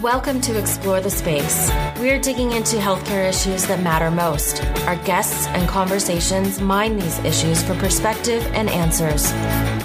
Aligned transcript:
Welcome 0.00 0.40
to 0.42 0.58
Explore 0.58 1.02
the 1.02 1.10
Space. 1.10 1.70
We're 1.98 2.18
digging 2.18 2.52
into 2.52 2.78
healthcare 2.78 3.28
issues 3.28 3.66
that 3.66 3.82
matter 3.82 4.10
most. 4.10 4.64
Our 4.86 4.96
guests 4.96 5.46
and 5.48 5.68
conversations 5.68 6.58
mine 6.58 6.98
these 6.98 7.18
issues 7.18 7.62
for 7.62 7.74
perspective 7.74 8.42
and 8.54 8.70
answers. 8.70 9.30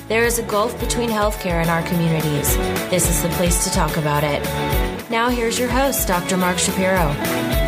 There 0.08 0.24
is 0.24 0.40
a 0.40 0.44
gulf 0.44 0.80
between 0.80 1.10
healthcare 1.10 1.60
and 1.60 1.70
our 1.70 1.84
communities. 1.84 2.56
This 2.90 3.10
is 3.10 3.24
the 3.24 3.30
place 3.36 3.66
to 3.66 3.72
talk 3.72 3.98
about 3.98 4.24
it. 4.24 4.42
Now, 5.10 5.28
here's 5.28 5.60
your 5.60 5.68
host, 5.68 6.08
Dr. 6.08 6.38
Mark 6.38 6.60
Shapiro. 6.60 7.65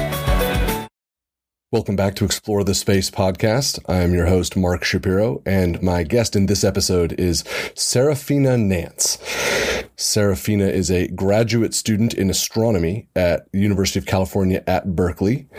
Welcome 1.70 1.98
back 1.98 2.16
to 2.16 2.24
Explore 2.24 2.64
the 2.64 2.74
Space 2.74 3.12
podcast. 3.12 3.78
I 3.90 3.98
am 3.98 4.14
your 4.14 4.28
host, 4.28 4.56
Mark 4.56 4.86
Shapiro, 4.86 5.42
and 5.46 5.82
my 5.84 6.04
guest 6.04 6.34
in 6.34 6.46
this 6.46 6.64
episode 6.64 7.12
is 7.20 7.44
Serafina 7.76 8.58
Nance. 8.58 9.18
Serafina 9.98 10.64
is 10.64 10.90
a 10.90 11.10
graduate 11.10 11.74
student 11.74 12.14
in 12.14 12.30
astronomy 12.30 13.10
at 13.18 13.52
the 13.52 13.60
University 13.60 14.00
of 14.00 14.06
California 14.06 14.64
at 14.66 14.96
Berkeley. 14.96 15.50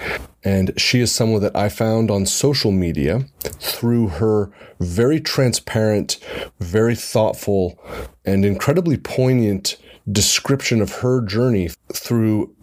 And 0.43 0.73
she 0.81 1.01
is 1.01 1.15
someone 1.15 1.43
that 1.43 1.55
I 1.55 1.69
found 1.69 2.11
on 2.11 2.25
social 2.25 2.73
media 2.73 3.27
through 3.41 4.09
her 4.09 4.51
very 4.81 5.21
transparent, 5.21 6.19
very 6.59 6.95
thoughtful, 6.95 7.79
and 8.25 8.47
incredibly 8.47 8.97
poignant 8.97 9.77
description 10.11 10.81
of 10.81 10.91
her 11.01 11.21
journey 11.21 11.69
through 11.93 12.57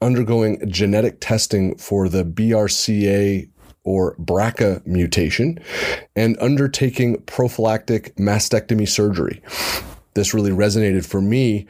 undergoing 0.00 0.70
genetic 0.70 1.18
testing 1.20 1.76
for 1.76 2.08
the 2.08 2.24
BRCA 2.24 3.48
or 3.84 4.16
BRCA 4.16 4.84
mutation 4.86 5.58
and 6.14 6.36
undertaking 6.40 7.22
prophylactic 7.22 8.14
mastectomy 8.16 8.88
surgery. 8.88 9.42
This 10.14 10.34
really 10.34 10.50
resonated 10.50 11.06
for 11.06 11.20
me 11.20 11.66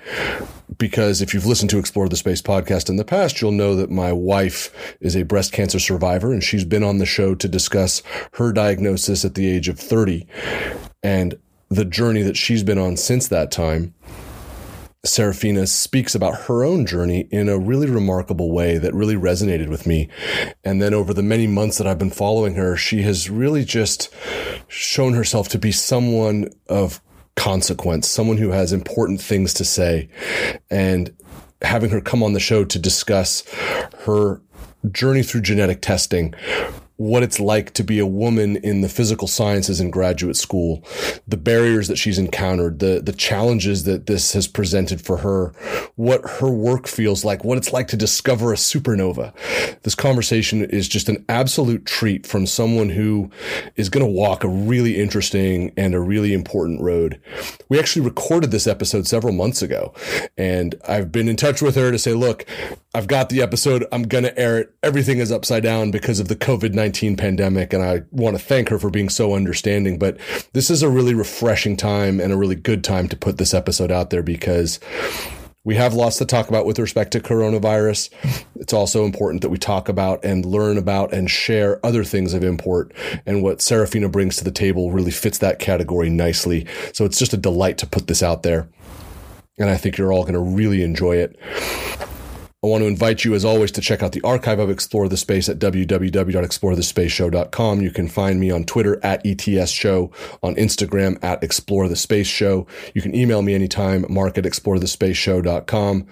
because 0.79 1.21
if 1.21 1.35
you've 1.35 1.47
listened 1.47 1.71
to 1.71 1.79
Explore 1.79 2.09
the 2.09 2.17
Space 2.17 2.43
podcast 2.43 2.89
in 2.89 2.97
the 2.97 3.05
past, 3.05 3.41
you'll 3.41 3.53
know 3.53 3.75
that 3.75 3.91
my 3.91 4.13
wife 4.13 4.97
is 5.01 5.17
a 5.17 5.25
breast 5.25 5.53
cancer 5.53 5.79
survivor 5.79 6.33
and 6.33 6.43
she's 6.43 6.65
been 6.65 6.83
on 6.83 6.99
the 6.99 7.07
show 7.07 7.35
to 7.35 7.49
discuss 7.49 8.03
her 8.35 8.53
diagnosis 8.53 9.25
at 9.25 9.35
the 9.35 9.49
age 9.49 9.69
of 9.69 9.79
30 9.79 10.27
and 11.03 11.39
the 11.69 11.85
journey 11.85 12.23
that 12.23 12.37
she's 12.37 12.63
been 12.63 12.79
on 12.79 12.97
since 12.97 13.29
that 13.29 13.51
time. 13.51 13.95
Serafina 15.07 15.67
speaks 15.67 16.15
about 16.15 16.43
her 16.43 16.65
own 16.65 16.87
journey 16.87 17.29
in 17.31 17.49
a 17.49 17.59
really 17.59 17.89
remarkable 17.89 18.53
way 18.53 18.79
that 18.79 18.95
really 18.95 19.15
resonated 19.15 19.69
with 19.69 19.87
me. 19.87 20.09
And 20.65 20.81
then 20.81 20.95
over 20.95 21.15
the 21.15 21.23
many 21.23 21.47
months 21.47 21.79
that 21.79 21.87
I've 21.87 21.99
been 21.99 22.11
following 22.11 22.55
her, 22.55 22.77
she 22.77 23.03
has 23.03 23.31
really 23.31 23.65
just 23.65 24.13
shown 24.69 25.15
herself 25.15 25.49
to 25.51 25.59
be 25.59 25.73
someone 25.73 26.51
of 26.69 27.01
consequence, 27.37 28.09
someone 28.09 28.39
who 28.39 28.51
has 28.51 28.73
important 28.73 29.21
things 29.21 29.55
to 29.55 29.65
say. 29.65 30.09
And 30.71 31.15
having 31.63 31.91
her 31.91 32.01
come 32.01 32.23
on 32.23 32.33
the 32.33 32.41
show 32.41 32.65
to 32.65 32.79
discuss 32.79 33.43
her 34.05 34.41
journey 34.91 35.23
through 35.23 35.43
genetic 35.43 35.83
testing, 35.83 36.35
what 36.97 37.23
it's 37.23 37.39
like 37.39 37.73
to 37.75 37.85
be 37.85 37.99
a 37.99 38.07
woman 38.07 38.57
in 38.57 38.81
the 38.81 38.89
physical 38.89 39.29
sciences 39.29 39.81
in 39.81 39.91
graduate 39.91 40.37
school, 40.37 40.83
the 41.29 41.37
barriers 41.37 41.89
that 41.89 41.97
she's 41.97 42.19
encountered, 42.19 42.79
the 42.79 43.01
the 43.03 43.13
challenges 43.13 43.85
that 43.85 44.07
this 44.07 44.33
has 44.33 44.47
presented 44.47 45.01
for 45.01 45.19
her, 45.19 45.53
what 45.97 46.23
her 46.41 46.51
work 46.51 46.87
feels 46.87 47.25
like, 47.25 47.45
what 47.45 47.59
it's 47.59 47.73
like 47.73 47.89
to 47.89 47.97
discover 47.97 48.53
a 48.53 48.57
supernova. 48.57 49.33
This 49.83 49.95
conversation 49.95 50.65
is 50.65 50.89
just 50.89 51.09
an 51.09 51.25
absolute 51.29 51.85
treat 51.85 52.27
from 52.27 52.47
someone 52.47 52.89
who 52.89 53.31
is 53.77 53.89
going 53.89 54.05
to 54.05 54.11
walk 54.11 54.43
a 54.43 54.49
really 54.49 54.99
interesting 55.01 55.73
and 55.77 55.95
a 55.95 56.01
really 56.01 56.33
important 56.33 56.81
road. 56.81 57.21
We 57.69 57.79
actually 57.79 58.07
recorded 58.07 58.51
this 58.51 58.67
episode 58.67 59.07
several 59.07 59.35
months 59.35 59.61
ago, 59.61 59.93
and 60.37 60.75
I've 60.89 61.13
been 61.13 61.29
in 61.29 61.37
touch 61.37 61.61
with 61.61 61.75
her 61.75 61.91
to 61.91 61.99
say, 61.99 62.15
look, 62.15 62.47
I've 62.97 63.09
got 63.09 63.29
the 63.29 63.43
episode. 63.43 63.85
I'm 63.93 64.05
going 64.05 64.25
to 64.25 64.39
air 64.39 64.59
it. 64.59 64.75
Everything 64.83 65.19
is 65.19 65.31
upside 65.31 65.63
down 65.63 65.91
because 65.91 66.19
of 66.19 66.29
the 66.29 66.35
COVID 66.35 66.73
19 66.73 67.19
pandemic. 67.19 67.75
And 67.75 67.85
I 67.85 68.05
want 68.11 68.39
to 68.39 68.43
thank 68.43 68.71
her 68.71 68.79
for 68.79 68.89
being 68.89 69.11
so 69.11 69.35
understanding. 69.35 69.99
But 69.99 70.17
this 70.55 70.71
is 70.71 70.83
a 70.83 70.89
really 70.89 71.13
refreshing 71.13 71.77
time 71.77 72.21
and 72.21 72.33
a 72.33 72.39
really 72.39 72.55
good 72.55 72.83
time 72.83 73.07
to 73.09 73.17
put 73.17 73.37
this 73.37 73.53
episode 73.53 73.93
out 73.93 74.09
there 74.09 74.23
because 74.23 74.81
we 75.63 75.75
have 75.75 75.93
lots 75.93 76.17
to 76.17 76.25
talk 76.25 76.49
about 76.49 76.65
with 76.65 76.79
respect 76.79 77.11
to 77.11 77.21
coronavirus. 77.21 78.09
It's 78.55 78.73
also 78.73 79.05
important 79.05 79.43
that 79.43 79.51
we 79.51 79.59
talk 79.59 79.91
about 79.91 80.25
and 80.25 80.47
learn 80.47 80.79
about 80.79 81.13
and 81.13 81.31
share 81.31 81.85
other 81.85 82.03
things 82.03 82.33
of 82.33 82.43
import. 82.43 82.95
And 83.27 83.43
what 83.43 83.61
Serafina 83.61 84.09
brings 84.09 84.37
to 84.37 84.45
the 84.45 84.51
table 84.51 84.91
really 84.91 85.11
fits 85.11 85.37
that 85.39 85.59
category 85.59 86.09
nicely. 86.09 86.67
So 86.95 87.05
it's 87.05 87.19
just 87.19 87.35
a 87.35 87.37
delight 87.37 87.77
to 87.77 87.87
put 87.87 88.07
this 88.07 88.23
out 88.23 88.43
there. 88.43 88.71
And 89.59 89.69
I 89.69 89.77
think 89.77 89.99
you're 89.99 90.15
all 90.15 90.23
going 90.23 90.33
to 90.33 90.41
really 90.41 90.83
enjoy 90.83 91.17
it. 91.17 91.39
I 92.67 92.69
want 92.69 92.83
to 92.83 92.89
invite 92.89 93.25
you, 93.25 93.37
as 93.37 93.45
always, 93.45 93.71
to 93.73 93.81
check 93.81 94.03
out 94.03 94.11
the 94.11 94.21
archive 94.23 94.59
of 94.59 94.71
Explore 94.71 95.09
the 95.09 95.17
Space 95.17 95.49
at 95.49 95.61
www.explorethespaceshow.com. 95.61 97.81
You 97.81 97.93
can 97.93 98.09
find 98.09 98.41
me 98.41 98.51
on 98.51 98.65
Twitter 98.65 98.99
at 99.05 99.25
ETS 99.25 99.71
Show, 99.71 100.11
on 100.43 100.57
Instagram 100.57 101.23
at 101.23 101.45
Explore 101.45 101.87
the 101.87 101.95
Space 101.95 102.27
Show. 102.27 102.67
You 102.93 103.03
can 103.03 103.15
email 103.15 103.43
me 103.43 103.55
anytime, 103.55 104.05
mark 104.09 104.37
at 104.37 104.43
explorethespaceshow.com. 104.43 106.09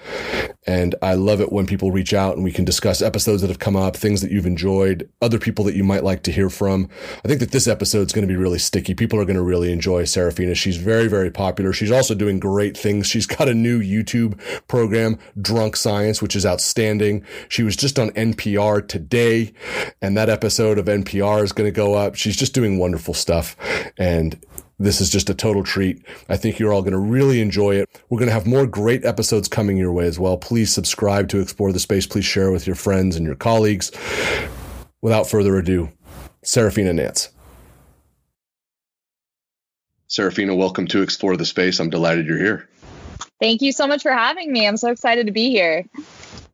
And 0.66 0.94
I 1.02 1.12
love 1.14 1.40
it 1.40 1.50
when 1.50 1.66
people 1.66 1.90
reach 1.90 2.14
out 2.14 2.36
and 2.36 2.44
we 2.44 2.52
can 2.52 2.64
discuss 2.64 3.02
episodes 3.02 3.42
that 3.42 3.48
have 3.48 3.58
come 3.58 3.74
up, 3.74 3.96
things 3.96 4.22
that 4.22 4.30
you've 4.30 4.46
enjoyed, 4.46 5.10
other 5.20 5.40
people 5.40 5.64
that 5.64 5.74
you 5.74 5.82
might 5.82 6.04
like 6.04 6.22
to 6.22 6.30
hear 6.30 6.48
from. 6.48 6.88
I 7.24 7.28
think 7.28 7.40
that 7.40 7.50
this 7.50 7.66
episode 7.66 8.06
is 8.06 8.12
going 8.12 8.26
to 8.26 8.32
be 8.32 8.38
really 8.38 8.60
sticky. 8.60 8.94
People 8.94 9.18
are 9.18 9.24
going 9.24 9.34
to 9.34 9.42
really 9.42 9.72
enjoy 9.72 10.04
Serafina. 10.04 10.54
She's 10.54 10.76
very, 10.76 11.08
very 11.08 11.32
popular. 11.32 11.72
She's 11.72 11.90
also 11.90 12.14
doing 12.14 12.38
great 12.38 12.78
things. 12.78 13.08
She's 13.08 13.26
got 13.26 13.48
a 13.48 13.54
new 13.54 13.82
YouTube 13.82 14.38
program, 14.68 15.18
Drunk 15.40 15.74
Science, 15.74 16.22
which 16.22 16.36
is 16.36 16.43
is 16.44 16.50
outstanding. 16.50 17.24
She 17.48 17.62
was 17.62 17.76
just 17.76 17.98
on 17.98 18.10
NPR 18.10 18.86
today, 18.86 19.52
and 20.00 20.16
that 20.16 20.28
episode 20.28 20.78
of 20.78 20.86
NPR 20.86 21.42
is 21.42 21.52
going 21.52 21.66
to 21.66 21.74
go 21.74 21.94
up. 21.94 22.14
She's 22.14 22.36
just 22.36 22.54
doing 22.54 22.78
wonderful 22.78 23.14
stuff. 23.14 23.56
And 23.98 24.38
this 24.78 25.00
is 25.00 25.10
just 25.10 25.30
a 25.30 25.34
total 25.34 25.62
treat. 25.62 26.04
I 26.28 26.36
think 26.36 26.58
you're 26.58 26.72
all 26.72 26.82
going 26.82 26.92
to 26.92 26.98
really 26.98 27.40
enjoy 27.40 27.76
it. 27.76 27.88
We're 28.08 28.18
going 28.18 28.28
to 28.28 28.34
have 28.34 28.46
more 28.46 28.66
great 28.66 29.04
episodes 29.04 29.48
coming 29.48 29.76
your 29.76 29.92
way 29.92 30.06
as 30.06 30.18
well. 30.18 30.36
Please 30.36 30.72
subscribe 30.72 31.28
to 31.30 31.40
Explore 31.40 31.72
the 31.72 31.80
Space. 31.80 32.06
Please 32.06 32.24
share 32.24 32.50
with 32.50 32.66
your 32.66 32.76
friends 32.76 33.16
and 33.16 33.24
your 33.24 33.36
colleagues. 33.36 33.90
Without 35.00 35.28
further 35.28 35.56
ado, 35.56 35.90
Serafina 36.42 36.92
Nance. 36.92 37.30
Serafina, 40.06 40.54
welcome 40.54 40.86
to 40.88 41.02
Explore 41.02 41.36
the 41.36 41.44
Space. 41.44 41.80
I'm 41.80 41.90
delighted 41.90 42.26
you're 42.26 42.38
here. 42.38 42.68
Thank 43.40 43.62
you 43.62 43.72
so 43.72 43.86
much 43.86 44.02
for 44.02 44.12
having 44.12 44.52
me. 44.52 44.66
I'm 44.66 44.76
so 44.76 44.90
excited 44.90 45.26
to 45.26 45.32
be 45.32 45.50
here 45.50 45.84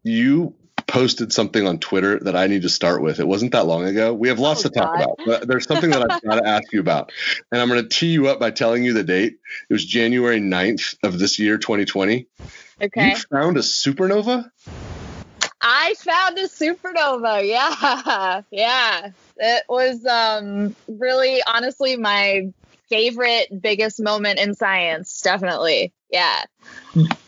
you 0.02 0.54
posted 0.90 1.32
something 1.32 1.66
on 1.66 1.78
Twitter 1.78 2.18
that 2.20 2.34
I 2.34 2.48
need 2.48 2.62
to 2.62 2.68
start 2.68 3.00
with. 3.00 3.20
It 3.20 3.28
wasn't 3.28 3.52
that 3.52 3.66
long 3.66 3.84
ago. 3.84 4.12
We 4.12 4.28
have 4.28 4.38
lots 4.38 4.66
oh, 4.66 4.68
to 4.68 4.74
talk 4.74 4.96
God. 4.96 5.04
about, 5.04 5.18
but 5.24 5.48
there's 5.48 5.66
something 5.66 5.90
that 5.90 6.10
I've 6.10 6.22
got 6.22 6.40
to 6.40 6.46
ask 6.46 6.72
you 6.72 6.80
about. 6.80 7.12
And 7.52 7.60
I'm 7.60 7.68
going 7.68 7.82
to 7.82 7.88
tee 7.88 8.08
you 8.08 8.28
up 8.28 8.40
by 8.40 8.50
telling 8.50 8.82
you 8.82 8.92
the 8.92 9.04
date. 9.04 9.38
It 9.68 9.72
was 9.72 9.84
January 9.84 10.40
9th 10.40 10.96
of 11.04 11.18
this 11.18 11.38
year, 11.38 11.58
2020. 11.58 12.26
Okay. 12.82 13.10
You 13.10 13.16
found 13.16 13.56
a 13.56 13.60
supernova? 13.60 14.50
I 15.60 15.94
found 15.98 16.38
a 16.38 16.48
supernova. 16.48 17.46
Yeah. 17.46 18.42
Yeah. 18.50 19.10
It 19.36 19.64
was 19.68 20.04
um, 20.06 20.74
really, 20.88 21.40
honestly, 21.46 21.96
my 21.96 22.52
favorite, 22.88 23.48
biggest 23.62 24.00
moment 24.00 24.40
in 24.40 24.54
science. 24.54 25.20
Definitely. 25.20 25.92
Yeah. 26.10 26.44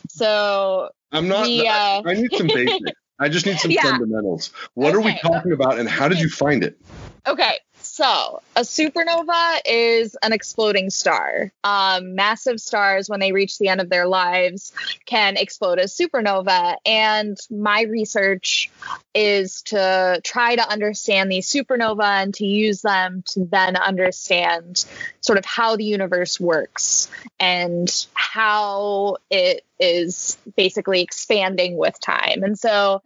So 0.08 0.90
I'm 1.12 1.28
not. 1.28 1.44
The, 1.44 1.68
uh... 1.68 2.02
I 2.04 2.14
need 2.14 2.32
some 2.32 2.46
basics. 2.54 2.92
I 3.18 3.28
just 3.28 3.46
need 3.46 3.58
some 3.58 3.70
yeah. 3.70 3.82
fundamentals. 3.82 4.50
What 4.74 4.94
okay. 4.94 4.96
are 4.96 5.00
we 5.00 5.18
talking 5.20 5.52
about, 5.52 5.78
and 5.78 5.88
how 5.88 6.08
did 6.08 6.18
you 6.18 6.28
find 6.28 6.64
it? 6.64 6.80
Okay, 7.26 7.58
so, 7.80 8.42
a 8.54 8.60
supernova 8.60 9.60
is 9.64 10.16
an 10.22 10.32
exploding 10.32 10.90
star. 10.90 11.52
Um, 11.64 12.14
massive 12.14 12.60
stars, 12.60 13.08
when 13.08 13.20
they 13.20 13.32
reach 13.32 13.58
the 13.58 13.68
end 13.68 13.80
of 13.80 13.88
their 13.88 14.06
lives, 14.06 14.72
can 15.06 15.36
explode 15.36 15.78
as 15.78 15.96
supernova. 15.96 16.76
And 16.84 17.38
my 17.50 17.82
research 17.82 18.70
is 19.14 19.62
to 19.62 20.20
try 20.22 20.56
to 20.56 20.68
understand 20.68 21.32
these 21.32 21.50
supernova 21.50 22.22
and 22.22 22.34
to 22.34 22.44
use 22.44 22.82
them 22.82 23.22
to 23.28 23.44
then 23.44 23.76
understand 23.76 24.84
sort 25.20 25.38
of 25.38 25.44
how 25.44 25.76
the 25.76 25.84
universe 25.84 26.38
works 26.38 27.10
and 27.40 28.06
how 28.14 29.16
it 29.30 29.64
is 29.78 30.38
basically 30.56 31.00
expanding 31.00 31.76
with 31.76 31.98
time. 32.00 32.42
And 32.44 32.58
so 32.58 33.02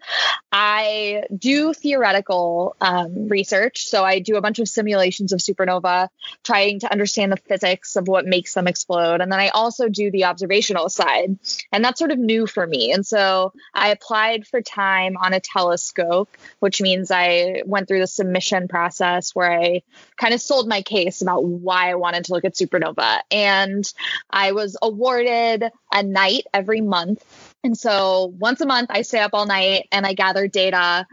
I 0.53 1.25
do 1.37 1.73
theoretical 1.73 2.77
um, 2.81 3.29
research. 3.29 3.87
So 3.87 4.05
I 4.05 4.19
do 4.19 4.37
a 4.37 4.43
bunch 4.43 4.59
of 4.59 4.69
simulations 4.69 5.33
of 5.37 5.41
supernova, 5.41 6.09
trying 6.43 6.81
to 6.81 6.91
understand 6.91 7.31
the 7.31 7.37
physics 7.37 7.97
of 7.97 8.09
what 8.09 8.27
makes 8.27 8.55
them 8.55 8.67
explode. 8.67 9.21
And 9.21 9.31
then 9.31 9.39
I 9.39 9.49
also 9.49 9.89
do 9.89 10.11
the 10.11 10.25
observational 10.25 10.89
side. 10.89 11.39
And 11.73 11.85
that's 11.85 11.99
sort 11.99 12.11
of 12.11 12.19
new 12.19 12.47
for 12.47 12.67
me. 12.67 12.93
And 12.93 13.07
so 13.07 13.53
I 13.75 13.91
applied 13.91 14.47
for 14.47 14.61
time 14.61 15.17
on 15.17 15.33
a 15.33 15.41
telescope, 15.41 16.29
which 16.59 16.81
means 16.81 17.11
I 17.11 17.63
went 17.67 17.89
through 17.89 18.01
the 18.01 18.07
submission 18.07 18.69
process 18.69 19.35
where 19.35 19.53
I 19.53 19.83
kind 20.17 20.35
of 20.35 20.41
sold 20.41 20.69
my 20.69 20.83
case 20.83 21.23
about 21.23 21.45
why 21.45 21.91
I 21.91 21.95
wanted 21.95 22.25
to 22.25 22.33
look 22.33 22.45
at 22.45 22.55
supernova. 22.55 23.21
And 23.31 23.85
I 24.31 24.53
was 24.53 24.77
awarded 24.83 25.65
a 25.93 26.03
night 26.03 26.47
every 26.53 26.81
month 26.81 27.23
And 27.67 27.77
so 27.77 28.33
once 28.39 28.61
a 28.61 28.67
month, 28.67 28.91
I 28.93 29.03
stay 29.03 29.19
up 29.19 29.33
all 29.33 29.45
night 29.45 29.89
and 29.91 30.07
I 30.07 30.13
gather 30.13 30.47
data 30.47 31.05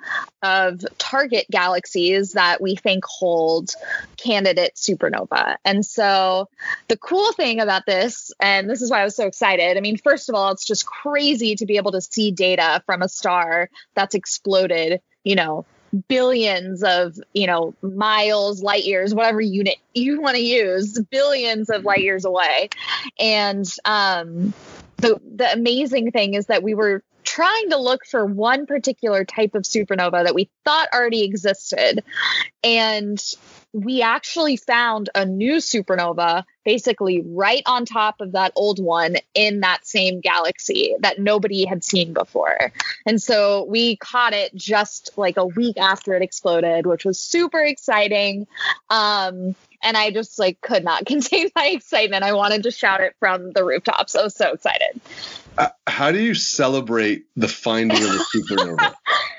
of 0.44 0.86
target 1.00 1.48
galaxies 1.50 2.34
that 2.34 2.62
we 2.62 2.76
think 2.76 3.04
hold 3.06 3.72
candidate 4.18 4.76
supernova. 4.76 5.56
And 5.66 5.84
so 5.84 6.50
the 6.90 6.98
cool 6.98 7.34
thing 7.34 7.60
about 7.60 7.88
this, 7.88 8.32
and 8.40 8.70
this 8.70 8.84
is 8.84 8.92
why 8.92 9.02
I 9.02 9.04
was 9.04 9.16
so 9.16 9.26
excited. 9.26 9.78
I 9.78 9.80
mean, 9.80 9.98
first 9.98 10.30
of 10.30 10.36
all, 10.36 10.52
it's 10.52 10.64
just 10.64 10.86
crazy 10.86 11.56
to 11.56 11.66
be 11.66 11.78
able 11.78 11.94
to 11.94 12.02
see 12.02 12.30
data 12.30 12.84
from 12.86 13.02
a 13.02 13.10
star 13.10 13.72
that's 13.96 14.14
exploded, 14.14 15.02
you 15.24 15.36
know, 15.36 15.66
billions 16.08 16.84
of 16.84 17.20
you 17.34 17.46
know 17.46 17.76
miles 17.84 18.64
light 18.64 18.84
years 18.84 19.14
whatever 19.14 19.40
unit 19.40 19.76
you 19.94 20.20
want 20.22 20.36
to 20.36 20.42
use 20.42 21.00
billions 21.12 21.70
of 21.70 21.84
light 21.84 22.02
years 22.02 22.26
away 22.26 22.68
and 23.20 23.72
um 23.86 24.56
the 24.98 25.20
the 25.36 25.52
amazing 25.52 26.12
thing 26.12 26.34
is 26.34 26.48
that 26.48 26.64
we 26.64 26.74
were 26.74 27.04
trying 27.24 27.70
to 27.70 27.78
look 27.78 28.06
for 28.06 28.26
one 28.26 28.66
particular 28.66 29.26
type 29.26 29.56
of 29.56 29.64
supernova 29.64 30.24
that 30.24 30.36
we 30.36 30.50
thought 30.66 30.90
already 30.94 31.24
existed. 31.24 32.04
And 32.64 33.22
we 33.72 34.02
actually 34.02 34.58
found 34.58 35.10
a 35.16 35.26
new 35.26 35.56
supernova 35.56 36.44
basically 36.64 37.22
right 37.22 37.64
on 37.66 37.86
top 37.86 38.22
of 38.22 38.34
that 38.34 38.52
old 38.56 38.84
one 38.84 39.18
in 39.34 39.62
that 39.62 39.86
same 39.86 40.20
galaxy 40.20 40.96
that 41.00 41.20
nobody 41.20 41.66
had 41.66 41.84
seen 41.84 42.14
before. 42.14 42.72
And 43.06 43.22
so 43.22 43.66
we 43.66 43.98
caught 43.98 44.34
it 44.34 44.54
just 44.56 45.12
like 45.18 45.38
a 45.38 45.46
week 45.46 45.78
after 45.78 46.14
it 46.16 46.22
exploded, 46.22 46.86
which 46.86 47.06
was 47.06 47.20
super 47.20 47.60
exciting. 47.60 48.48
Um, 48.90 49.56
and 49.84 49.98
I 49.98 50.12
just 50.12 50.40
like 50.40 50.62
could 50.62 50.84
not 50.84 51.06
contain 51.06 51.50
my 51.56 51.68
excitement. 51.68 52.24
I 52.24 52.34
wanted 52.34 52.64
to 52.64 52.72
shout 52.72 53.02
it 53.02 53.16
from 53.20 53.52
the 53.52 53.64
rooftops. 53.64 54.16
I 54.16 54.24
was 54.24 54.36
so 54.36 54.54
excited. 54.54 55.02
Uh, 55.56 55.68
how 55.86 56.12
do 56.12 56.20
you 56.20 56.34
celebrate 56.34 57.26
the 57.36 57.48
finding 57.48 57.98
of 57.98 58.10
the 58.10 58.26
supernova? 58.50 58.94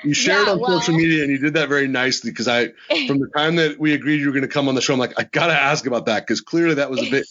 You 0.05 0.15
shared 0.15 0.47
yeah, 0.47 0.53
on 0.53 0.61
well, 0.61 0.81
social 0.81 0.95
media 0.95 1.23
and 1.23 1.31
you 1.33 1.39
did 1.39 1.55
that 1.55 1.69
very 1.69 1.89
nicely 1.89 2.31
because 2.31 2.47
I, 2.47 2.69
from 3.09 3.19
the 3.19 3.29
time 3.35 3.57
that 3.57 3.81
we 3.81 3.95
agreed 3.95 4.21
you 4.21 4.27
were 4.27 4.33
going 4.33 4.43
to 4.43 4.49
come 4.49 4.69
on 4.69 4.77
the 4.77 4.81
show, 4.81 4.93
I'm 4.93 5.01
like, 5.01 5.19
I 5.19 5.25
got 5.25 5.49
to 5.49 5.55
ask 5.55 5.87
about 5.87 6.07
that 6.07 6.21
because 6.25 6.41
clearly 6.41 6.75
that 6.75 6.91
was 6.91 7.01
a 7.01 7.11
bit 7.17 7.27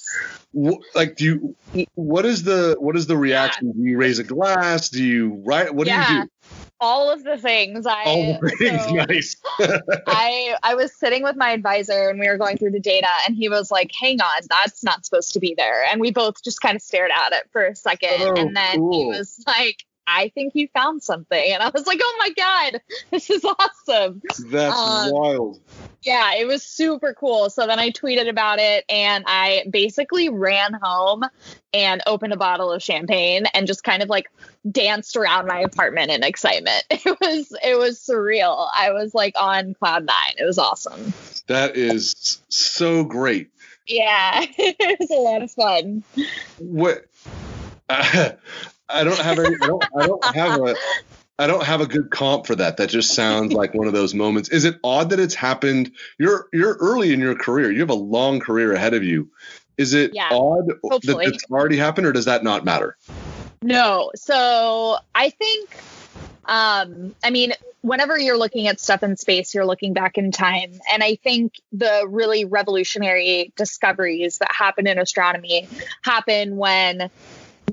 like, 0.93 1.15
do 1.15 1.55
you, 1.73 1.85
what 1.95 2.25
is 2.25 2.43
the, 2.43 2.75
what 2.79 2.95
is 2.95 3.07
the 3.07 3.17
reaction? 3.17 3.67
Yeah. 3.67 3.73
Do 3.73 3.89
you 3.89 3.97
raise 3.97 4.19
a 4.19 4.23
glass? 4.23 4.89
Do 4.89 5.03
you 5.03 5.41
write? 5.45 5.73
What 5.73 5.87
yeah. 5.87 6.07
do 6.07 6.13
you 6.13 6.21
do? 6.23 6.29
all 6.83 7.09
of 7.09 7.23
the 7.23 7.37
things. 7.37 7.87
I 7.87 8.03
all 8.03 8.39
the 8.41 8.49
things, 8.49 8.83
so 8.83 8.91
nice. 9.09 9.37
I 10.07 10.55
I 10.61 10.75
was 10.75 10.93
sitting 10.93 11.23
with 11.23 11.37
my 11.37 11.51
advisor 11.51 12.09
and 12.09 12.19
we 12.19 12.27
were 12.27 12.37
going 12.37 12.57
through 12.57 12.71
the 12.71 12.79
data, 12.79 13.07
and 13.25 13.35
he 13.35 13.49
was 13.49 13.71
like, 13.71 13.91
"Hang 13.99 14.21
on, 14.21 14.41
that's 14.49 14.83
not 14.83 15.05
supposed 15.05 15.33
to 15.33 15.39
be 15.39 15.55
there." 15.57 15.85
And 15.85 16.01
we 16.01 16.11
both 16.11 16.43
just 16.43 16.61
kind 16.61 16.75
of 16.75 16.81
stared 16.81 17.11
at 17.11 17.31
it 17.31 17.49
for 17.51 17.65
a 17.65 17.75
second, 17.75 18.21
oh, 18.21 18.35
and 18.35 18.55
then 18.55 18.79
cool. 18.79 19.13
he 19.13 19.17
was 19.17 19.41
like, 19.47 19.85
I 20.05 20.29
think 20.29 20.53
you 20.55 20.67
found 20.73 21.01
something. 21.01 21.53
And 21.53 21.63
I 21.63 21.69
was 21.69 21.87
like, 21.87 21.99
oh 22.03 22.15
my 22.19 22.29
God, 22.31 22.81
this 23.11 23.29
is 23.29 23.45
awesome. 23.45 24.21
That's 24.51 24.77
um, 24.77 25.11
wild. 25.11 25.59
Yeah, 26.03 26.35
it 26.35 26.45
was 26.45 26.63
super 26.63 27.13
cool. 27.13 27.49
So 27.49 27.65
then 27.65 27.79
I 27.79 27.91
tweeted 27.91 28.29
about 28.29 28.59
it 28.59 28.83
and 28.89 29.23
I 29.25 29.65
basically 29.69 30.29
ran 30.29 30.73
home 30.73 31.23
and 31.73 32.01
opened 32.05 32.33
a 32.33 32.37
bottle 32.37 32.71
of 32.71 32.83
champagne 32.83 33.45
and 33.53 33.67
just 33.67 33.83
kind 33.83 34.03
of 34.03 34.09
like 34.09 34.29
danced 34.69 35.15
around 35.15 35.47
my 35.47 35.59
apartment 35.59 36.11
in 36.11 36.23
excitement. 36.23 36.83
It 37.05 37.17
was 37.19 37.53
it 37.63 37.77
was 37.77 37.99
surreal. 37.99 38.69
I 38.73 38.91
was 38.91 39.13
like 39.13 39.33
on 39.39 39.73
cloud 39.73 40.05
nine. 40.05 40.35
It 40.37 40.45
was 40.45 40.57
awesome. 40.57 41.13
That 41.47 41.75
is 41.75 42.41
so 42.49 43.03
great. 43.03 43.49
Yeah, 43.87 44.45
it 44.57 44.99
was 44.99 45.09
a 45.09 45.15
lot 45.15 45.41
of 45.41 45.51
fun. 45.51 46.03
What 46.59 47.05
uh, 47.89 48.31
I 48.89 49.03
don't 49.03 49.19
have 49.19 49.39
any. 49.39 49.55
I 49.61 49.67
don't. 49.67 49.85
I 49.97 50.07
don't 50.07 50.25
have 50.35 50.61
a. 50.61 50.75
I 51.39 51.47
don't 51.47 51.63
have 51.63 51.81
a 51.81 51.87
good 51.87 52.11
comp 52.11 52.45
for 52.45 52.55
that. 52.55 52.77
That 52.77 52.89
just 52.89 53.13
sounds 53.15 53.53
like 53.53 53.73
one 53.73 53.87
of 53.87 53.93
those 53.93 54.13
moments. 54.13 54.49
Is 54.49 54.65
it 54.65 54.79
odd 54.83 55.09
that 55.09 55.19
it's 55.19 55.35
happened? 55.35 55.91
You're 56.19 56.47
you're 56.53 56.75
early 56.75 57.13
in 57.13 57.19
your 57.19 57.35
career. 57.35 57.71
You 57.71 57.79
have 57.79 57.89
a 57.89 57.95
long 57.95 58.39
career 58.39 58.73
ahead 58.73 58.93
of 58.93 59.03
you. 59.03 59.29
Is 59.77 59.93
it 59.93 60.11
yeah, 60.13 60.29
odd 60.31 60.71
hopefully. 60.83 61.25
that 61.25 61.33
it's 61.33 61.45
already 61.49 61.77
happened, 61.77 62.07
or 62.07 62.11
does 62.11 62.25
that 62.25 62.43
not 62.43 62.63
matter? 62.63 62.95
No. 63.63 64.11
So 64.15 64.97
I 65.15 65.31
think, 65.31 65.75
um, 66.45 67.15
I 67.23 67.31
mean, 67.31 67.53
whenever 67.81 68.19
you're 68.19 68.37
looking 68.37 68.67
at 68.67 68.79
stuff 68.79 69.01
in 69.01 69.17
space, 69.17 69.55
you're 69.55 69.65
looking 69.65 69.93
back 69.93 70.19
in 70.19 70.31
time, 70.31 70.73
and 70.91 71.03
I 71.03 71.15
think 71.15 71.59
the 71.71 72.05
really 72.07 72.45
revolutionary 72.45 73.51
discoveries 73.55 74.37
that 74.37 74.51
happen 74.51 74.85
in 74.85 74.99
astronomy 74.99 75.67
happen 76.03 76.57
when 76.57 77.09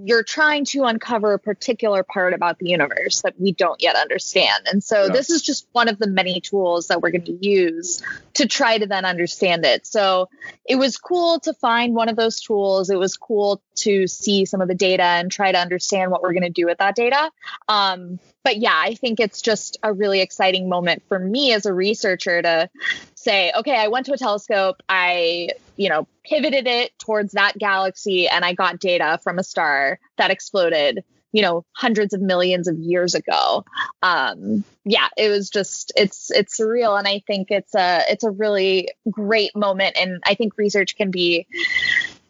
you're 0.03 0.23
trying 0.23 0.65
to 0.65 0.85
uncover 0.85 1.33
a 1.35 1.39
particular 1.39 2.03
part 2.03 2.33
about 2.33 2.59
the 2.59 2.69
universe 2.69 3.23
that 3.23 3.39
we 3.39 3.53
don't 3.53 3.83
yet 3.83 3.97
understand. 3.97 4.67
And 4.71 4.83
so 4.83 5.05
yeah. 5.05 5.13
this 5.13 5.31
is 5.31 5.43
just 5.43 5.67
one 5.73 5.89
of 5.89 5.99
the 5.99 6.07
many 6.07 6.41
tools 6.41 6.89
that 6.89 7.03
we're 7.03 7.11
going 7.11 7.25
to 7.25 7.47
use 7.47 8.03
to 8.35 8.47
try 8.47 8.79
to 8.79 8.87
then 8.87 9.05
understand 9.05 9.65
it. 9.65 9.87
So 9.87 10.29
it 10.65 10.77
was 10.77 10.97
cool 10.97 11.41
to 11.41 11.53
find 11.55 11.95
one 11.95 12.09
of 12.09 12.17
those 12.17 12.41
tools. 12.41 12.91
It 12.91 12.99
was 12.99 13.17
cool 13.17 13.63
to 13.77 14.07
see 14.07 14.45
some 14.45 14.61
of 14.61 14.69
the 14.69 14.75
data 14.75 15.03
and 15.03 15.31
try 15.31 15.53
to 15.53 15.59
understand 15.59 16.11
what 16.11 16.23
we're 16.23 16.33
going 16.33 16.43
to 16.43 16.51
do 16.51 16.67
with 16.67 16.79
that 16.79 16.95
data. 16.97 17.31
Um, 17.69 18.19
but 18.43 18.57
yeah, 18.57 18.75
I 18.75 18.95
think 18.95 19.21
it's 19.21 19.43
just 19.43 19.79
a 19.83 19.93
really 19.93 20.21
exciting 20.21 20.69
moment 20.69 21.03
for 21.09 21.19
me 21.19 21.53
as 21.53 21.67
a 21.67 21.75
researcher 21.75 22.41
to 22.41 22.71
say, 23.23 23.53
okay, 23.57 23.77
I 23.77 23.89
went 23.89 24.07
to 24.07 24.13
a 24.13 24.17
telescope, 24.17 24.83
I, 24.89 25.51
you 25.77 25.89
know, 25.89 26.09
pivoted 26.25 26.67
it 26.67 26.99
towards 26.99 27.33
that 27.33 27.59
galaxy, 27.59 28.29
and 28.29 28.45
I 28.45 28.55
got 28.55 28.81
data 28.81 29.19
from 29.23 29.39
a 29.39 29.45
star 29.45 29.99
that 30.17 30.31
exploded, 30.31 31.05
you 31.33 31.43
know, 31.43 31.65
hundreds 31.73 32.15
of 32.15 32.21
millions 32.21 32.67
of 32.67 32.79
years 32.79 33.15
ago. 33.15 33.65
Um, 34.03 34.65
yeah, 34.85 35.09
it 35.17 35.29
was 35.29 35.51
just 35.51 35.93
it's 35.97 36.31
it's 36.31 36.59
surreal, 36.59 36.99
and 36.99 37.07
I 37.07 37.23
think 37.27 37.51
it's 37.51 37.75
a 37.75 38.03
it's 38.09 38.25
a 38.25 38.31
really 38.31 38.89
great 39.11 39.55
moment, 39.55 39.97
and 39.99 40.23
I 40.25 40.35
think 40.35 40.57
research 40.57 40.97
can 40.97 41.11
be 41.11 41.47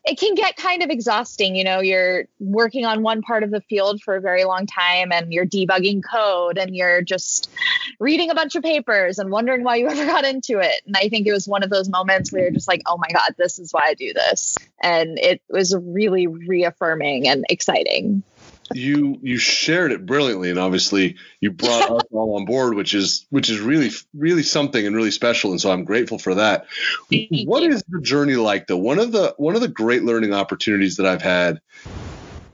it 0.05 0.19
can 0.19 0.35
get 0.35 0.57
kind 0.57 0.83
of 0.83 0.91
exhausting. 0.91 1.55
You 1.57 1.65
know, 1.65 1.81
you're 1.81 2.25
working 2.39 2.87
on 2.87 3.03
one 3.03 3.21
part 3.23 3.43
of 3.43 3.51
the 3.51 3.61
field 3.61 4.01
for 4.01 4.17
a 4.17 4.21
very 4.21 4.45
long 4.45 4.67
time 4.67 5.13
and 5.13 5.33
you're 5.33 5.47
debugging 5.47 6.03
code 6.03 6.57
and 6.57 6.75
you're 6.75 7.03
just 7.03 7.51
reading 7.99 8.31
a 8.31 8.35
bunch 8.35 8.57
of 8.57 8.63
papers 8.63 9.19
and 9.19 9.31
wondering 9.31 9.63
why 9.63 9.77
you 9.77 9.89
ever 9.91 10.07
got 10.07 10.25
into 10.25 10.59
it. 10.59 10.81
And 10.87 10.97
I 10.97 11.09
think 11.09 11.27
it 11.27 11.33
was 11.33 11.47
one 11.47 11.63
of 11.63 11.71
those 11.71 11.89
moments 11.89 12.33
where 12.33 12.43
you're 12.43 12.51
just 12.51 12.69
like, 12.69 12.83
oh 12.87 12.97
my 12.97 13.09
God, 13.13 13.35
this 13.37 13.59
is 13.59 13.73
why 13.73 13.89
I 13.89 13.95
do 13.95 14.13
this. 14.15 14.57
And 14.83 15.19
it 15.19 15.43
was 15.51 15.77
really 15.77 16.27
reaffirming 16.27 17.29
and 17.29 17.45
exciting 17.51 18.23
you 18.75 19.19
you 19.23 19.37
shared 19.37 19.93
it 19.93 20.07
brilliantly 20.07 20.51
and 20.51 20.59
obviously 20.59 21.17
you 21.41 21.51
brought 21.51 21.91
us 21.91 22.03
all 22.13 22.37
on 22.37 22.45
board 22.45 22.75
which 22.75 22.95
is 22.95 23.27
which 23.31 23.51
is 23.51 23.61
really 23.61 23.91
really 24.15 24.43
something 24.43 24.87
and 24.87 24.95
really 24.95 25.11
special 25.11 25.51
and 25.51 25.61
so 25.61 25.71
i'm 25.71 25.85
grateful 25.85 26.19
for 26.19 26.37
that. 26.37 26.67
What 27.45 27.63
is 27.63 27.83
the 27.89 28.01
journey 28.01 28.37
like 28.37 28.67
though? 28.67 28.77
One 28.77 28.99
of 28.99 29.13
the 29.13 29.35
one 29.37 29.55
of 29.55 29.61
the 29.61 29.69
great 29.69 30.05
learning 30.05 30.33
opportunities 30.33 30.97
that 30.97 31.07
i've 31.07 31.23
had 31.23 31.61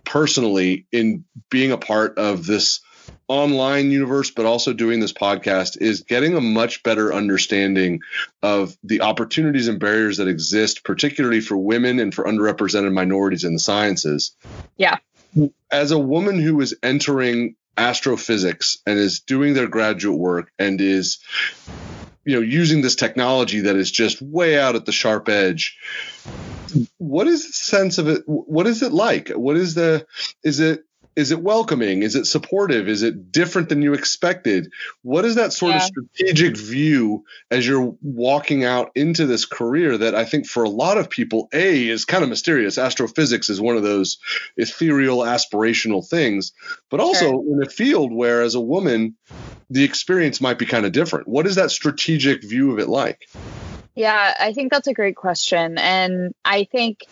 personally 0.05 0.87
in 0.93 1.25
being 1.51 1.73
a 1.73 1.79
part 1.79 2.19
of 2.19 2.47
this 2.47 2.81
online 3.29 3.91
universe 3.91 4.31
but 4.31 4.47
also 4.47 4.73
doing 4.73 5.01
this 5.01 5.13
podcast 5.13 5.81
is 5.81 6.03
getting 6.03 6.37
a 6.37 6.41
much 6.41 6.85
better 6.85 7.13
understanding 7.13 8.01
of 8.41 8.77
the 8.85 9.01
opportunities 9.01 9.67
and 9.67 9.81
barriers 9.81 10.19
that 10.19 10.29
exist 10.29 10.85
particularly 10.85 11.41
for 11.41 11.57
women 11.57 11.99
and 11.99 12.15
for 12.15 12.25
underrepresented 12.25 12.93
minorities 12.93 13.43
in 13.43 13.53
the 13.53 13.59
sciences. 13.59 14.37
Yeah 14.77 14.99
as 15.71 15.91
a 15.91 15.99
woman 15.99 16.39
who 16.39 16.61
is 16.61 16.77
entering 16.83 17.57
astrophysics 17.77 18.79
and 18.87 18.99
is 18.99 19.21
doing 19.21 19.55
their 19.55 19.69
graduate 19.69 20.19
work 20.19 20.51
and 20.59 20.81
is 20.81 21.19
you 22.25 22.35
know 22.35 22.41
using 22.41 22.81
this 22.81 22.97
technology 22.97 23.61
that 23.61 23.77
is 23.77 23.91
just 23.91 24.23
way 24.23 24.59
out 24.59 24.77
at 24.77 24.87
the 24.87 24.93
sharp 24.93 25.29
edge 25.29 25.77
what 26.99 27.27
is 27.27 27.47
the 27.47 27.53
sense 27.53 27.99
of 27.99 28.09
it? 28.09 28.23
What 28.27 28.67
is 28.67 28.83
it 28.83 28.93
like? 28.93 29.31
What 29.31 29.57
is 29.57 29.75
the 29.75 30.07
is 30.43 30.61
it 30.61 30.85
is 31.17 31.31
it 31.31 31.41
welcoming? 31.41 32.03
Is 32.03 32.15
it 32.15 32.27
supportive? 32.27 32.89
Is 32.89 33.03
it 33.03 33.33
different 33.33 33.71
than 33.71 33.81
you 33.81 33.95
expected? 33.95 34.71
What 35.03 35.25
is 35.25 35.37
that 35.37 35.55
sort 35.55 35.71
yeah. 35.71 35.79
of 35.79 35.83
strategic 35.83 36.59
view 36.59 37.25
as 37.51 37.67
you're 37.67 37.97
walking 38.03 38.65
out 38.65 38.91
into 38.95 39.27
this 39.27 39.47
career 39.47 39.97
that 39.97 40.15
i 40.15 40.25
think 40.25 40.47
for 40.47 40.65
a 40.65 40.69
lot 40.69 40.99
of 40.99 41.09
people 41.09 41.49
a 41.55 41.89
is 41.89 42.05
kind 42.05 42.23
of 42.23 42.29
mysterious. 42.29 42.77
Astrophysics 42.77 43.49
is 43.49 43.61
one 43.61 43.77
of 43.77 43.83
those 43.83 44.19
ethereal 44.59 45.19
aspirational 45.19 46.07
things. 46.07 46.53
But 46.91 47.01
also 47.01 47.31
sure. 47.31 47.45
in 47.53 47.63
a 47.63 47.71
field 47.71 48.13
where 48.13 48.43
as 48.43 48.55
a 48.55 48.61
woman 48.61 49.17
the 49.71 49.85
experience 49.85 50.41
might 50.41 50.59
be 50.59 50.67
kind 50.67 50.87
of 50.87 50.93
different. 50.93 51.27
What 51.27 51.47
is 51.47 51.57
that 51.57 51.71
strategic 51.71 52.45
view 52.45 52.73
of 52.73 52.79
it 52.79 52.89
like? 52.89 53.29
Yeah 53.95 54.35
i 54.39 54.53
think 54.53 54.71
that's 54.71 54.87
a 54.87 54.93
great 54.93 55.17
question. 55.17 55.79
And 55.79 56.35
i 56.45 56.65
think 56.65 57.07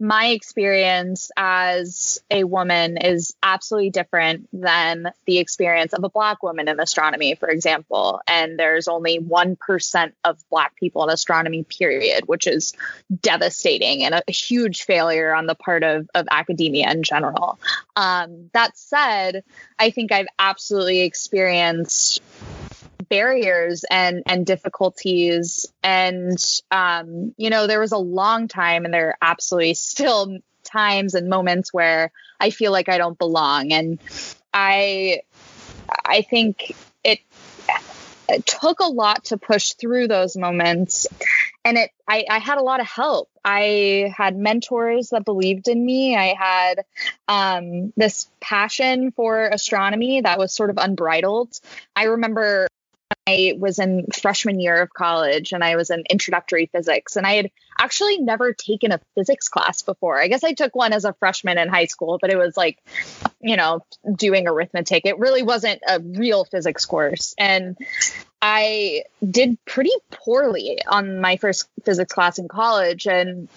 my 0.00 0.28
experience 0.28 1.30
as 1.36 2.22
a 2.30 2.44
woman 2.44 2.96
is 2.96 3.34
absolutely 3.42 3.90
different 3.90 4.48
than 4.50 5.12
the 5.26 5.38
experience 5.38 5.92
of 5.92 6.02
a 6.02 6.08
black 6.08 6.42
woman 6.42 6.68
in 6.68 6.80
astronomy, 6.80 7.34
for 7.34 7.50
example. 7.50 8.20
And 8.26 8.58
there's 8.58 8.88
only 8.88 9.18
1% 9.18 10.12
of 10.24 10.38
black 10.48 10.74
people 10.76 11.04
in 11.04 11.10
astronomy, 11.10 11.64
period, 11.64 12.26
which 12.26 12.46
is 12.46 12.72
devastating 13.20 14.02
and 14.02 14.14
a 14.26 14.32
huge 14.32 14.82
failure 14.84 15.34
on 15.34 15.46
the 15.46 15.54
part 15.54 15.82
of, 15.82 16.08
of 16.14 16.26
academia 16.30 16.90
in 16.90 17.02
general. 17.02 17.58
Um, 17.94 18.48
that 18.54 18.78
said, 18.78 19.44
I 19.78 19.90
think 19.90 20.12
I've 20.12 20.28
absolutely 20.38 21.02
experienced 21.02 22.22
barriers 23.10 23.84
and 23.90 24.22
and 24.24 24.46
difficulties. 24.46 25.70
And 25.82 26.38
um, 26.70 27.34
you 27.36 27.50
know 27.50 27.66
there 27.66 27.80
was 27.80 27.92
a 27.92 27.98
long 27.98 28.48
time 28.48 28.86
and 28.86 28.94
there 28.94 29.08
are 29.08 29.18
absolutely 29.20 29.74
still 29.90 30.38
times 30.62 31.14
and 31.14 31.28
moments 31.28 31.72
where 31.72 32.12
i 32.38 32.50
feel 32.50 32.70
like 32.70 32.88
i 32.88 32.98
don't 32.98 33.18
belong. 33.18 33.72
And 33.72 33.98
i 34.54 35.22
i 36.04 36.22
think 36.22 36.76
it, 37.02 37.18
it 38.28 38.46
took 38.46 38.80
a 38.80 38.84
lot 38.84 39.24
to 39.24 39.38
push 39.38 39.72
through 39.72 40.06
those 40.06 40.36
moments. 40.36 41.06
And 41.64 41.78
it 41.78 41.90
I, 42.06 42.24
I, 42.30 42.38
had 42.38 42.58
a 42.58 42.62
lot 42.62 42.80
of 42.80 42.86
help. 42.86 43.30
I 43.44 44.12
had 44.16 44.36
mentors 44.36 45.10
that 45.10 45.24
believed 45.24 45.68
in 45.68 45.84
me. 45.84 46.16
I 46.16 46.34
had 46.34 46.84
um, 47.28 47.92
this 47.96 48.28
passion 48.40 49.12
for 49.12 49.46
astronomy 49.46 50.20
that 50.20 50.38
was 50.38 50.54
sort 50.54 50.70
of 50.70 50.78
unbridled. 50.78 51.58
I 51.96 52.04
remember 52.04 52.68
I 53.30 53.54
was 53.58 53.78
in 53.78 54.06
freshman 54.06 54.60
year 54.60 54.82
of 54.82 54.92
college 54.92 55.52
and 55.52 55.62
I 55.62 55.76
was 55.76 55.90
in 55.90 56.04
introductory 56.10 56.66
physics 56.66 57.16
and 57.16 57.26
I 57.26 57.34
had 57.34 57.50
actually 57.78 58.18
never 58.18 58.52
taken 58.52 58.92
a 58.92 59.00
physics 59.14 59.48
class 59.48 59.82
before. 59.82 60.20
I 60.20 60.28
guess 60.28 60.44
I 60.44 60.52
took 60.52 60.74
one 60.74 60.92
as 60.92 61.04
a 61.04 61.12
freshman 61.14 61.58
in 61.58 61.68
high 61.68 61.86
school, 61.86 62.18
but 62.20 62.30
it 62.30 62.36
was 62.36 62.56
like, 62.56 62.82
you 63.40 63.56
know, 63.56 63.84
doing 64.14 64.48
arithmetic. 64.48 65.06
It 65.06 65.18
really 65.18 65.42
wasn't 65.42 65.80
a 65.86 66.00
real 66.00 66.44
physics 66.44 66.86
course. 66.86 67.34
And 67.38 67.76
I 68.42 69.04
did 69.28 69.62
pretty 69.64 69.92
poorly 70.10 70.78
on 70.86 71.20
my 71.20 71.36
first 71.36 71.68
physics 71.84 72.12
class 72.12 72.38
in 72.38 72.48
college 72.48 73.06
and 73.06 73.48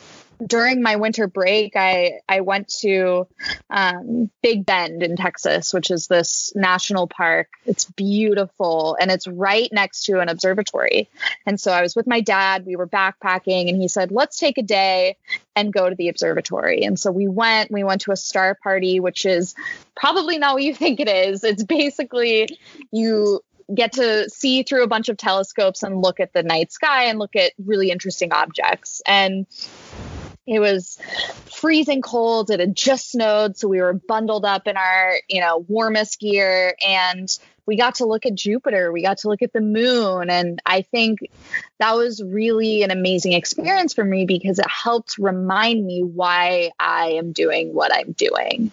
during 0.45 0.81
my 0.81 0.95
winter 0.95 1.27
break, 1.27 1.75
I 1.75 2.19
I 2.27 2.41
went 2.41 2.67
to 2.79 3.27
um, 3.69 4.29
Big 4.41 4.65
Bend 4.65 5.03
in 5.03 5.15
Texas, 5.15 5.73
which 5.73 5.91
is 5.91 6.07
this 6.07 6.51
national 6.55 7.07
park. 7.07 7.49
It's 7.65 7.85
beautiful, 7.85 8.97
and 8.99 9.11
it's 9.11 9.27
right 9.27 9.69
next 9.71 10.05
to 10.05 10.19
an 10.19 10.29
observatory. 10.29 11.09
And 11.45 11.59
so 11.59 11.71
I 11.71 11.81
was 11.81 11.95
with 11.95 12.07
my 12.07 12.21
dad. 12.21 12.65
We 12.65 12.75
were 12.75 12.87
backpacking, 12.87 13.69
and 13.69 13.81
he 13.81 13.87
said, 13.87 14.11
"Let's 14.11 14.37
take 14.37 14.57
a 14.57 14.63
day 14.63 15.17
and 15.55 15.73
go 15.73 15.89
to 15.89 15.95
the 15.95 16.09
observatory." 16.09 16.83
And 16.83 16.99
so 16.99 17.11
we 17.11 17.27
went. 17.27 17.71
We 17.71 17.83
went 17.83 18.01
to 18.01 18.11
a 18.11 18.17
star 18.17 18.57
party, 18.61 18.99
which 18.99 19.25
is 19.25 19.55
probably 19.95 20.37
not 20.37 20.55
what 20.55 20.63
you 20.63 20.73
think 20.73 20.99
it 20.99 21.09
is. 21.09 21.43
It's 21.43 21.63
basically 21.63 22.57
you 22.91 23.41
get 23.73 23.93
to 23.93 24.29
see 24.29 24.63
through 24.63 24.83
a 24.83 24.87
bunch 24.87 25.09
of 25.09 25.17
telescopes 25.17 25.83
and 25.83 26.01
look 26.01 26.19
at 26.19 26.33
the 26.33 26.43
night 26.43 26.71
sky 26.71 27.05
and 27.05 27.19
look 27.19 27.35
at 27.35 27.53
really 27.63 27.91
interesting 27.91 28.33
objects. 28.33 29.01
And 29.05 29.47
it 30.45 30.59
was 30.59 30.97
freezing 31.45 32.01
cold. 32.01 32.49
It 32.49 32.59
had 32.59 32.75
just 32.75 33.11
snowed, 33.11 33.57
so 33.57 33.67
we 33.67 33.81
were 33.81 33.93
bundled 33.93 34.45
up 34.45 34.67
in 34.67 34.77
our, 34.77 35.15
you 35.29 35.41
know, 35.41 35.65
warmest 35.67 36.19
gear 36.19 36.75
and 36.85 37.29
we 37.65 37.77
got 37.77 37.95
to 37.95 38.05
look 38.05 38.25
at 38.25 38.35
Jupiter, 38.35 38.91
we 38.91 39.01
got 39.01 39.19
to 39.19 39.29
look 39.29 39.41
at 39.41 39.53
the 39.53 39.61
moon, 39.61 40.29
and 40.29 40.61
I 40.65 40.81
think 40.81 41.19
that 41.79 41.95
was 41.95 42.21
really 42.21 42.83
an 42.83 42.91
amazing 42.91 43.33
experience 43.33 43.93
for 43.93 44.03
me 44.03 44.25
because 44.25 44.59
it 44.59 44.69
helped 44.69 45.17
remind 45.17 45.85
me 45.85 46.03
why 46.03 46.71
I 46.77 47.11
am 47.11 47.31
doing 47.31 47.73
what 47.73 47.93
I'm 47.93 48.11
doing. 48.11 48.71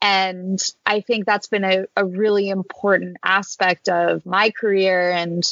And 0.00 0.60
I 0.86 1.00
think 1.00 1.26
that's 1.26 1.48
been 1.48 1.64
a, 1.64 1.86
a 1.96 2.04
really 2.04 2.48
important 2.48 3.16
aspect 3.24 3.88
of 3.88 4.24
my 4.24 4.50
career 4.50 5.10
and 5.10 5.42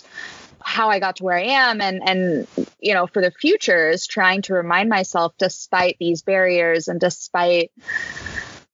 how 0.60 0.88
I 0.90 1.00
got 1.00 1.16
to 1.16 1.24
where 1.24 1.36
I 1.36 1.42
am 1.42 1.80
and 1.80 2.02
and 2.04 2.67
you 2.80 2.94
know 2.94 3.06
for 3.06 3.22
the 3.22 3.30
future 3.30 3.90
is 3.90 4.06
trying 4.06 4.42
to 4.42 4.54
remind 4.54 4.88
myself 4.88 5.34
despite 5.38 5.96
these 5.98 6.22
barriers 6.22 6.88
and 6.88 7.00
despite 7.00 7.70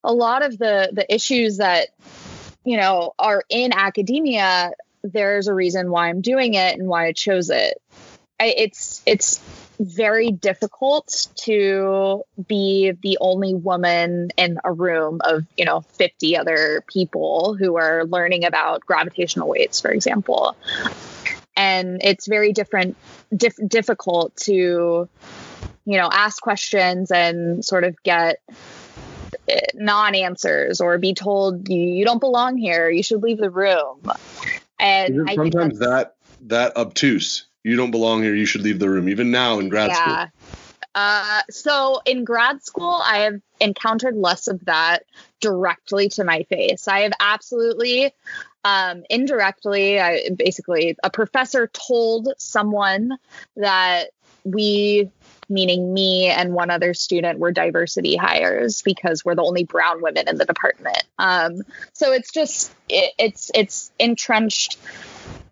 a 0.02 0.12
lot 0.12 0.44
of 0.44 0.58
the 0.58 0.90
the 0.92 1.12
issues 1.12 1.58
that 1.58 1.88
you 2.64 2.76
know 2.76 3.12
are 3.18 3.42
in 3.48 3.72
academia 3.72 4.72
there's 5.04 5.48
a 5.48 5.54
reason 5.54 5.90
why 5.90 6.08
I'm 6.08 6.22
doing 6.22 6.54
it 6.54 6.78
and 6.78 6.88
why 6.88 7.06
I 7.06 7.12
chose 7.12 7.50
it. 7.50 7.80
I, 8.40 8.46
it's 8.56 9.02
it's 9.06 9.40
very 9.78 10.32
difficult 10.32 11.28
to 11.36 12.22
be 12.48 12.92
the 13.02 13.18
only 13.20 13.54
woman 13.54 14.30
in 14.36 14.58
a 14.64 14.72
room 14.72 15.20
of 15.22 15.44
you 15.56 15.64
know 15.64 15.82
50 15.82 16.36
other 16.36 16.82
people 16.88 17.54
who 17.58 17.76
are 17.76 18.04
learning 18.04 18.44
about 18.44 18.80
gravitational 18.80 19.48
waves 19.48 19.80
for 19.80 19.90
example 19.90 20.56
and 21.56 22.00
it's 22.02 22.26
very 22.26 22.52
different 22.52 22.96
dif- 23.34 23.68
difficult 23.68 24.34
to 24.36 25.08
you 25.84 25.96
know 25.96 26.08
ask 26.12 26.42
questions 26.42 27.10
and 27.10 27.64
sort 27.64 27.84
of 27.84 28.00
get 28.02 28.40
eh, 29.48 29.60
non-answers 29.74 30.80
or 30.80 30.98
be 30.98 31.14
told 31.14 31.68
you, 31.68 31.80
you 31.80 32.04
don't 32.04 32.20
belong 32.20 32.56
here. 32.56 32.90
You 32.90 33.02
should 33.02 33.22
leave 33.22 33.38
the 33.38 33.50
room. 33.50 34.00
And 34.78 35.28
sometimes 35.34 35.78
that 35.78 36.16
that 36.42 36.76
obtuse 36.76 37.46
you 37.62 37.76
don't 37.76 37.90
belong 37.90 38.22
here. 38.22 38.34
You 38.34 38.46
should 38.46 38.62
leave 38.62 38.78
the 38.78 38.90
room 38.90 39.08
even 39.08 39.30
now 39.30 39.58
in 39.58 39.68
grad 39.68 39.88
yeah. 39.90 40.28
school 40.28 40.44
uh, 40.94 41.42
so 41.50 42.00
in 42.06 42.24
grad 42.24 42.62
school, 42.62 43.00
I 43.04 43.20
have 43.20 43.40
encountered 43.60 44.16
less 44.16 44.48
of 44.48 44.64
that 44.66 45.04
directly 45.40 46.08
to 46.10 46.24
my 46.24 46.44
face. 46.44 46.88
I 46.88 47.00
have 47.00 47.12
absolutely 47.20 48.12
um, 48.64 49.04
indirectly, 49.10 50.00
I 50.00 50.30
basically 50.36 50.96
a 51.02 51.10
professor 51.10 51.66
told 51.66 52.28
someone 52.38 53.18
that 53.56 54.10
we, 54.44 55.10
meaning 55.48 55.92
me 55.92 56.26
and 56.28 56.54
one 56.54 56.70
other 56.70 56.94
student, 56.94 57.38
were 57.38 57.52
diversity 57.52 58.16
hires 58.16 58.80
because 58.82 59.24
we're 59.24 59.34
the 59.34 59.42
only 59.42 59.64
brown 59.64 60.00
women 60.00 60.28
in 60.28 60.38
the 60.38 60.46
department. 60.46 61.02
Um, 61.18 61.62
so 61.92 62.12
it's 62.12 62.32
just 62.32 62.72
it, 62.88 63.12
it's 63.18 63.50
it's 63.54 63.92
entrenched 63.98 64.78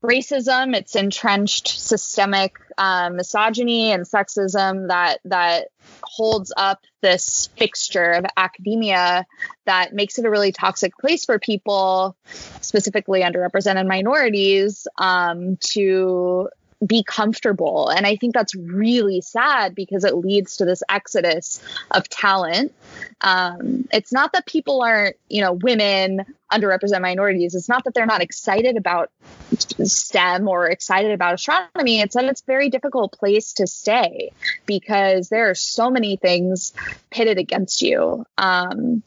racism, 0.02 0.74
it's 0.74 0.96
entrenched 0.96 1.68
systemic 1.68 2.58
um, 2.76 3.16
misogyny 3.16 3.92
and 3.92 4.04
sexism 4.04 4.88
that 4.88 5.20
that 5.24 5.68
holds 6.02 6.52
up 6.56 6.80
this 7.00 7.48
fixture 7.56 8.12
of 8.12 8.26
academia 8.36 9.26
that 9.64 9.94
makes 9.94 10.18
it 10.18 10.24
a 10.24 10.30
really 10.30 10.52
toxic 10.52 10.96
place 10.98 11.24
for 11.24 11.38
people, 11.38 12.16
specifically 12.60 13.22
underrepresented 13.22 13.86
minorities, 13.86 14.86
um, 14.98 15.56
to 15.58 16.48
be 16.86 17.04
comfortable. 17.04 17.88
And 17.88 18.06
I 18.06 18.16
think 18.16 18.34
that's 18.34 18.54
really 18.54 19.20
sad 19.20 19.74
because 19.74 20.04
it 20.04 20.16
leads 20.16 20.56
to 20.56 20.64
this 20.64 20.82
exodus 20.88 21.62
of 21.90 22.08
talent. 22.08 22.74
Um, 23.20 23.86
it's 23.92 24.12
not 24.12 24.32
that 24.32 24.46
people 24.46 24.82
aren't, 24.82 25.16
you 25.28 25.42
know, 25.42 25.52
women, 25.52 26.24
underrepresented 26.52 27.00
minorities. 27.00 27.54
It's 27.54 27.68
not 27.68 27.84
that 27.84 27.94
they're 27.94 28.06
not 28.06 28.20
excited 28.20 28.76
about 28.76 29.10
STEM 29.56 30.48
or 30.48 30.66
excited 30.66 31.12
about 31.12 31.34
astronomy. 31.34 32.00
It's 32.00 32.14
that 32.14 32.24
it's 32.24 32.42
a 32.42 32.46
very 32.46 32.68
difficult 32.68 33.12
place 33.12 33.54
to 33.54 33.66
stay 33.66 34.32
because 34.66 35.28
there 35.28 35.50
are 35.50 35.54
so 35.54 35.90
many 35.90 36.16
things 36.16 36.72
pitted 37.10 37.38
against 37.38 37.82
you. 37.82 38.26
Um, 38.36 39.02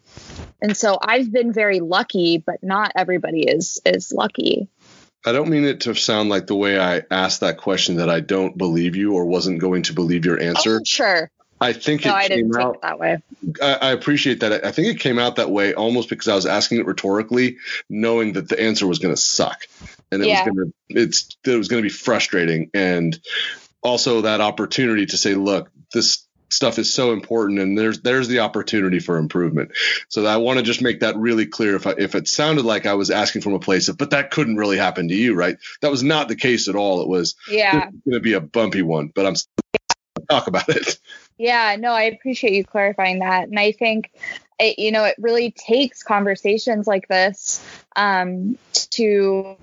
and 0.62 0.76
so 0.76 0.98
I've 1.02 1.32
been 1.32 1.54
very 1.54 1.80
lucky, 1.80 2.38
but 2.38 2.64
not 2.64 2.92
everybody 2.96 3.42
is 3.42 3.82
is 3.86 4.12
lucky. 4.12 4.68
I 5.26 5.32
don't 5.32 5.50
mean 5.50 5.66
it 5.66 5.82
to 5.82 5.96
sound 5.96 6.30
like 6.30 6.48
the 6.48 6.56
way 6.56 6.80
I 6.80 7.04
asked 7.10 7.40
that 7.40 7.58
question 7.58 7.98
that 7.98 8.10
I 8.10 8.20
don't 8.20 8.58
believe 8.58 8.96
you 8.96 9.14
or 9.14 9.26
wasn't 9.26 9.60
going 9.60 9.84
to 9.84 9.94
believe 9.94 10.26
your 10.26 10.40
answer. 10.40 10.78
Oh, 10.82 10.84
sure. 10.86 11.32
I 11.60 11.74
think 11.74 12.06
no, 12.06 12.16
it 12.18 12.28
came 12.28 12.54
out 12.56 12.82
that 12.82 13.00
way. 13.00 13.18
I, 13.62 13.74
I, 13.76 13.92
appreciate 13.92 14.42
that. 14.42 14.66
I 14.66 14.72
think 14.72 14.90
it 14.90 15.00
came 15.00 15.18
out 15.18 15.38
that 15.38 15.50
way 15.50 15.74
almost 15.74 16.10
because 16.10 16.28
I 16.28 16.36
was 16.36 16.46
asking 16.46 16.80
it 16.80 16.86
rhetorically, 16.86 17.58
knowing 17.90 18.34
that 18.34 18.50
the 18.50 18.60
answer 18.62 18.86
was 18.86 19.00
going 19.00 19.16
to 19.16 19.22
suck, 19.22 19.66
and 20.12 20.22
it 20.22 20.28
yeah. 20.28 20.44
was 20.44 20.54
going 20.54 20.68
to 20.68 21.02
it's 21.02 21.38
it 21.46 21.56
was 21.56 21.70
going 21.70 21.82
to 21.82 21.88
be 21.88 21.94
frustrating, 21.94 22.72
and 22.74 23.18
also 23.82 24.22
that 24.22 24.42
opportunity 24.42 25.06
to 25.06 25.18
say, 25.18 25.34
look, 25.34 25.72
this 25.94 26.25
stuff 26.50 26.80
is 26.80 26.94
so 26.94 27.12
important 27.12 27.60
and 27.60 27.78
there's 27.78 28.02
there's 28.02 28.28
the 28.28 28.40
opportunity 28.40 29.00
for 29.00 29.18
improvement. 29.18 29.72
So 30.10 30.26
i 30.26 30.38
want 30.38 30.60
to 30.60 30.64
just 30.64 30.82
make 30.82 31.02
that 31.02 31.18
really 31.18 31.46
clear. 31.46 31.76
If 31.76 31.88
I, 31.88 31.92
if 31.98 32.16
it 32.16 32.28
sounded 32.28 32.66
like 32.66 32.86
i 32.86 32.94
was 32.94 33.10
asking 33.10 33.42
from 33.42 33.54
a 33.54 33.60
place 33.60 33.90
of 33.90 33.98
but 33.98 34.12
that 34.12 34.32
couldn't 34.32 34.58
really 34.58 34.78
happen 34.78 35.08
to 35.08 35.16
you 35.16 35.36
right? 35.36 35.58
That 35.82 35.92
was 35.92 36.04
not 36.04 36.28
the 36.28 36.36
case 36.36 36.68
at 36.68 36.76
all. 36.76 37.02
It 37.02 37.08
was 37.08 37.36
yeah. 37.50 37.90
going 37.90 38.02
to 38.12 38.20
be 38.20 38.34
a 38.34 38.42
bumpy 38.42 38.82
one 38.82 39.12
but 39.14 39.26
i'm 39.26 39.36
talk 40.30 40.48
about 40.48 40.70
it. 40.70 40.98
Yeah 41.38 41.76
no 41.80 41.92
i 41.92 42.04
appreciate 42.04 42.54
you 42.54 42.64
clarifying 42.64 43.20
that. 43.20 43.48
And 43.48 43.60
i 43.60 43.72
think 43.72 44.12
it, 44.60 44.80
you 44.80 44.92
know 44.92 45.04
it 45.04 45.16
really 45.18 45.52
takes 45.52 46.04
conversations 46.04 46.88
like 46.88 47.08
this 47.08 47.66
um, 47.96 48.58
to 48.92 49.58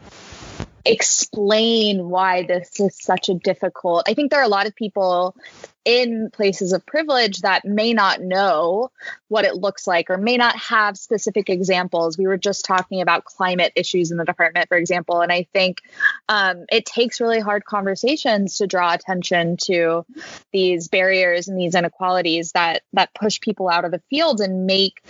explain 0.84 2.08
why 2.08 2.44
this 2.44 2.80
is 2.80 2.96
such 3.00 3.28
a 3.28 3.34
difficult. 3.34 4.04
I 4.08 4.14
think 4.14 4.30
there 4.30 4.40
are 4.40 4.44
a 4.44 4.48
lot 4.48 4.66
of 4.66 4.74
people 4.74 5.36
in 5.84 6.30
places 6.32 6.72
of 6.72 6.86
privilege 6.86 7.40
that 7.40 7.64
may 7.64 7.92
not 7.92 8.20
know 8.20 8.90
what 9.28 9.44
it 9.44 9.56
looks 9.56 9.86
like 9.86 10.10
or 10.10 10.16
may 10.16 10.36
not 10.36 10.56
have 10.56 10.96
specific 10.96 11.50
examples. 11.50 12.16
We 12.16 12.26
were 12.26 12.36
just 12.36 12.64
talking 12.64 13.00
about 13.00 13.24
climate 13.24 13.72
issues 13.74 14.10
in 14.10 14.16
the 14.16 14.24
department, 14.24 14.68
for 14.68 14.76
example, 14.76 15.20
and 15.20 15.32
I 15.32 15.46
think 15.52 15.82
um, 16.28 16.66
it 16.70 16.86
takes 16.86 17.20
really 17.20 17.40
hard 17.40 17.64
conversations 17.64 18.58
to 18.58 18.66
draw 18.66 18.94
attention 18.94 19.56
to 19.64 20.04
these 20.52 20.88
barriers 20.88 21.48
and 21.48 21.58
these 21.58 21.74
inequalities 21.74 22.52
that 22.52 22.82
that 22.92 23.14
push 23.14 23.40
people 23.40 23.68
out 23.68 23.84
of 23.84 23.90
the 23.90 24.02
field 24.10 24.40
and 24.40 24.66
make 24.66 25.02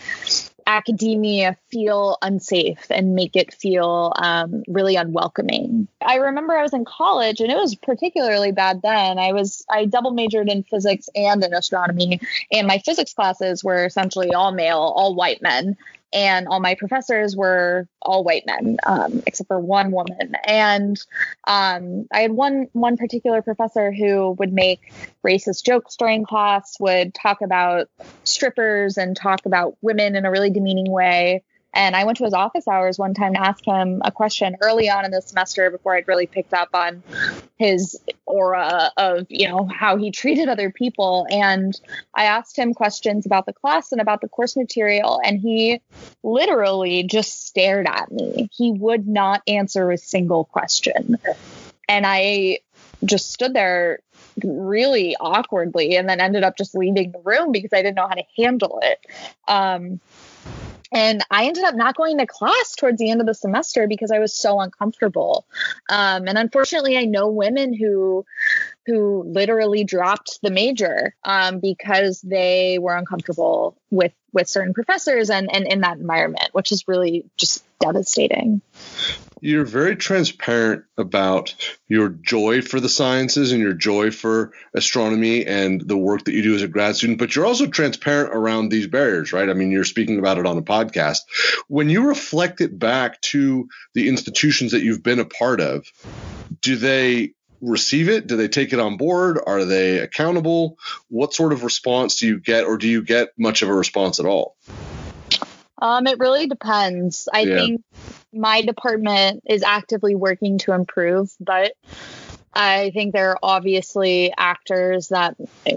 academia 0.66 1.56
feel 1.70 2.16
unsafe 2.22 2.86
and 2.90 3.14
make 3.14 3.36
it 3.36 3.54
feel 3.54 4.12
um, 4.16 4.62
really 4.68 4.96
unwelcoming. 4.96 5.88
I 6.00 6.16
remember 6.16 6.54
I 6.54 6.62
was 6.62 6.72
in 6.72 6.84
college 6.84 7.40
and 7.40 7.50
it 7.50 7.56
was 7.56 7.74
particularly 7.74 8.52
bad 8.52 8.82
then. 8.82 9.18
I 9.18 9.32
was 9.32 9.64
I 9.70 9.84
double 9.84 10.12
majored 10.12 10.48
in 10.48 10.62
physics 10.64 11.08
and 11.14 11.42
in 11.42 11.54
astronomy, 11.54 12.20
and 12.50 12.66
my 12.66 12.78
physics 12.78 13.14
classes 13.14 13.62
were 13.62 13.84
essentially 13.84 14.32
all 14.32 14.52
male, 14.52 14.78
all 14.78 15.14
white 15.14 15.42
men 15.42 15.76
and 16.12 16.48
all 16.48 16.60
my 16.60 16.74
professors 16.74 17.36
were 17.36 17.88
all 18.00 18.24
white 18.24 18.44
men 18.46 18.78
um, 18.84 19.22
except 19.26 19.48
for 19.48 19.58
one 19.58 19.90
woman. 19.90 20.34
And 20.44 21.00
um, 21.46 22.06
i 22.12 22.20
had 22.20 22.32
one 22.32 22.68
one 22.72 22.96
particular 22.96 23.42
professor 23.42 23.92
who 23.92 24.32
would 24.38 24.52
make 24.52 24.92
racist 25.24 25.64
jokes 25.64 25.96
during 25.96 26.24
class 26.24 26.76
would 26.80 27.14
talk 27.14 27.40
about 27.42 27.88
strippers 28.24 28.96
and 28.96 29.16
talk 29.16 29.46
about 29.46 29.76
women 29.80 30.16
in 30.16 30.24
a 30.24 30.30
really 30.30 30.50
demeaning 30.50 30.90
way 30.90 31.42
and 31.74 31.96
I 31.96 32.04
went 32.04 32.18
to 32.18 32.24
his 32.24 32.34
office 32.34 32.68
hours 32.68 32.98
one 32.98 33.14
time 33.14 33.34
to 33.34 33.40
ask 33.40 33.64
him 33.64 34.02
a 34.04 34.12
question 34.12 34.56
early 34.60 34.90
on 34.90 35.04
in 35.04 35.10
the 35.10 35.22
semester 35.22 35.70
before 35.70 35.96
I'd 35.96 36.06
really 36.06 36.26
picked 36.26 36.52
up 36.52 36.70
on 36.74 37.02
his 37.58 37.98
aura 38.26 38.90
of, 38.96 39.26
you 39.30 39.48
know, 39.48 39.64
how 39.66 39.96
he 39.96 40.10
treated 40.10 40.48
other 40.48 40.70
people. 40.70 41.26
And 41.30 41.78
I 42.14 42.24
asked 42.24 42.58
him 42.58 42.74
questions 42.74 43.24
about 43.24 43.46
the 43.46 43.54
class 43.54 43.92
and 43.92 44.00
about 44.00 44.20
the 44.20 44.28
course 44.28 44.56
material. 44.56 45.20
And 45.24 45.38
he 45.40 45.80
literally 46.22 47.04
just 47.04 47.46
stared 47.46 47.86
at 47.86 48.12
me. 48.12 48.50
He 48.52 48.72
would 48.72 49.08
not 49.08 49.42
answer 49.46 49.90
a 49.90 49.98
single 49.98 50.44
question. 50.44 51.18
And 51.88 52.04
I 52.06 52.58
just 53.04 53.32
stood 53.32 53.54
there 53.54 54.00
really 54.44 55.16
awkwardly 55.18 55.96
and 55.96 56.08
then 56.08 56.20
ended 56.20 56.42
up 56.42 56.56
just 56.56 56.74
leaving 56.74 57.12
the 57.12 57.20
room 57.20 57.52
because 57.52 57.72
I 57.72 57.82
didn't 57.82 57.96
know 57.96 58.08
how 58.08 58.14
to 58.14 58.24
handle 58.36 58.80
it. 58.82 58.98
Um, 59.48 60.00
and 60.92 61.24
I 61.30 61.46
ended 61.46 61.64
up 61.64 61.74
not 61.74 61.96
going 61.96 62.18
to 62.18 62.26
class 62.26 62.74
towards 62.76 62.98
the 62.98 63.10
end 63.10 63.20
of 63.20 63.26
the 63.26 63.34
semester 63.34 63.86
because 63.88 64.10
I 64.10 64.18
was 64.18 64.34
so 64.34 64.60
uncomfortable. 64.60 65.46
Um, 65.88 66.28
and 66.28 66.36
unfortunately, 66.36 66.98
I 66.98 67.04
know 67.04 67.28
women 67.28 67.72
who 67.72 68.26
who 68.86 69.24
literally 69.26 69.84
dropped 69.84 70.40
the 70.42 70.50
major 70.50 71.14
um, 71.24 71.60
because 71.60 72.20
they 72.20 72.78
were 72.78 72.96
uncomfortable 72.96 73.76
with 73.90 74.12
with 74.32 74.48
certain 74.48 74.74
professors 74.74 75.30
and 75.30 75.54
and 75.54 75.66
in 75.66 75.80
that 75.80 75.98
environment, 75.98 76.48
which 76.52 76.72
is 76.72 76.88
really 76.88 77.24
just 77.36 77.64
devastating 77.80 78.62
you're 79.42 79.64
very 79.64 79.96
transparent 79.96 80.84
about 80.96 81.54
your 81.88 82.08
joy 82.08 82.62
for 82.62 82.78
the 82.78 82.88
sciences 82.88 83.50
and 83.50 83.60
your 83.60 83.72
joy 83.74 84.12
for 84.12 84.52
astronomy 84.72 85.44
and 85.44 85.80
the 85.80 85.96
work 85.96 86.24
that 86.24 86.32
you 86.32 86.42
do 86.42 86.54
as 86.54 86.62
a 86.62 86.68
grad 86.68 86.94
student, 86.94 87.18
but 87.18 87.34
you're 87.34 87.44
also 87.44 87.66
transparent 87.66 88.32
around 88.32 88.68
these 88.68 88.86
barriers, 88.86 89.32
right? 89.32 89.50
I 89.50 89.54
mean, 89.54 89.72
you're 89.72 89.84
speaking 89.84 90.20
about 90.20 90.38
it 90.38 90.46
on 90.46 90.56
a 90.56 90.62
podcast. 90.62 91.22
When 91.66 91.90
you 91.90 92.06
reflect 92.06 92.60
it 92.60 92.78
back 92.78 93.20
to 93.22 93.68
the 93.94 94.08
institutions 94.08 94.70
that 94.70 94.84
you've 94.84 95.02
been 95.02 95.18
a 95.18 95.24
part 95.24 95.60
of, 95.60 95.90
do 96.60 96.76
they 96.76 97.32
receive 97.62 98.08
it? 98.08 98.26
Do 98.26 98.36
they 98.36 98.48
take 98.48 98.72
it 98.72 98.80
on 98.80 98.96
board? 98.96 99.38
Are 99.46 99.64
they 99.64 100.00
accountable? 100.00 100.78
What 101.08 101.32
sort 101.32 101.52
of 101.52 101.64
response 101.64 102.16
do 102.16 102.26
you 102.26 102.38
get, 102.38 102.64
or 102.64 102.76
do 102.76 102.88
you 102.88 103.02
get 103.02 103.30
much 103.38 103.62
of 103.62 103.68
a 103.68 103.74
response 103.74 104.20
at 104.20 104.26
all? 104.26 104.56
Um, 105.80 106.06
it 106.06 106.18
really 106.18 106.46
depends. 106.46 107.28
I 107.32 107.40
yeah. 107.40 107.56
think 107.56 107.84
my 108.32 108.62
department 108.62 109.42
is 109.48 109.62
actively 109.62 110.14
working 110.14 110.58
to 110.58 110.72
improve, 110.72 111.32
but 111.40 111.72
I 112.54 112.90
think 112.90 113.12
there 113.12 113.30
are 113.30 113.38
obviously 113.42 114.32
actors 114.36 115.08
that 115.08 115.36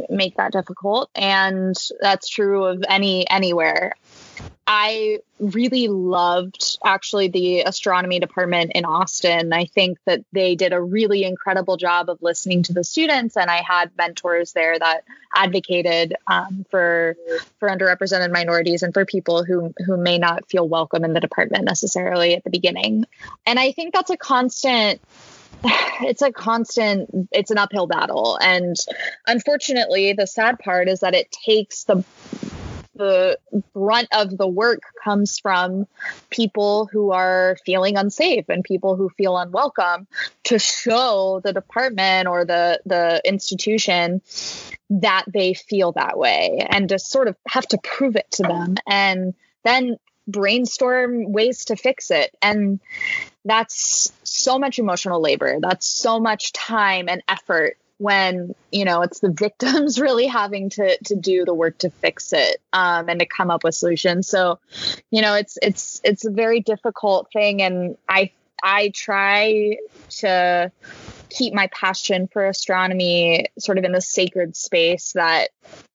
make 0.10 0.38
that 0.38 0.52
difficult, 0.52 1.10
and 1.16 1.76
that's 2.02 2.28
true 2.28 2.66
of 2.66 2.84
any 2.88 3.28
anywhere. 3.30 3.94
I 4.68 5.20
really 5.40 5.88
loved 5.88 6.80
actually 6.84 7.28
the 7.28 7.62
astronomy 7.62 8.20
department 8.20 8.72
in 8.74 8.84
Austin. 8.84 9.54
I 9.54 9.66
think 9.66 10.00
that 10.06 10.22
they 10.32 10.56
did 10.56 10.74
a 10.74 10.82
really 10.82 11.24
incredible 11.24 11.78
job 11.78 12.10
of 12.10 12.22
listening 12.24 12.64
to 12.64 12.74
the 12.74 12.84
students, 12.84 13.38
and 13.38 13.50
I 13.52 13.62
had 13.62 13.92
mentors 13.96 14.54
there 14.54 14.78
that 14.80 15.04
advocated 15.36 16.16
um, 16.26 16.66
for 16.72 17.16
for 17.60 17.70
underrepresented 17.70 18.32
minorities 18.32 18.82
and 18.82 18.94
for 18.94 19.06
people 19.06 19.44
who 19.44 19.72
who 19.86 19.98
may 19.98 20.18
not 20.18 20.50
feel 20.50 20.68
welcome 20.68 21.06
in 21.06 21.14
the 21.14 21.20
department 21.20 21.66
necessarily 21.66 22.34
at 22.34 22.44
the 22.44 22.50
beginning. 22.50 23.06
And 23.46 23.60
I 23.60 23.72
think 23.72 23.94
that's 23.94 24.10
a 24.10 24.18
constant 24.18 25.00
it's 26.02 26.24
a 26.24 26.32
constant 26.32 27.10
it's 27.32 27.52
an 27.52 27.58
uphill 27.58 27.88
battle 27.88 28.38
and 28.42 28.76
unfortunately 29.28 30.14
the 30.14 30.28
sad 30.28 30.60
part 30.60 30.90
is 30.90 31.00
that 31.00 31.14
it 31.14 31.32
takes 31.32 31.84
the 31.86 32.04
the 32.96 33.38
brunt 33.74 34.08
of 34.14 34.38
the 34.38 34.48
work 34.48 34.82
comes 35.04 35.40
from 35.40 35.88
people 36.30 36.88
who 36.92 37.12
are 37.12 37.58
feeling 37.66 37.98
unsafe 37.98 38.46
and 38.50 38.64
people 38.64 38.96
who 38.96 39.10
feel 39.10 39.38
unwelcome 39.38 40.08
to 40.46 40.58
show 40.58 41.42
the 41.44 41.54
department 41.54 42.28
or 42.28 42.46
the 42.46 42.80
the 42.86 43.22
institution 43.26 44.22
that 44.90 45.26
they 45.28 45.54
feel 45.54 45.92
that 45.94 46.18
way 46.18 46.66
and 46.70 46.90
to 46.90 47.00
sort 47.00 47.28
of 47.28 47.36
have 47.48 47.68
to 47.68 47.78
prove 47.84 48.16
it 48.16 48.30
to 48.32 48.44
them 48.44 48.76
and 48.88 49.34
then 49.64 49.98
brainstorm 50.28 51.32
ways 51.32 51.66
to 51.66 51.76
fix 51.76 52.12
it. 52.12 52.36
And 52.42 52.80
that's 53.44 54.12
so 54.24 54.58
much 54.58 54.80
emotional 54.80 55.22
labor. 55.22 55.60
That's 55.62 55.88
so 55.88 56.20
much 56.20 56.54
time 56.54 57.10
and 57.10 57.22
effort 57.28 57.78
when 57.98 58.54
you 58.72 58.86
know 58.86 59.02
it's 59.02 59.20
the 59.20 59.30
victims 59.38 60.00
really 60.00 60.28
having 60.28 60.70
to 60.70 60.98
to 61.04 61.16
do 61.16 61.46
the 61.46 61.54
work 61.54 61.78
to 61.78 61.90
fix 61.90 62.34
it 62.34 62.62
um, 62.74 63.10
and 63.10 63.20
to 63.20 63.26
come 63.26 63.50
up 63.50 63.64
with 63.64 63.76
solutions 63.76 64.28
so 64.28 64.60
you 65.12 65.22
know 65.22 65.36
it's 65.36 65.58
it's 65.62 66.02
it's 66.04 66.26
a 66.26 66.32
very 66.32 66.60
difficult 66.60 67.28
thing 67.32 67.62
and 67.62 67.98
i 68.10 68.32
i 68.64 68.90
try 68.90 69.78
to 70.10 70.72
keep 71.30 71.54
my 71.54 71.68
passion 71.68 72.28
for 72.28 72.46
astronomy 72.46 73.48
sort 73.60 73.78
of 73.78 73.84
in 73.84 73.92
the 73.92 74.02
sacred 74.02 74.56
space 74.56 75.12
that 75.14 75.50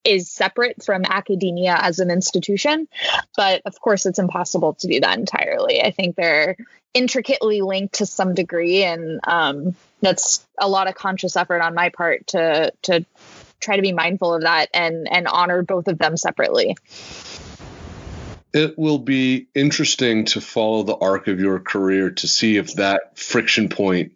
is 0.04 0.30
separate 0.30 0.82
from 0.82 1.04
academia 1.04 1.76
as 1.80 1.98
an 1.98 2.10
institution. 2.10 2.88
But 3.36 3.62
of 3.64 3.80
course, 3.80 4.06
it's 4.06 4.18
impossible 4.18 4.74
to 4.74 4.88
do 4.88 5.00
that 5.00 5.18
entirely. 5.18 5.82
I 5.82 5.92
think 5.92 6.16
they're 6.16 6.56
intricately 6.94 7.60
linked 7.60 7.96
to 7.96 8.06
some 8.06 8.34
degree, 8.34 8.82
and 8.84 9.20
um, 9.24 9.74
that's 10.00 10.46
a 10.58 10.68
lot 10.68 10.88
of 10.88 10.94
conscious 10.94 11.36
effort 11.36 11.60
on 11.60 11.74
my 11.74 11.90
part 11.90 12.26
to 12.28 12.72
to 12.82 13.04
try 13.60 13.76
to 13.76 13.82
be 13.82 13.92
mindful 13.92 14.34
of 14.34 14.42
that 14.42 14.70
and 14.74 15.06
and 15.10 15.28
honor 15.28 15.62
both 15.62 15.88
of 15.88 15.98
them 15.98 16.16
separately. 16.16 16.76
It 18.52 18.76
will 18.76 18.98
be 18.98 19.46
interesting 19.54 20.24
to 20.26 20.40
follow 20.40 20.82
the 20.82 20.96
arc 20.96 21.28
of 21.28 21.38
your 21.38 21.60
career 21.60 22.10
to 22.10 22.26
see 22.26 22.56
if 22.56 22.74
that 22.74 23.16
friction 23.16 23.68
point 23.68 24.12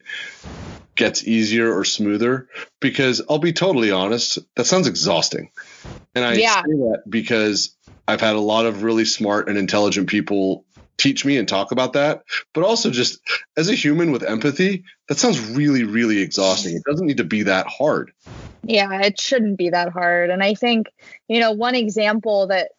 gets 0.97 1.27
easier 1.27 1.73
or 1.73 1.85
smoother 1.85 2.49
because 2.81 3.23
I'll 3.29 3.39
be 3.39 3.53
totally 3.53 3.91
honest, 3.91 4.39
that 4.57 4.65
sounds 4.65 4.89
exhausting. 4.89 5.51
And 6.15 6.25
I 6.25 6.35
yeah. 6.35 6.63
say 6.63 6.71
that 6.71 7.03
because 7.09 7.77
I've 8.07 8.21
had 8.21 8.37
a 8.37 8.41
lot 8.41 8.67
of 8.67 8.83
really 8.83 9.05
smart 9.05 9.49
and 9.49 9.57
intelligent 9.57 10.09
people 10.09 10.65
teach 10.97 11.25
me 11.25 11.37
and 11.37 11.49
talk 11.49 11.73
about 11.73 11.93
that, 11.95 12.25
but 12.53 12.65
also 12.65 12.91
just 12.91 13.21
as 13.57 13.69
a 13.69 13.75
human 13.75 14.13
with 14.13 14.23
empathy, 14.23 14.85
that 15.09 15.19
sounds 15.19 15.41
really, 15.51 15.85
really 15.85 16.21
exhausting. 16.21 16.77
It 16.77 16.85
doesn't 16.85 17.07
need 17.07 17.19
to 17.19 17.25
be 17.25 17.43
that 17.45 17.67
hard. 17.67 18.13
Yeah, 18.63 19.03
it 19.03 19.21
shouldn't 19.21 19.59
be 19.59 19.71
that 19.71 19.91
hard. 19.91 20.31
And 20.31 20.43
I 20.43 20.55
think, 20.55 20.93
you 21.29 21.41
know, 21.41 21.53
one 21.53 21.75
example 21.75 22.47
that 22.47 22.71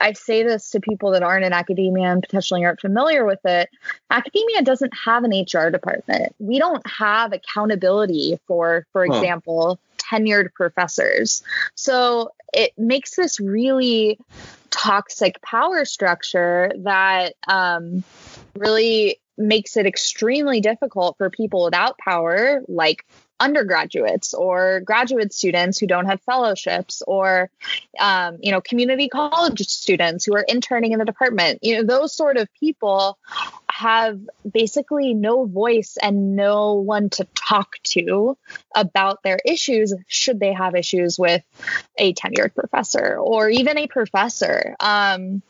I 0.00 0.12
say 0.12 0.42
this 0.42 0.70
to 0.70 0.80
people 0.80 1.12
that 1.12 1.22
aren't 1.22 1.44
in 1.44 1.52
academia 1.52 2.12
and 2.12 2.22
potentially 2.22 2.64
aren't 2.64 2.80
familiar 2.80 3.24
with 3.24 3.40
it. 3.44 3.68
Academia 4.10 4.62
doesn't 4.62 4.92
have 5.04 5.24
an 5.24 5.32
HR 5.32 5.70
department. 5.70 6.34
We 6.38 6.58
don't 6.58 6.86
have 6.86 7.32
accountability 7.32 8.38
for, 8.46 8.86
for 8.92 9.06
huh. 9.06 9.14
example, 9.14 9.80
tenured 10.10 10.52
professors. 10.54 11.42
So 11.74 12.32
it 12.52 12.72
makes 12.78 13.16
this 13.16 13.40
really 13.40 14.18
toxic 14.70 15.40
power 15.42 15.84
structure 15.84 16.72
that 16.78 17.34
um, 17.48 18.04
really 18.56 19.20
makes 19.38 19.76
it 19.76 19.86
extremely 19.86 20.60
difficult 20.60 21.16
for 21.18 21.30
people 21.30 21.64
without 21.64 21.98
power, 21.98 22.62
like 22.68 23.04
undergraduates 23.38 24.32
or 24.32 24.80
graduate 24.80 25.32
students 25.32 25.78
who 25.78 25.86
don't 25.86 26.06
have 26.06 26.20
fellowships 26.22 27.02
or 27.06 27.50
um, 27.98 28.38
you 28.40 28.50
know 28.50 28.60
community 28.60 29.08
college 29.08 29.60
students 29.68 30.24
who 30.24 30.34
are 30.34 30.44
interning 30.48 30.92
in 30.92 30.98
the 30.98 31.04
department 31.04 31.58
you 31.62 31.76
know 31.76 31.82
those 31.82 32.14
sort 32.16 32.38
of 32.38 32.48
people 32.54 33.18
have 33.76 34.18
basically 34.50 35.12
no 35.12 35.44
voice 35.44 35.98
and 36.00 36.34
no 36.34 36.74
one 36.74 37.10
to 37.10 37.26
talk 37.34 37.76
to 37.82 38.38
about 38.74 39.22
their 39.22 39.38
issues 39.44 39.92
should 40.06 40.40
they 40.40 40.52
have 40.52 40.74
issues 40.74 41.18
with 41.18 41.42
a 41.98 42.14
tenured 42.14 42.54
professor 42.54 43.18
or 43.18 43.50
even 43.50 43.76
a 43.76 43.86
professor. 43.86 44.74
Um, 44.80 45.42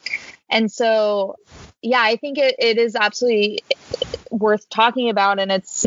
and 0.49 0.71
so 0.71 1.37
yeah 1.83 2.03
i 2.03 2.17
think 2.17 2.39
it, 2.39 2.55
it 2.59 2.79
is 2.79 2.97
absolutely 2.97 3.61
worth 4.31 4.69
talking 4.69 5.09
about 5.09 5.39
and 5.39 5.51
it's 5.51 5.87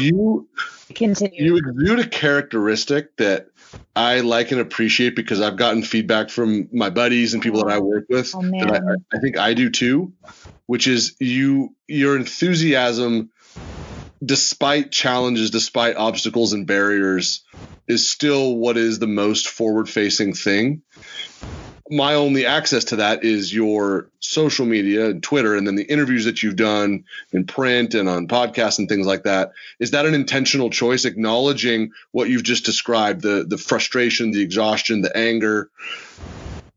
you 0.00 0.48
continue. 0.94 1.42
you 1.44 1.56
exude 1.56 2.00
a 2.00 2.08
characteristic 2.08 3.16
that 3.16 3.48
I 3.94 4.20
like 4.20 4.52
and 4.52 4.60
appreciate 4.60 5.16
because 5.16 5.40
I've 5.40 5.56
gotten 5.56 5.82
feedback 5.82 6.30
from 6.30 6.68
my 6.72 6.90
buddies 6.90 7.34
and 7.34 7.42
people 7.42 7.64
that 7.64 7.72
I 7.72 7.78
work 7.78 8.06
with 8.08 8.32
oh, 8.34 8.42
that 8.42 8.82
I, 9.12 9.16
I 9.16 9.20
think 9.20 9.38
I 9.38 9.54
do 9.54 9.70
too, 9.70 10.12
which 10.66 10.86
is 10.86 11.16
you 11.18 11.74
your 11.86 12.16
enthusiasm 12.16 13.30
despite 14.24 14.90
challenges, 14.90 15.50
despite 15.50 15.96
obstacles 15.96 16.52
and 16.52 16.66
barriers, 16.66 17.44
is 17.86 18.08
still 18.08 18.56
what 18.56 18.76
is 18.76 18.98
the 18.98 19.06
most 19.06 19.48
forward 19.48 19.88
facing 19.88 20.34
thing 20.34 20.82
my 21.90 22.14
only 22.14 22.46
access 22.46 22.84
to 22.84 22.96
that 22.96 23.24
is 23.24 23.52
your 23.52 24.08
social 24.20 24.66
media 24.66 25.10
and 25.10 25.22
Twitter, 25.22 25.56
and 25.56 25.66
then 25.66 25.74
the 25.74 25.84
interviews 25.84 26.24
that 26.24 26.42
you've 26.42 26.56
done 26.56 27.04
in 27.32 27.46
print 27.46 27.94
and 27.94 28.08
on 28.08 28.28
podcasts 28.28 28.78
and 28.78 28.88
things 28.88 29.06
like 29.06 29.24
that. 29.24 29.52
Is 29.78 29.92
that 29.92 30.06
an 30.06 30.14
intentional 30.14 30.70
choice, 30.70 31.04
acknowledging 31.04 31.92
what 32.12 32.28
you've 32.28 32.42
just 32.42 32.64
described 32.64 33.22
the 33.22 33.44
the 33.48 33.58
frustration, 33.58 34.30
the 34.30 34.42
exhaustion, 34.42 35.02
the 35.02 35.16
anger, 35.16 35.70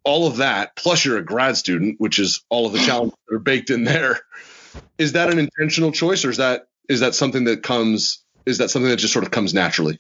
all 0.03 0.27
of 0.27 0.37
that? 0.37 0.75
Plus, 0.75 1.03
you're 1.03 1.17
a 1.17 1.25
grad 1.25 1.57
student, 1.57 1.99
which 1.99 2.19
is 2.19 2.43
all 2.49 2.65
of 2.65 2.73
the 2.73 2.79
challenges 2.79 3.17
that 3.27 3.35
are 3.35 3.39
baked 3.39 3.69
in 3.69 3.83
there. 3.83 4.19
Is 4.97 5.13
that 5.13 5.31
an 5.31 5.39
intentional 5.39 5.91
choice, 5.91 6.25
or 6.25 6.29
is 6.29 6.37
that 6.37 6.67
is 6.87 7.01
that 7.01 7.15
something 7.15 7.45
that 7.45 7.63
comes? 7.63 8.23
Is 8.45 8.57
that 8.59 8.69
something 8.69 8.89
that 8.89 8.97
just 8.97 9.13
sort 9.13 9.25
of 9.25 9.31
comes 9.31 9.53
naturally? 9.53 9.99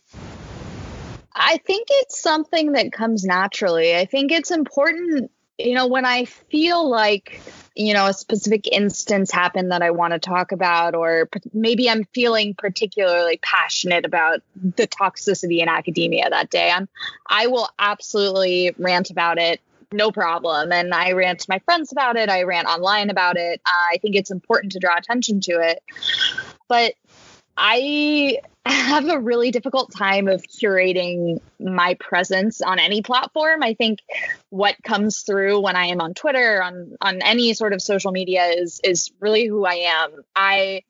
I 1.33 1.57
think 1.57 1.87
it's 1.89 2.21
something 2.21 2.73
that 2.73 2.91
comes 2.91 3.23
naturally. 3.23 3.95
I 3.95 4.05
think 4.05 4.31
it's 4.31 4.51
important, 4.51 5.31
you 5.57 5.75
know, 5.75 5.87
when 5.87 6.05
I 6.05 6.25
feel 6.25 6.89
like, 6.89 7.41
you 7.75 7.93
know, 7.93 8.07
a 8.07 8.13
specific 8.13 8.67
instance 8.67 9.31
happened 9.31 9.71
that 9.71 9.81
I 9.81 9.91
want 9.91 10.13
to 10.13 10.19
talk 10.19 10.51
about, 10.51 10.95
or 10.95 11.29
maybe 11.53 11.89
I'm 11.89 12.03
feeling 12.13 12.53
particularly 12.53 13.39
passionate 13.41 14.05
about 14.05 14.41
the 14.55 14.87
toxicity 14.87 15.59
in 15.59 15.69
academia 15.69 16.29
that 16.29 16.49
day. 16.49 16.69
I'm, 16.69 16.89
I 17.27 17.47
will 17.47 17.69
absolutely 17.79 18.73
rant 18.77 19.09
about 19.09 19.37
it 19.37 19.61
no 19.93 20.11
problem. 20.11 20.71
And 20.71 20.93
I 20.93 21.11
rant 21.11 21.39
to 21.41 21.45
my 21.49 21.59
friends 21.59 21.91
about 21.91 22.15
it. 22.15 22.29
I 22.29 22.43
rant 22.43 22.67
online 22.67 23.09
about 23.09 23.37
it. 23.37 23.61
Uh, 23.65 23.69
I 23.93 23.97
think 24.01 24.15
it's 24.15 24.31
important 24.31 24.71
to 24.73 24.79
draw 24.79 24.97
attention 24.97 25.41
to 25.41 25.51
it. 25.59 25.83
But 26.67 26.93
I 27.57 28.39
have 28.65 29.09
a 29.09 29.19
really 29.19 29.51
difficult 29.51 29.91
time 29.91 30.27
of 30.27 30.43
curating 30.43 31.41
my 31.59 31.95
presence 31.95 32.61
on 32.61 32.79
any 32.79 33.01
platform. 33.01 33.63
I 33.63 33.73
think 33.73 33.99
what 34.49 34.75
comes 34.83 35.21
through 35.21 35.59
when 35.61 35.75
I 35.75 35.87
am 35.87 35.99
on 36.01 36.13
Twitter, 36.13 36.61
on 36.61 36.95
on 37.01 37.21
any 37.21 37.53
sort 37.53 37.73
of 37.73 37.81
social 37.81 38.11
media 38.11 38.45
is 38.45 38.79
is 38.83 39.11
really 39.19 39.47
who 39.47 39.65
I 39.65 39.85
am. 39.85 40.11
I 40.35 40.83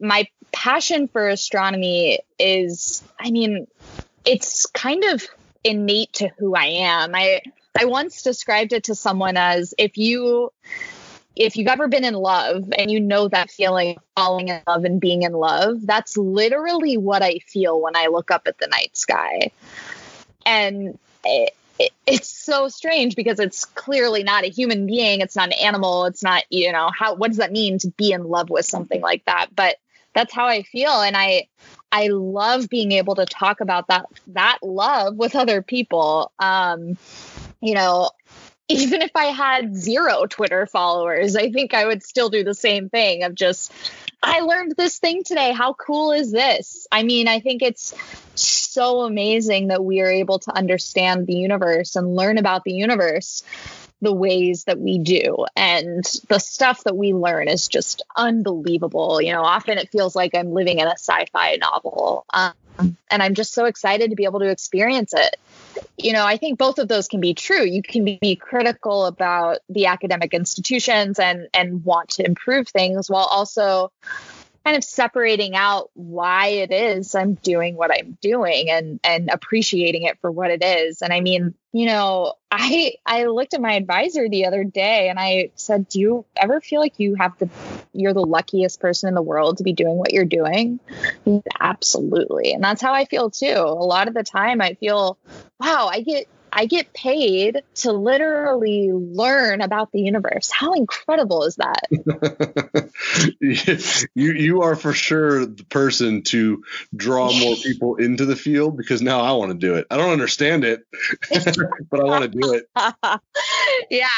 my 0.00 0.28
passion 0.52 1.08
for 1.08 1.28
astronomy 1.28 2.20
is 2.38 3.02
I 3.18 3.30
mean, 3.30 3.66
it's 4.24 4.66
kind 4.66 5.04
of 5.04 5.26
innate 5.62 6.14
to 6.14 6.28
who 6.38 6.54
I 6.54 6.66
am. 6.66 7.14
I 7.14 7.42
I 7.78 7.84
once 7.84 8.22
described 8.22 8.72
it 8.72 8.84
to 8.84 8.94
someone 8.94 9.36
as 9.36 9.74
if 9.78 9.96
you 9.96 10.52
if 11.36 11.56
you've 11.56 11.68
ever 11.68 11.88
been 11.88 12.04
in 12.04 12.14
love 12.14 12.72
and 12.76 12.90
you 12.90 13.00
know 13.00 13.28
that 13.28 13.50
feeling 13.50 13.96
of 13.96 14.02
falling 14.16 14.48
in 14.48 14.60
love 14.66 14.84
and 14.84 15.00
being 15.00 15.22
in 15.22 15.32
love, 15.32 15.86
that's 15.86 16.16
literally 16.16 16.96
what 16.96 17.22
I 17.22 17.38
feel 17.38 17.80
when 17.80 17.96
I 17.96 18.06
look 18.06 18.30
up 18.30 18.42
at 18.46 18.58
the 18.58 18.66
night 18.66 18.96
sky. 18.96 19.52
And 20.44 20.98
it, 21.24 21.54
it, 21.78 21.92
it's 22.06 22.28
so 22.28 22.68
strange 22.68 23.16
because 23.16 23.38
it's 23.38 23.64
clearly 23.64 24.22
not 24.22 24.44
a 24.44 24.48
human 24.48 24.86
being, 24.86 25.20
it's 25.20 25.36
not 25.36 25.48
an 25.48 25.54
animal, 25.54 26.06
it's 26.06 26.22
not, 26.22 26.44
you 26.50 26.72
know, 26.72 26.90
how 26.96 27.14
what 27.14 27.28
does 27.28 27.38
that 27.38 27.52
mean 27.52 27.78
to 27.78 27.88
be 27.88 28.12
in 28.12 28.24
love 28.24 28.50
with 28.50 28.66
something 28.66 29.00
like 29.00 29.24
that? 29.26 29.46
But 29.54 29.76
that's 30.14 30.34
how 30.34 30.46
I 30.46 30.62
feel 30.62 31.00
and 31.00 31.16
I 31.16 31.46
I 31.92 32.08
love 32.08 32.68
being 32.68 32.92
able 32.92 33.14
to 33.16 33.26
talk 33.26 33.60
about 33.60 33.88
that 33.88 34.06
that 34.28 34.58
love 34.62 35.16
with 35.16 35.36
other 35.36 35.62
people. 35.62 36.32
Um 36.38 36.98
you 37.62 37.74
know, 37.74 38.10
even 38.70 39.02
if 39.02 39.10
I 39.16 39.26
had 39.26 39.76
zero 39.76 40.26
Twitter 40.26 40.66
followers, 40.66 41.34
I 41.36 41.50
think 41.50 41.74
I 41.74 41.86
would 41.86 42.02
still 42.02 42.28
do 42.28 42.44
the 42.44 42.54
same 42.54 42.88
thing 42.88 43.24
of 43.24 43.34
just, 43.34 43.72
I 44.22 44.40
learned 44.40 44.74
this 44.76 44.98
thing 44.98 45.24
today. 45.24 45.52
How 45.52 45.72
cool 45.74 46.12
is 46.12 46.30
this? 46.30 46.86
I 46.92 47.02
mean, 47.02 47.26
I 47.26 47.40
think 47.40 47.62
it's 47.62 47.94
so 48.34 49.00
amazing 49.00 49.68
that 49.68 49.84
we 49.84 50.00
are 50.00 50.10
able 50.10 50.38
to 50.40 50.56
understand 50.56 51.26
the 51.26 51.34
universe 51.34 51.96
and 51.96 52.14
learn 52.14 52.38
about 52.38 52.64
the 52.64 52.72
universe 52.72 53.42
the 54.02 54.14
ways 54.14 54.64
that 54.64 54.80
we 54.80 54.98
do. 54.98 55.44
And 55.54 56.04
the 56.28 56.38
stuff 56.38 56.84
that 56.84 56.96
we 56.96 57.12
learn 57.12 57.48
is 57.48 57.68
just 57.68 58.02
unbelievable. 58.16 59.20
You 59.20 59.32
know, 59.32 59.42
often 59.42 59.78
it 59.78 59.90
feels 59.90 60.16
like 60.16 60.34
I'm 60.34 60.52
living 60.52 60.78
in 60.78 60.86
a 60.86 60.92
sci 60.92 61.26
fi 61.32 61.56
novel. 61.56 62.24
Um, 62.32 62.52
and 63.10 63.22
I'm 63.22 63.34
just 63.34 63.52
so 63.52 63.64
excited 63.66 64.10
to 64.10 64.16
be 64.16 64.24
able 64.24 64.40
to 64.40 64.48
experience 64.48 65.12
it 65.14 65.36
you 65.96 66.12
know, 66.12 66.24
I 66.24 66.36
think 66.36 66.58
both 66.58 66.78
of 66.78 66.88
those 66.88 67.08
can 67.08 67.20
be 67.20 67.34
true. 67.34 67.64
You 67.64 67.82
can 67.82 68.04
be 68.04 68.36
critical 68.36 69.06
about 69.06 69.58
the 69.68 69.86
academic 69.86 70.34
institutions 70.34 71.18
and 71.18 71.48
and 71.54 71.84
want 71.84 72.10
to 72.10 72.26
improve 72.26 72.68
things 72.68 73.10
while 73.10 73.26
also 73.26 73.92
kind 74.64 74.76
of 74.76 74.84
separating 74.84 75.54
out 75.56 75.90
why 75.94 76.48
it 76.48 76.70
is 76.70 77.14
I'm 77.14 77.34
doing 77.34 77.76
what 77.76 77.90
I'm 77.90 78.18
doing 78.20 78.70
and 78.70 79.00
and 79.02 79.30
appreciating 79.30 80.02
it 80.02 80.18
for 80.20 80.30
what 80.30 80.50
it 80.50 80.62
is. 80.62 81.02
And 81.02 81.12
I 81.12 81.20
mean, 81.20 81.54
you 81.72 81.86
know, 81.86 82.34
I 82.50 82.94
I 83.06 83.24
looked 83.24 83.54
at 83.54 83.60
my 83.60 83.74
advisor 83.74 84.28
the 84.28 84.46
other 84.46 84.64
day 84.64 85.08
and 85.08 85.18
I 85.18 85.50
said, 85.54 85.88
"Do 85.88 86.00
you 86.00 86.24
ever 86.36 86.60
feel 86.60 86.80
like 86.80 86.98
you 86.98 87.14
have 87.14 87.38
the 87.38 87.48
you're 87.92 88.14
the 88.14 88.24
luckiest 88.24 88.80
person 88.80 89.08
in 89.08 89.14
the 89.14 89.22
world 89.22 89.58
to 89.58 89.64
be 89.64 89.72
doing 89.72 89.96
what 89.96 90.12
you're 90.12 90.24
doing?" 90.24 90.80
Absolutely. 91.60 92.52
And 92.52 92.62
that's 92.62 92.82
how 92.82 92.92
I 92.92 93.04
feel 93.06 93.30
too. 93.30 93.46
A 93.46 93.84
lot 93.84 94.08
of 94.08 94.14
the 94.14 94.24
time 94.24 94.60
I 94.60 94.74
feel, 94.74 95.16
"Wow, 95.58 95.88
I 95.90 96.00
get 96.00 96.26
I 96.52 96.66
get 96.66 96.92
paid 96.92 97.62
to 97.76 97.92
literally 97.92 98.90
learn 98.92 99.60
about 99.60 99.92
the 99.92 100.00
universe. 100.00 100.50
How 100.50 100.74
incredible 100.74 101.44
is 101.44 101.56
that? 101.56 102.90
you 104.14 104.32
you 104.32 104.62
are 104.62 104.76
for 104.76 104.92
sure 104.92 105.46
the 105.46 105.64
person 105.64 106.22
to 106.24 106.62
draw 106.94 107.32
more 107.32 107.56
people 107.62 107.96
into 107.96 108.24
the 108.24 108.36
field 108.36 108.76
because 108.76 109.02
now 109.02 109.20
I 109.20 109.32
want 109.32 109.52
to 109.52 109.58
do 109.58 109.74
it. 109.74 109.86
I 109.90 109.96
don't 109.96 110.12
understand 110.12 110.64
it, 110.64 110.84
but 111.90 112.00
I 112.00 112.04
want 112.04 112.22
to 112.22 112.28
do 112.28 112.54
it. 112.54 112.68
yeah. 113.90 114.08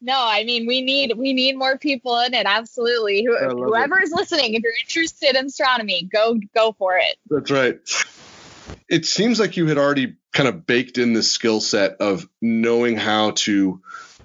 no, 0.00 0.16
I 0.18 0.44
mean 0.44 0.66
we 0.66 0.80
need 0.80 1.14
we 1.16 1.32
need 1.32 1.56
more 1.56 1.78
people 1.78 2.18
in 2.20 2.34
it. 2.34 2.46
Absolutely. 2.46 3.24
Who, 3.24 3.36
whoever 3.36 3.98
it. 3.98 4.04
is 4.04 4.12
listening, 4.12 4.54
if 4.54 4.62
you're 4.62 4.72
interested 4.82 5.36
in 5.36 5.46
astronomy, 5.46 6.08
go 6.12 6.38
go 6.54 6.72
for 6.72 6.96
it. 6.96 7.16
That's 7.28 7.50
right 7.50 7.78
it 8.88 9.06
seems 9.06 9.38
like 9.38 9.56
you 9.56 9.66
had 9.66 9.78
already 9.78 10.16
kind 10.32 10.48
of 10.48 10.66
baked 10.66 10.98
in 10.98 11.12
the 11.12 11.22
skill 11.22 11.60
set 11.60 11.96
of 12.00 12.28
knowing 12.40 12.96
how 12.96 13.32
to 13.32 13.80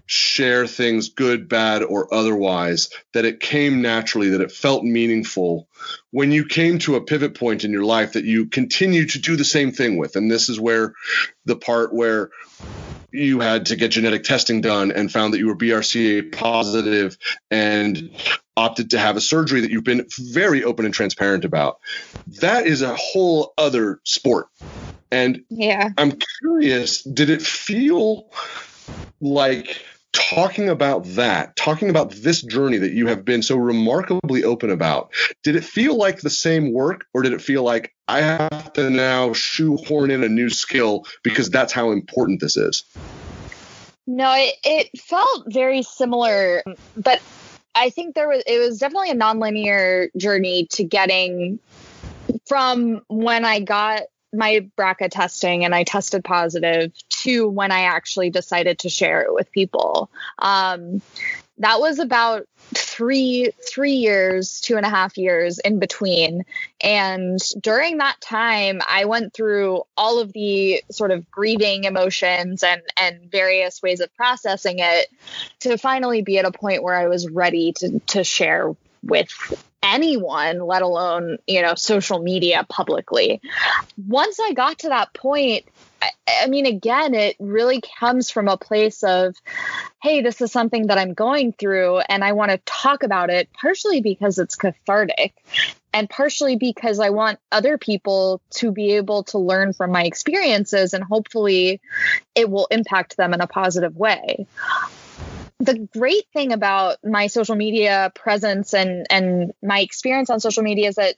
share 0.05 0.67
things 0.67 1.09
good, 1.09 1.47
bad, 1.47 1.81
or 1.81 2.13
otherwise, 2.13 2.89
that 3.13 3.25
it 3.25 3.39
came 3.39 3.81
naturally, 3.81 4.29
that 4.29 4.41
it 4.41 4.51
felt 4.51 4.83
meaningful 4.83 5.67
when 6.11 6.31
you 6.31 6.45
came 6.45 6.79
to 6.79 6.95
a 6.95 7.01
pivot 7.01 7.35
point 7.35 7.63
in 7.63 7.71
your 7.71 7.85
life 7.85 8.13
that 8.13 8.25
you 8.25 8.47
continue 8.47 9.05
to 9.07 9.19
do 9.19 9.35
the 9.35 9.45
same 9.45 9.71
thing 9.71 9.97
with. 9.97 10.15
And 10.15 10.29
this 10.29 10.49
is 10.49 10.59
where 10.59 10.93
the 11.45 11.55
part 11.55 11.93
where 11.93 12.31
you 13.11 13.39
had 13.39 13.67
to 13.67 13.75
get 13.75 13.91
genetic 13.91 14.23
testing 14.23 14.61
done 14.61 14.91
and 14.91 15.11
found 15.11 15.33
that 15.33 15.39
you 15.39 15.47
were 15.47 15.55
BRCA 15.55 16.31
positive 16.31 17.17
and 17.49 18.09
opted 18.55 18.91
to 18.91 18.99
have 18.99 19.17
a 19.17 19.21
surgery 19.21 19.61
that 19.61 19.71
you've 19.71 19.83
been 19.83 20.05
very 20.17 20.63
open 20.63 20.85
and 20.85 20.93
transparent 20.93 21.45
about. 21.45 21.79
That 22.41 22.67
is 22.67 22.81
a 22.81 22.95
whole 22.95 23.53
other 23.57 23.99
sport. 24.03 24.47
And 25.11 25.43
yeah. 25.49 25.89
I'm 25.97 26.17
curious, 26.39 27.03
did 27.03 27.29
it 27.29 27.41
feel 27.41 28.31
like 29.21 29.81
talking 30.11 30.69
about 30.69 31.03
that, 31.05 31.55
talking 31.55 31.89
about 31.89 32.11
this 32.11 32.41
journey 32.41 32.77
that 32.77 32.93
you 32.93 33.07
have 33.07 33.25
been 33.25 33.41
so 33.41 33.57
remarkably 33.57 34.43
open 34.43 34.69
about, 34.69 35.11
did 35.43 35.55
it 35.55 35.63
feel 35.63 35.97
like 35.97 36.21
the 36.21 36.29
same 36.29 36.71
work 36.71 37.05
or 37.13 37.23
did 37.23 37.33
it 37.33 37.41
feel 37.41 37.63
like 37.63 37.93
I 38.07 38.21
have 38.21 38.73
to 38.73 38.89
now 38.89 39.33
shoehorn 39.33 40.11
in 40.11 40.23
a 40.23 40.29
new 40.29 40.49
skill 40.49 41.05
because 41.23 41.49
that's 41.49 41.73
how 41.73 41.91
important 41.91 42.39
this 42.39 42.57
is? 42.57 42.83
No, 44.05 44.33
it, 44.35 44.55
it 44.63 44.99
felt 44.99 45.45
very 45.47 45.81
similar, 45.81 46.63
but 46.97 47.21
I 47.75 47.89
think 47.89 48.15
there 48.15 48.27
was 48.27 48.43
it 48.45 48.59
was 48.59 48.79
definitely 48.79 49.11
a 49.11 49.15
nonlinear 49.15 50.09
journey 50.17 50.67
to 50.71 50.83
getting 50.83 51.59
from 52.45 53.01
when 53.07 53.45
I 53.45 53.59
got 53.59 54.03
my 54.33 54.67
BRCA 54.77 55.09
testing 55.11 55.63
and 55.63 55.75
I 55.75 55.83
tested 55.83 56.23
positive 56.23 56.91
to 57.09 57.47
when 57.47 57.71
I 57.71 57.81
actually 57.81 58.31
decided 58.31 58.79
to 58.79 58.89
share 58.89 59.21
it 59.21 59.33
with 59.33 59.51
people. 59.51 60.09
Um, 60.39 61.01
that 61.59 61.79
was 61.79 61.99
about 61.99 62.47
three 62.73 63.51
three 63.71 63.93
years 63.93 64.59
two 64.61 64.77
and 64.77 64.85
a 64.85 64.89
half 64.89 65.17
years 65.17 65.59
in 65.59 65.79
between. 65.79 66.45
And 66.81 67.39
during 67.61 67.97
that 67.97 68.19
time 68.21 68.81
i 68.87 69.05
went 69.05 69.33
through 69.33 69.83
all 69.95 70.19
of 70.19 70.33
the 70.33 70.83
sort 70.91 71.11
of 71.11 71.29
grieving 71.29 71.83
emotions 71.83 72.63
and 72.63 72.81
and 72.97 73.31
various 73.31 73.81
ways 73.81 73.99
of 73.99 74.13
processing 74.15 74.79
it 74.79 75.07
to 75.61 75.77
finally 75.77 76.21
be 76.21 76.39
at 76.39 76.45
a 76.45 76.51
point 76.51 76.83
where 76.83 76.95
i 76.95 77.07
was 77.07 77.29
ready 77.29 77.73
to 77.73 77.99
to 78.07 78.23
share 78.23 78.75
with 79.03 79.29
anyone 79.81 80.59
let 80.59 80.81
alone 80.81 81.37
you 81.47 81.61
know 81.61 81.75
social 81.75 82.19
media 82.19 82.65
publicly 82.69 83.41
once 84.07 84.39
i 84.39 84.53
got 84.53 84.79
to 84.79 84.89
that 84.89 85.13
point 85.13 85.65
I 86.27 86.47
mean, 86.47 86.65
again, 86.65 87.13
it 87.13 87.35
really 87.39 87.81
comes 87.99 88.29
from 88.29 88.47
a 88.47 88.57
place 88.57 89.03
of, 89.03 89.35
hey, 90.01 90.21
this 90.21 90.41
is 90.41 90.51
something 90.51 90.87
that 90.87 90.97
I'm 90.97 91.13
going 91.13 91.53
through 91.53 91.99
and 91.99 92.23
I 92.23 92.33
want 92.33 92.51
to 92.51 92.57
talk 92.65 93.03
about 93.03 93.29
it, 93.29 93.49
partially 93.53 94.01
because 94.01 94.37
it's 94.39 94.55
cathartic 94.55 95.33
and 95.93 96.09
partially 96.09 96.55
because 96.55 96.99
I 96.99 97.09
want 97.09 97.39
other 97.51 97.77
people 97.77 98.41
to 98.55 98.71
be 98.71 98.93
able 98.93 99.23
to 99.25 99.37
learn 99.37 99.73
from 99.73 99.91
my 99.91 100.03
experiences 100.03 100.93
and 100.93 101.03
hopefully 101.03 101.81
it 102.35 102.49
will 102.49 102.67
impact 102.71 103.17
them 103.17 103.33
in 103.33 103.41
a 103.41 103.47
positive 103.47 103.95
way. 103.95 104.47
The 105.59 105.87
great 105.93 106.25
thing 106.33 106.51
about 106.51 106.97
my 107.03 107.27
social 107.27 107.55
media 107.55 108.11
presence 108.15 108.73
and 108.73 109.05
and 109.09 109.53
my 109.61 109.79
experience 109.79 110.29
on 110.29 110.39
social 110.39 110.63
media 110.63 110.89
is 110.89 110.95
that 110.95 111.15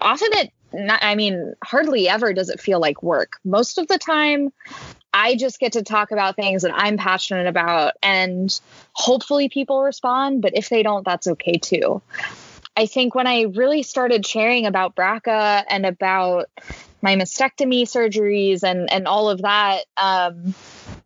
often 0.00 0.28
it 0.32 0.52
not, 0.72 1.02
I 1.02 1.14
mean, 1.14 1.54
hardly 1.64 2.08
ever 2.08 2.32
does 2.32 2.50
it 2.50 2.60
feel 2.60 2.80
like 2.80 3.02
work. 3.02 3.38
Most 3.44 3.78
of 3.78 3.88
the 3.88 3.98
time, 3.98 4.52
I 5.14 5.34
just 5.36 5.58
get 5.58 5.72
to 5.72 5.82
talk 5.82 6.10
about 6.10 6.36
things 6.36 6.62
that 6.62 6.72
I'm 6.74 6.96
passionate 6.98 7.46
about, 7.46 7.94
and 8.02 8.58
hopefully 8.92 9.48
people 9.48 9.82
respond. 9.82 10.42
But 10.42 10.56
if 10.56 10.68
they 10.68 10.82
don't, 10.82 11.04
that's 11.04 11.26
okay 11.26 11.54
too. 11.54 12.02
I 12.76 12.86
think 12.86 13.14
when 13.14 13.26
I 13.26 13.42
really 13.42 13.82
started 13.82 14.24
sharing 14.26 14.66
about 14.66 14.94
BRCA 14.94 15.64
and 15.68 15.84
about 15.86 16.48
my 17.02 17.16
mastectomy 17.16 17.82
surgeries 17.82 18.62
and 18.62 18.92
and 18.92 19.08
all 19.08 19.30
of 19.30 19.42
that, 19.42 19.84
um, 19.96 20.54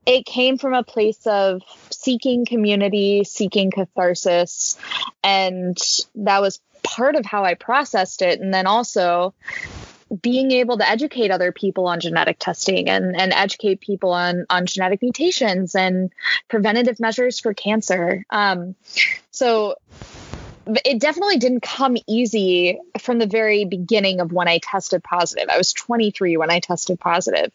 it 0.07 0.27
came 0.27 0.59
from 0.59 0.75
a 0.75 0.83
place 0.83 1.27
of 1.27 1.63
seeking 1.91 2.45
community, 2.45 3.25
seeking 3.25 3.71
catharsis, 3.71 4.79
and 5.23 5.79
that 6.15 6.41
was 6.41 6.61
part 6.83 7.15
of 7.15 7.25
how 7.25 7.45
I 7.45 7.55
processed 7.55 8.23
it. 8.23 8.41
And 8.41 8.53
then 8.53 8.67
also 8.67 9.35
being 10.21 10.51
able 10.51 10.77
to 10.77 10.89
educate 10.89 11.31
other 11.31 11.53
people 11.53 11.87
on 11.87 12.01
genetic 12.01 12.39
testing 12.39 12.89
and, 12.89 13.19
and 13.19 13.33
educate 13.33 13.81
people 13.81 14.13
on, 14.13 14.45
on 14.51 14.67
genetic 14.67 15.01
mutations 15.01 15.75
and 15.75 16.13
preventative 16.49 17.01
measures 17.01 17.41
for 17.41 17.55
cancer. 17.55 18.27
Um, 18.29 18.75
so 19.31 19.77
it 20.67 21.01
definitely 21.01 21.39
didn't 21.39 21.63
come 21.63 21.97
easy 22.09 22.79
from 23.01 23.19
the 23.19 23.27
very 23.27 23.65
beginning 23.65 24.21
of 24.21 24.33
when 24.33 24.49
I 24.49 24.59
tested 24.59 25.03
positive. 25.03 25.49
I 25.49 25.59
was 25.59 25.73
23 25.73 26.37
when 26.37 26.51
I 26.51 26.61
tested 26.61 27.01
positive. 27.01 27.53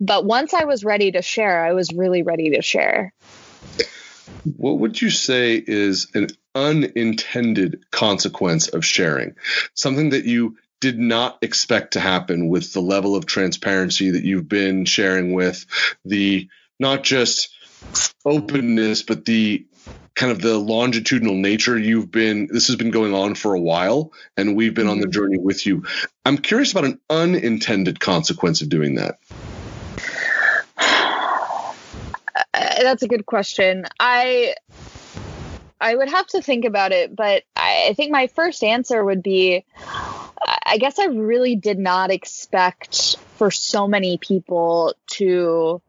But 0.00 0.24
once 0.24 0.54
I 0.54 0.64
was 0.64 0.84
ready 0.84 1.12
to 1.12 1.22
share, 1.22 1.64
I 1.64 1.72
was 1.72 1.92
really 1.92 2.22
ready 2.22 2.50
to 2.50 2.62
share. 2.62 3.12
What 4.56 4.78
would 4.78 5.00
you 5.00 5.10
say 5.10 5.62
is 5.64 6.08
an 6.14 6.28
unintended 6.54 7.84
consequence 7.90 8.68
of 8.68 8.84
sharing? 8.84 9.36
Something 9.74 10.10
that 10.10 10.24
you 10.24 10.56
did 10.80 10.98
not 10.98 11.38
expect 11.42 11.92
to 11.92 12.00
happen 12.00 12.48
with 12.48 12.72
the 12.72 12.80
level 12.80 13.14
of 13.14 13.26
transparency 13.26 14.10
that 14.10 14.24
you've 14.24 14.48
been 14.48 14.86
sharing 14.86 15.34
with 15.34 15.66
the 16.04 16.48
not 16.78 17.02
just 17.02 17.50
openness, 18.24 19.02
but 19.02 19.24
the 19.24 19.66
kind 20.14 20.32
of 20.32 20.40
the 20.42 20.58
longitudinal 20.58 21.34
nature 21.34 21.78
you've 21.78 22.10
been 22.10 22.48
this 22.52 22.66
has 22.66 22.76
been 22.76 22.90
going 22.90 23.14
on 23.14 23.34
for 23.34 23.54
a 23.54 23.60
while 23.60 24.12
and 24.36 24.56
we've 24.56 24.74
been 24.74 24.88
on 24.88 24.98
the 24.98 25.06
mm-hmm. 25.06 25.12
journey 25.12 25.38
with 25.38 25.64
you 25.66 25.84
i'm 26.24 26.36
curious 26.36 26.72
about 26.72 26.84
an 26.84 27.00
unintended 27.08 28.00
consequence 28.00 28.60
of 28.60 28.68
doing 28.68 28.96
that 28.96 29.18
that's 32.52 33.02
a 33.02 33.08
good 33.08 33.26
question. 33.26 33.84
I 33.98 34.54
I 35.80 35.94
would 35.94 36.10
have 36.10 36.26
to 36.28 36.42
think 36.42 36.66
about 36.66 36.92
it, 36.92 37.14
but 37.16 37.44
I, 37.56 37.86
I 37.88 37.94
think 37.94 38.12
my 38.12 38.26
first 38.28 38.62
answer 38.62 39.02
would 39.02 39.22
be 39.22 39.64
I 40.66 40.78
guess 40.78 40.98
I 40.98 41.06
really 41.06 41.56
did 41.56 41.78
not 41.78 42.10
expect 42.10 43.16
for 43.36 43.50
so 43.50 43.88
many 43.88 44.18
people 44.18 44.94
to 45.12 45.80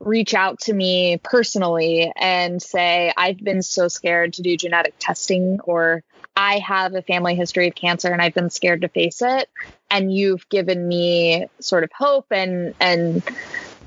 reach 0.00 0.34
out 0.34 0.60
to 0.60 0.72
me 0.72 1.18
personally 1.22 2.12
and 2.16 2.60
say, 2.60 3.12
I've 3.16 3.38
been 3.38 3.62
so 3.62 3.88
scared 3.88 4.34
to 4.34 4.42
do 4.42 4.56
genetic 4.56 4.94
testing, 4.98 5.60
or 5.60 6.02
I 6.34 6.58
have 6.58 6.94
a 6.94 7.02
family 7.02 7.34
history 7.34 7.68
of 7.68 7.74
cancer 7.74 8.08
and 8.08 8.20
I've 8.20 8.34
been 8.34 8.50
scared 8.50 8.80
to 8.80 8.88
face 8.88 9.20
it. 9.22 9.48
And 9.90 10.12
you've 10.12 10.48
given 10.48 10.86
me 10.86 11.46
sort 11.60 11.84
of 11.84 11.90
hope 11.92 12.26
and, 12.30 12.74
and 12.80 13.22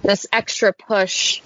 this 0.03 0.27
extra 0.31 0.73
push 0.73 1.41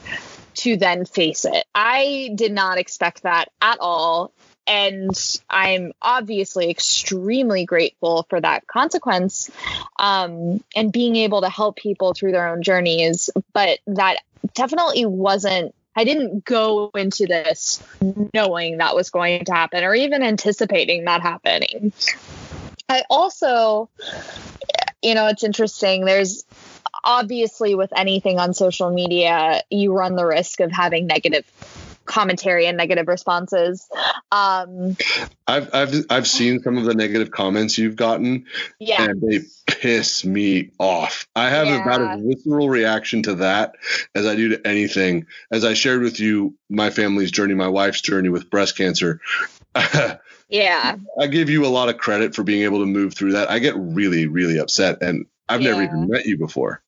to 0.56 0.76
then 0.76 1.06
face 1.06 1.46
it. 1.46 1.66
I 1.74 2.32
did 2.36 2.52
not 2.52 2.78
expect 2.78 3.24
that 3.24 3.50
at 3.62 3.78
all. 3.80 4.32
And 4.68 5.40
I'm 5.50 5.94
obviously 6.02 6.70
extremely 6.70 7.66
grateful 7.66 8.26
for 8.30 8.42
that 8.42 8.68
consequence 8.68 9.50
um, 9.98 10.64
and 10.76 10.92
being 10.92 11.16
able 11.16 11.42
to 11.42 11.50
help 11.50 11.78
people 11.78 12.14
through 12.14 12.34
their 12.34 12.50
own 12.50 12.64
journeys. 12.64 13.30
But 13.54 13.80
that 13.88 14.18
definitely 14.54 15.06
wasn't 15.06 15.74
I 15.98 16.04
didn't 16.04 16.46
go 16.46 16.92
into 16.94 17.26
this 17.26 17.84
knowing 18.32 18.78
that 18.78 18.96
was 18.96 19.10
going 19.10 19.46
to 19.46 19.52
happen 19.52 19.84
or 19.84 19.96
even 19.96 20.22
anticipating 20.22 21.06
that 21.06 21.22
happening. 21.22 21.92
I 22.88 23.04
also, 23.10 23.90
you 25.02 25.16
know, 25.16 25.26
it's 25.26 25.44
interesting. 25.44 26.06
There's 26.06 26.46
obviously 27.04 27.74
with 27.74 27.92
anything 27.98 28.38
on 28.38 28.54
social 28.54 28.92
media, 28.92 29.64
you 29.72 29.92
run 29.92 30.16
the 30.16 30.26
risk 30.26 30.60
of 30.60 30.72
having 30.72 31.08
negative 31.08 31.46
commentary 32.08 32.66
and 32.66 32.78
negative 32.78 33.08
responses. 33.08 33.88
Um, 34.32 34.98
I've 35.46 35.74
I've 35.74 36.06
I've 36.10 36.28
seen 36.28 36.62
some 36.62 36.78
of 36.78 36.86
the 36.86 36.96
negative 36.96 37.30
comments 37.32 37.78
you've 37.78 37.96
gotten, 37.96 38.46
yeah, 38.80 39.04
and 39.04 39.22
they 39.22 39.42
piss 39.68 40.26
me 40.26 40.72
off. 40.80 41.28
I 41.36 41.50
have 41.50 41.68
yeah. 41.68 41.82
about 41.82 42.02
a 42.02 42.22
visceral 42.24 42.70
reaction 42.70 43.24
to 43.24 43.36
that 43.36 43.76
as 44.16 44.26
I 44.26 44.36
do 44.36 44.50
to 44.50 44.68
anything. 44.68 45.28
As 45.52 45.64
I 45.64 45.74
shared 45.74 46.02
with 46.02 46.20
you 46.20 46.56
my 46.70 46.90
family's 46.90 47.32
journey, 47.32 47.54
my 47.54 47.68
wife's 47.68 48.02
journey 48.02 48.30
with 48.30 48.50
breast 48.50 48.78
cancer. 48.78 49.22
yeah, 50.50 50.96
I 51.20 51.28
give 51.28 51.50
you 51.50 51.66
a 51.66 51.70
lot 51.70 51.90
of 51.90 51.98
credit 51.98 52.34
for 52.34 52.44
being 52.44 52.64
able 52.64 52.80
to 52.80 52.86
move 52.86 53.14
through 53.14 53.34
that. 53.34 53.52
I 53.52 53.60
get 53.60 53.76
really 53.78 54.28
really 54.28 54.58
upset 54.58 55.02
and 55.02 55.28
I've 55.50 55.62
yeah. 55.62 55.72
never 55.72 55.84
even 55.84 56.08
met 56.10 56.26
you 56.26 56.38
before. 56.38 56.82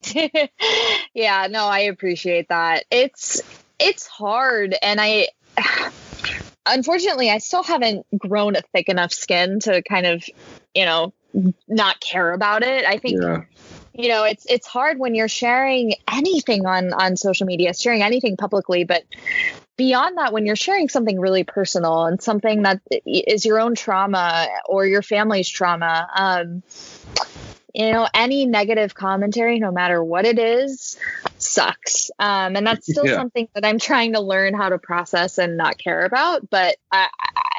yeah, 1.14 1.48
no, 1.50 1.66
I 1.66 1.80
appreciate 1.82 2.50
that. 2.50 2.86
It's 2.92 3.42
it's 3.80 4.08
hard 4.08 4.76
and 4.82 5.00
I 5.00 5.30
unfortunately 6.66 7.30
I 7.30 7.40
still 7.40 7.64
haven't 7.64 8.06
grown 8.18 8.56
a 8.56 8.62
thick 8.74 8.90
enough 8.90 9.14
skin 9.14 9.60
to 9.62 9.82
kind 9.82 10.06
of, 10.06 10.24
you 10.74 10.86
know, 10.86 11.14
not 11.68 12.00
care 12.00 12.32
about 12.32 12.64
it. 12.64 12.86
I 12.86 12.98
think 12.98 13.22
yeah. 13.22 13.44
you 13.94 14.10
know, 14.10 14.24
it's 14.24 14.46
it's 14.48 14.68
hard 14.68 15.00
when 15.00 15.16
you're 15.16 15.28
sharing 15.28 15.94
anything 16.12 16.66
on 16.66 16.94
on 16.94 17.18
social 17.18 17.46
media, 17.46 17.74
sharing 17.74 18.02
anything 18.02 18.38
publicly, 18.38 18.84
but 18.84 19.04
beyond 19.78 20.18
that 20.18 20.34
when 20.34 20.46
you're 20.46 20.58
sharing 20.58 20.90
something 20.90 21.20
really 21.20 21.46
personal 21.46 22.06
and 22.06 22.22
something 22.22 22.64
that 22.64 22.82
is 23.06 23.46
your 23.46 23.62
own 23.62 23.76
trauma 23.76 24.48
or 24.68 24.86
your 24.86 25.02
family's 25.02 25.48
trauma 25.48 26.10
um, 26.18 26.64
you 27.74 27.92
know, 27.92 28.08
any 28.14 28.46
negative 28.46 28.96
commentary, 28.96 29.60
no 29.60 29.72
matter 29.72 30.04
what 30.04 30.26
it 30.26 30.40
is, 30.40 30.98
sucks. 31.50 32.12
Um, 32.20 32.56
and 32.56 32.66
that's 32.66 32.90
still 32.90 33.06
yeah. 33.08 33.16
something 33.16 33.48
that 33.54 33.66
I'm 33.66 33.80
trying 33.80 34.14
to 34.14 34.22
learn 34.22 34.54
how 34.54 34.70
to 34.70 34.78
process 34.78 35.38
and 35.38 35.58
not 35.58 35.78
care 35.78 36.06
about. 36.06 36.50
But 36.50 36.78
I, 36.92 37.08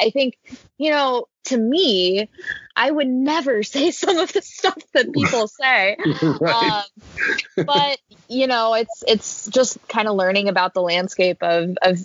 I 0.00 0.10
think, 0.10 0.38
you 0.78 0.90
know, 0.90 1.26
to 1.44 1.56
me, 1.56 2.28
I 2.76 2.90
would 2.90 3.08
never 3.08 3.62
say 3.64 3.90
some 3.90 4.18
of 4.18 4.32
the 4.32 4.42
stuff 4.42 4.78
that 4.94 5.12
people 5.12 5.48
say. 5.60 5.96
right. 6.40 6.84
um, 7.58 7.64
but 7.66 7.98
you 8.28 8.46
know, 8.46 8.74
it's 8.74 9.02
it's 9.06 9.48
just 9.48 9.78
kind 9.88 10.08
of 10.08 10.14
learning 10.14 10.48
about 10.48 10.74
the 10.74 10.82
landscape 10.82 11.42
of 11.42 11.76
of 11.82 11.98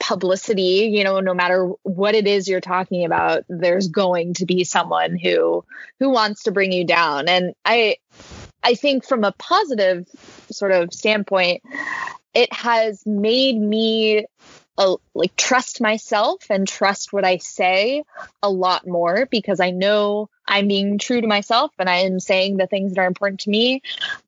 publicity 0.00 0.90
you 0.92 1.04
know 1.04 1.20
no 1.20 1.34
matter 1.34 1.66
what 1.82 2.14
it 2.14 2.26
is 2.26 2.48
you're 2.48 2.60
talking 2.60 3.04
about 3.04 3.44
there's 3.48 3.88
going 3.88 4.32
to 4.32 4.46
be 4.46 4.64
someone 4.64 5.16
who 5.16 5.62
who 6.00 6.08
wants 6.08 6.44
to 6.44 6.50
bring 6.50 6.72
you 6.72 6.84
down 6.84 7.28
and 7.28 7.54
i 7.66 7.96
i 8.62 8.74
think 8.74 9.04
from 9.04 9.24
a 9.24 9.32
positive 9.32 10.06
sort 10.50 10.72
of 10.72 10.92
standpoint 10.92 11.62
it 12.34 12.52
has 12.52 13.04
made 13.06 13.60
me 13.60 14.26
uh, 14.80 14.96
like 15.14 15.36
trust 15.36 15.80
myself 15.80 16.42
and 16.48 16.66
trust 16.66 17.12
what 17.12 17.22
I 17.22 17.36
say 17.36 18.02
a 18.42 18.48
lot 18.48 18.86
more 18.86 19.26
because 19.30 19.60
I 19.60 19.72
know 19.72 20.30
I'm 20.46 20.68
being 20.68 20.96
true 20.96 21.20
to 21.20 21.26
myself 21.26 21.70
and 21.78 21.88
I 21.88 21.96
am 21.96 22.18
saying 22.18 22.56
the 22.56 22.66
things 22.66 22.94
that 22.94 23.00
are 23.00 23.06
important 23.06 23.40
to 23.40 23.50
me. 23.50 23.82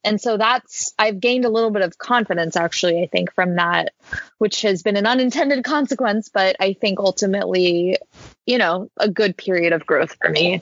And 0.04 0.20
so 0.20 0.36
that's, 0.36 0.92
I've 0.98 1.20
gained 1.20 1.46
a 1.46 1.48
little 1.48 1.70
bit 1.70 1.80
of 1.80 1.96
confidence 1.96 2.54
actually, 2.54 3.02
I 3.02 3.06
think, 3.06 3.32
from 3.34 3.56
that, 3.56 3.94
which 4.36 4.60
has 4.62 4.82
been 4.82 4.96
an 4.96 5.06
unintended 5.06 5.64
consequence, 5.64 6.28
but 6.28 6.56
I 6.60 6.74
think 6.74 7.00
ultimately, 7.00 7.96
you 8.44 8.58
know, 8.58 8.90
a 8.98 9.08
good 9.08 9.38
period 9.38 9.72
of 9.72 9.86
growth 9.86 10.16
for 10.20 10.28
me. 10.28 10.60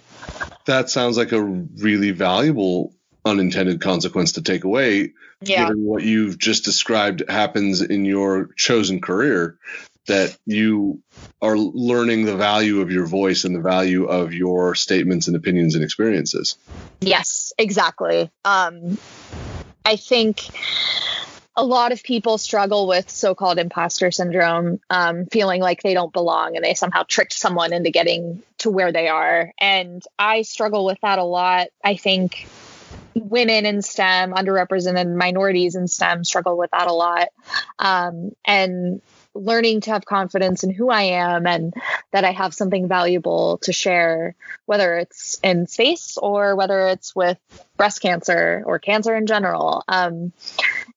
That 0.66 0.88
sounds 0.88 1.16
like 1.16 1.33
a 1.33 1.42
really 1.42 2.12
valuable 2.12 2.94
unintended 3.24 3.80
consequence 3.80 4.33
to 4.33 4.42
take 4.42 4.64
away 4.64 5.12
yeah. 5.42 5.66
given 5.66 5.85
what 5.85 6.02
you've 6.02 6.38
just 6.38 6.64
described 6.64 7.22
happens 7.28 7.83
in 7.83 8.04
your 8.04 8.50
chosen 8.56 9.00
career 9.00 9.59
that 10.06 10.37
you 10.46 11.00
are 11.40 11.56
learning 11.56 12.24
the 12.24 12.37
value 12.37 12.80
of 12.80 12.90
your 12.90 13.06
voice 13.06 13.44
and 13.44 13.54
the 13.54 13.61
value 13.61 14.04
of 14.04 14.33
your 14.33 14.74
statements 14.74 15.28
and 15.28 15.37
opinions 15.37 15.74
and 15.74 15.85
experiences. 15.85 16.56
Yes, 17.00 17.52
exactly. 17.59 18.30
Um, 18.44 18.98
I 19.85 19.96
think 19.96 20.48
a 21.56 21.64
lot 21.64 21.92
of 21.92 22.02
people 22.02 22.38
struggle 22.38 22.88
with 22.88 23.11
so-called 23.11 23.59
imposter 23.59 24.11
syndrome, 24.11 24.80
um, 24.88 25.26
feeling 25.26 25.61
like 25.61 25.83
they 25.83 25.94
don't 25.94 26.12
belong 26.12 26.56
and 26.56 26.64
they 26.64 26.74
somehow 26.74 27.02
tricked 27.06 27.35
someone 27.35 27.72
into 27.72 27.90
getting 27.90 28.42
to 28.59 28.70
where 28.70 28.92
they 28.92 29.09
are. 29.09 29.52
And 29.61 30.02
I 30.18 30.42
struggle 30.42 30.85
with 30.85 30.98
that 31.02 31.18
a 31.18 31.24
lot. 31.24 31.68
I 31.85 31.96
think 31.96 32.48
women 33.14 33.66
in 33.66 33.82
STEM, 33.82 34.32
underrepresented 34.32 35.14
minorities 35.14 35.74
in 35.74 35.88
STEM 35.88 36.24
struggle 36.24 36.56
with 36.56 36.70
that 36.70 36.88
a 36.88 36.92
lot. 36.92 37.28
Um, 37.78 38.32
and 38.44 39.00
learning 39.34 39.80
to 39.82 39.90
have 39.90 40.04
confidence 40.04 40.64
in 40.64 40.70
who 40.70 40.90
I 40.90 41.02
am 41.02 41.46
and 41.46 41.72
that 42.12 42.24
I 42.24 42.32
have 42.32 42.52
something 42.52 42.88
valuable 42.88 43.58
to 43.58 43.72
share, 43.72 44.34
whether 44.66 44.96
it's 44.96 45.38
in 45.42 45.66
space 45.66 46.18
or 46.18 46.56
whether 46.56 46.88
it's 46.88 47.14
with 47.14 47.38
breast 47.76 48.02
cancer 48.02 48.62
or 48.66 48.78
cancer 48.78 49.14
in 49.14 49.26
general, 49.26 49.84
um, 49.88 50.32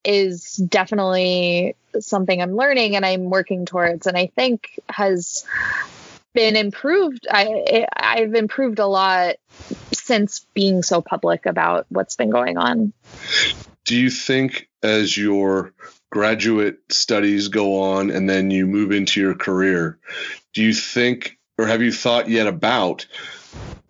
is 0.04 0.56
definitely 0.56 1.76
something 1.99 2.41
I'm 2.41 2.56
learning 2.56 2.95
and 2.95 3.06
I'm 3.06 3.30
working 3.30 3.65
towards. 3.65 4.08
And 4.08 4.17
I 4.17 4.28
think 4.28 4.80
has 4.89 5.45
been 6.34 6.56
improved. 6.56 7.28
I 7.30 7.86
I've 7.95 8.34
improved 8.34 8.80
a 8.80 8.88
lot 8.88 9.36
since 10.04 10.46
being 10.54 10.84
so 10.84 11.02
public 11.02 11.46
about 11.46 11.86
what's 11.89 12.16
been 12.16 12.30
going 12.30 12.58
on. 12.58 12.94
Do 13.86 13.96
you 13.96 14.10
think 14.10 14.68
as 14.82 15.16
your 15.16 15.74
graduate 16.12 16.80
studies 16.89 17.48
go 17.48 17.82
on 17.82 18.12
and 18.12 18.30
then 18.30 18.52
you 18.52 18.68
move 18.68 18.92
into 18.92 19.22
your 19.22 19.34
career, 19.34 19.98
do 20.54 20.62
you 20.62 20.74
think 20.74 21.38
or 21.58 21.68
have 21.68 21.82
you 21.82 21.92
thought 21.92 22.30
yet 22.30 22.48
about 22.48 23.06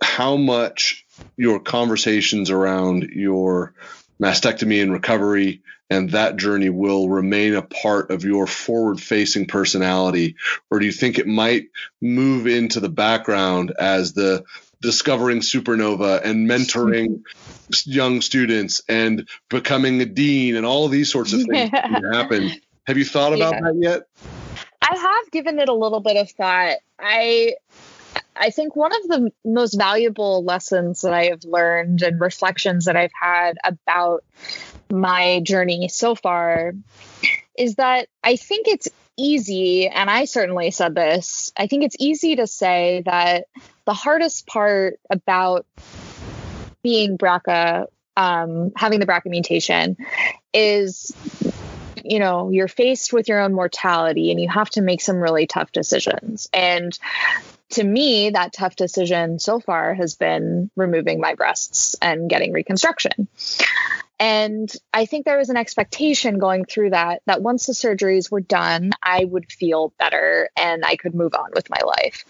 how 0.01 0.35
much 0.35 1.05
your 1.37 1.59
conversations 1.59 2.49
around 2.49 3.03
your 3.03 3.73
mastectomy 4.21 4.81
and 4.81 4.91
recovery 4.91 5.61
and 5.89 6.11
that 6.11 6.37
journey 6.37 6.69
will 6.69 7.09
remain 7.09 7.55
a 7.55 7.61
part 7.61 8.11
of 8.11 8.23
your 8.23 8.47
forward 8.47 8.99
facing 8.99 9.47
personality 9.47 10.35
or 10.69 10.79
do 10.79 10.85
you 10.85 10.91
think 10.91 11.17
it 11.17 11.27
might 11.27 11.67
move 12.01 12.47
into 12.47 12.79
the 12.79 12.89
background 12.89 13.73
as 13.79 14.13
the 14.13 14.43
discovering 14.83 15.39
supernova 15.39 16.23
and 16.23 16.47
mentoring 16.47 17.23
young 17.85 18.21
students 18.21 18.81
and 18.87 19.27
becoming 19.49 19.99
a 20.01 20.05
dean 20.05 20.55
and 20.55 20.65
all 20.65 20.85
of 20.85 20.91
these 20.91 21.11
sorts 21.11 21.33
of 21.33 21.41
things 21.43 21.71
yeah. 21.73 21.99
happen 22.11 22.51
have 22.85 22.97
you 22.97 23.05
thought 23.05 23.33
about 23.33 23.53
yeah. 23.53 23.61
that 23.61 23.75
yet 23.79 24.01
i 24.81 24.95
have 24.95 25.31
given 25.31 25.57
it 25.57 25.69
a 25.69 25.73
little 25.73 26.01
bit 26.01 26.17
of 26.17 26.29
thought 26.31 26.77
i 26.99 27.53
I 28.35 28.49
think 28.49 28.75
one 28.75 28.91
of 28.91 29.07
the 29.07 29.31
most 29.45 29.75
valuable 29.75 30.43
lessons 30.43 31.01
that 31.01 31.13
I 31.13 31.25
have 31.25 31.43
learned 31.43 32.01
and 32.01 32.19
reflections 32.19 32.85
that 32.85 32.95
I've 32.95 33.11
had 33.13 33.57
about 33.63 34.23
my 34.91 35.39
journey 35.41 35.87
so 35.87 36.15
far 36.15 36.73
is 37.57 37.75
that 37.75 38.07
I 38.23 38.35
think 38.35 38.67
it's 38.67 38.89
easy, 39.17 39.87
and 39.87 40.09
I 40.09 40.25
certainly 40.25 40.71
said 40.71 40.95
this, 40.95 41.51
I 41.57 41.67
think 41.67 41.83
it's 41.83 41.95
easy 41.99 42.35
to 42.37 42.47
say 42.47 43.03
that 43.05 43.47
the 43.85 43.93
hardest 43.93 44.47
part 44.47 44.99
about 45.09 45.65
being 46.83 47.17
BRCA, 47.17 47.87
um, 48.17 48.71
having 48.75 48.99
the 48.99 49.05
BRCA 49.05 49.27
mutation, 49.27 49.97
is 50.53 51.11
you 52.03 52.19
know 52.19 52.49
you're 52.49 52.67
faced 52.67 53.13
with 53.13 53.29
your 53.29 53.39
own 53.39 53.53
mortality 53.53 54.29
and 54.29 54.39
you 54.39 54.49
have 54.49 54.69
to 54.69 54.81
make 54.81 54.99
some 54.99 55.17
really 55.17 55.47
tough 55.47 55.71
decisions 55.71 56.49
and 56.51 56.99
to 57.73 57.83
me, 57.83 58.29
that 58.29 58.53
tough 58.53 58.75
decision 58.75 59.39
so 59.39 59.59
far 59.59 59.93
has 59.93 60.15
been 60.15 60.69
removing 60.75 61.19
my 61.19 61.33
breasts 61.33 61.95
and 62.01 62.29
getting 62.29 62.51
reconstruction. 62.51 63.27
And 64.19 64.71
I 64.93 65.05
think 65.05 65.25
there 65.25 65.37
was 65.37 65.49
an 65.49 65.57
expectation 65.57 66.37
going 66.37 66.65
through 66.65 66.91
that 66.91 67.21
that 67.25 67.41
once 67.41 67.65
the 67.65 67.73
surgeries 67.73 68.31
were 68.31 68.41
done, 68.41 68.91
I 69.01 69.25
would 69.25 69.51
feel 69.51 69.93
better 69.99 70.49
and 70.55 70.85
I 70.85 70.95
could 70.95 71.15
move 71.15 71.33
on 71.33 71.49
with 71.53 71.69
my 71.69 71.79
life. 71.85 72.25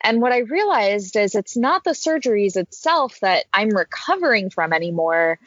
And 0.00 0.22
what 0.22 0.32
I 0.32 0.38
realized 0.38 1.16
is 1.16 1.34
it's 1.34 1.56
not 1.56 1.84
the 1.84 1.90
surgeries 1.90 2.56
itself 2.56 3.20
that 3.20 3.44
I'm 3.52 3.70
recovering 3.70 4.50
from 4.50 4.72
anymore. 4.72 5.38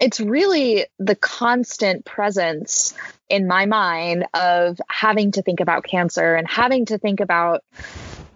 It's 0.00 0.18
really 0.18 0.86
the 0.98 1.14
constant 1.14 2.04
presence 2.04 2.94
in 3.28 3.46
my 3.46 3.66
mind 3.66 4.26
of 4.34 4.80
having 4.88 5.32
to 5.32 5.42
think 5.42 5.60
about 5.60 5.84
cancer 5.84 6.34
and 6.34 6.48
having 6.48 6.86
to 6.86 6.98
think 6.98 7.20
about 7.20 7.62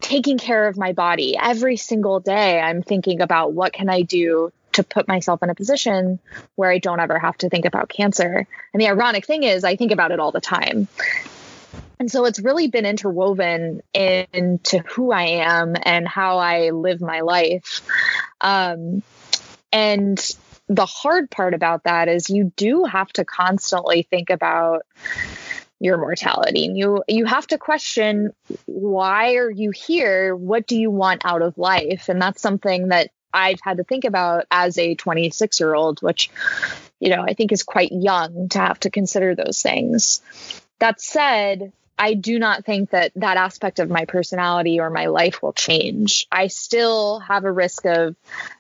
taking 0.01 0.39
care 0.39 0.69
of 0.69 0.77
my 0.77 0.93
body 0.93 1.37
every 1.41 1.77
single 1.77 2.21
day 2.21 2.61
i'm 2.61 2.83
thinking 2.83 3.21
about 3.21 3.53
what 3.53 3.73
can 3.73 3.89
i 3.89 4.03
do 4.03 4.53
to 4.77 4.85
put 4.85 5.09
myself 5.09 5.43
in 5.43 5.51
a 5.51 5.55
position 5.55 6.19
where 6.55 6.71
i 6.71 6.79
don't 6.79 7.01
ever 7.01 7.19
have 7.19 7.37
to 7.37 7.49
think 7.49 7.65
about 7.65 7.89
cancer. 7.89 8.47
And 8.73 8.81
the 8.81 8.89
ironic 8.89 9.27
thing 9.27 9.43
is 9.43 9.65
i 9.65 9.77
think 9.77 9.93
about 9.93 10.12
it 10.12 10.21
all 10.21 10.33
the 10.33 10.41
time. 10.41 10.89
And 11.99 12.11
so 12.11 12.27
it's 12.27 12.39
really 12.39 12.69
been 12.69 12.85
interwoven 12.87 13.83
into 13.95 14.79
who 14.79 15.12
i 15.12 15.25
am 15.25 15.75
and 15.83 16.07
how 16.07 16.39
i 16.39 16.71
live 16.71 17.01
my 17.01 17.21
life. 17.21 17.83
Um, 18.41 19.03
and 19.73 20.19
the 20.69 20.87
hard 20.87 21.31
part 21.31 21.55
about 21.55 21.85
that 21.85 22.09
is 22.09 22.29
you 22.29 22.53
do 22.57 22.85
have 22.85 23.12
to 23.15 23.25
constantly 23.25 24.03
think 24.03 24.31
about 24.31 24.83
your 25.79 25.99
mortality. 25.99 26.67
And 26.67 26.77
you 26.77 27.03
you 27.09 27.25
have 27.27 27.47
to 27.49 27.59
question 27.59 28.33
why 28.65 29.35
are 29.35 29.51
you 29.51 29.71
here? 29.71 30.35
What 30.35 30.67
do 30.67 30.79
you 30.79 30.91
want 30.91 31.23
out 31.25 31.43
of 31.43 31.59
life? 31.59 32.09
And 32.09 32.21
that's 32.21 32.41
something 32.41 32.89
that 32.89 33.11
i've 33.37 33.61
had 33.62 33.77
to 33.77 33.85
think 33.85 34.05
about 34.05 34.46
as 34.51 34.79
a 34.79 34.94
26 34.94 35.61
year 35.61 35.75
old 35.75 36.03
which 36.03 36.31
you 36.99 37.11
know 37.11 37.22
i 37.22 37.35
think 37.35 37.53
is 37.53 37.62
quite 37.62 37.92
young 37.92 38.49
to 38.49 38.59
have 38.59 38.81
to 38.81 38.90
consider 38.90 39.35
those 39.35 39.62
things 39.62 40.22
that 40.79 41.01
said 41.01 41.72
I 41.99 42.14
do 42.14 42.38
not 42.38 42.64
think 42.64 42.90
that 42.90 43.12
that 43.16 43.37
aspect 43.37 43.79
of 43.79 43.88
my 43.88 44.05
personality 44.05 44.81
or 44.81 44.90
my 44.90 45.07
life 45.07 45.42
will 45.42 45.55
change. 45.55 46.27
I 46.31 46.49
still 46.49 47.20
have 47.20 47.44
a 47.44 47.53
risk 47.53 47.87
of 47.87 48.16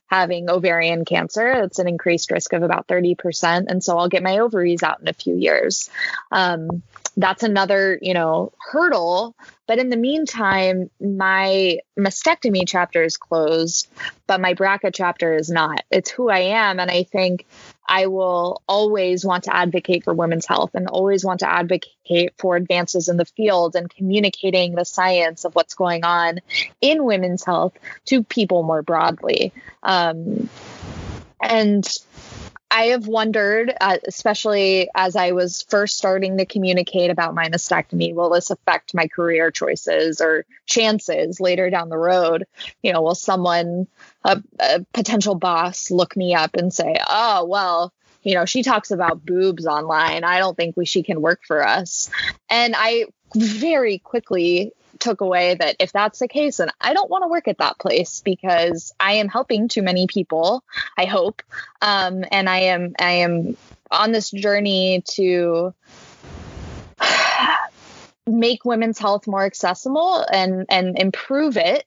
having 0.06 0.48
ovarian 0.48 1.04
cancer. 1.04 1.46
It's 1.64 1.78
an 1.78 1.88
increased 1.88 2.30
risk 2.30 2.52
of 2.52 2.62
about 2.62 2.86
30%. 2.86 3.66
And 3.68 3.82
so 3.84 3.98
I'll 3.98 4.08
get 4.08 4.22
my 4.22 4.38
ovaries 4.38 4.82
out 4.82 5.00
in 5.00 5.08
a 5.08 5.12
few 5.12 5.34
years. 5.34 5.90
Um, 6.32 6.82
that's 7.16 7.42
another, 7.42 7.98
you 8.02 8.14
know, 8.14 8.52
hurdle. 8.58 9.34
But 9.66 9.78
in 9.78 9.88
the 9.88 9.96
meantime, 9.96 10.90
my 11.00 11.78
mastectomy 11.98 12.64
chapter 12.66 13.02
is 13.02 13.16
closed, 13.16 13.88
but 14.26 14.40
my 14.40 14.54
BRCA 14.54 14.90
chapter 14.92 15.34
is 15.34 15.50
not. 15.50 15.82
It's 15.90 16.10
who 16.10 16.28
I 16.28 16.40
am. 16.40 16.78
And 16.78 16.90
I 16.90 17.04
think 17.04 17.46
I 17.88 18.06
will 18.06 18.62
always 18.68 19.24
want 19.24 19.44
to 19.44 19.56
advocate 19.56 20.04
for 20.04 20.12
women's 20.12 20.46
health 20.46 20.72
and 20.74 20.88
always 20.88 21.24
want 21.24 21.40
to 21.40 21.50
advocate 21.50 22.34
for 22.36 22.56
advances 22.56 23.08
in 23.08 23.16
the 23.16 23.24
field 23.24 23.76
and 23.76 23.88
communicating 23.88 24.74
the 24.74 24.84
science 24.84 25.44
of 25.44 25.54
what's 25.54 25.74
going 25.74 26.04
on 26.04 26.40
in 26.80 27.04
women's 27.04 27.44
health 27.44 27.72
to 28.06 28.22
people 28.22 28.62
more 28.62 28.82
broadly. 28.82 29.52
Um, 29.82 30.48
and 31.40 31.86
I 32.70 32.86
have 32.86 33.06
wondered, 33.06 33.72
uh, 33.80 33.98
especially 34.06 34.88
as 34.94 35.14
I 35.14 35.32
was 35.32 35.62
first 35.62 35.96
starting 35.96 36.38
to 36.38 36.46
communicate 36.46 37.10
about 37.10 37.34
my 37.34 37.48
mastectomy, 37.48 38.12
will 38.12 38.30
this 38.30 38.50
affect 38.50 38.92
my 38.92 39.06
career 39.06 39.50
choices 39.50 40.20
or 40.20 40.44
chances 40.66 41.40
later 41.40 41.70
down 41.70 41.88
the 41.88 41.96
road? 41.96 42.44
You 42.82 42.92
know, 42.92 43.02
will 43.02 43.14
someone, 43.14 43.86
a, 44.24 44.42
a 44.58 44.84
potential 44.92 45.36
boss, 45.36 45.90
look 45.90 46.16
me 46.16 46.34
up 46.34 46.56
and 46.56 46.72
say, 46.72 46.96
oh, 47.08 47.44
well, 47.44 47.92
you 48.22 48.34
know, 48.34 48.44
she 48.44 48.64
talks 48.64 48.90
about 48.90 49.24
boobs 49.24 49.66
online. 49.66 50.24
I 50.24 50.40
don't 50.40 50.56
think 50.56 50.76
we, 50.76 50.84
she 50.86 51.04
can 51.04 51.20
work 51.20 51.42
for 51.46 51.66
us. 51.66 52.10
And 52.50 52.74
I 52.76 53.06
very 53.34 53.98
quickly 53.98 54.72
took 55.00 55.20
away 55.20 55.54
that 55.54 55.76
if 55.80 55.92
that's 55.92 56.18
the 56.18 56.28
case, 56.28 56.58
then 56.58 56.70
I 56.80 56.94
don't 56.94 57.10
want 57.10 57.24
to 57.24 57.28
work 57.28 57.48
at 57.48 57.58
that 57.58 57.78
place 57.78 58.20
because 58.20 58.92
I 58.98 59.14
am 59.14 59.28
helping 59.28 59.68
too 59.68 59.82
many 59.82 60.06
people. 60.06 60.64
I 60.96 61.04
hope, 61.04 61.42
um, 61.82 62.24
and 62.30 62.48
I 62.48 62.58
am 62.60 62.94
I 62.98 63.10
am 63.12 63.56
on 63.90 64.12
this 64.12 64.30
journey 64.30 65.02
to 65.12 65.74
make 68.26 68.64
women's 68.64 68.98
health 68.98 69.26
more 69.26 69.44
accessible 69.44 70.24
and 70.32 70.66
and 70.68 70.98
improve 70.98 71.56
it. 71.56 71.84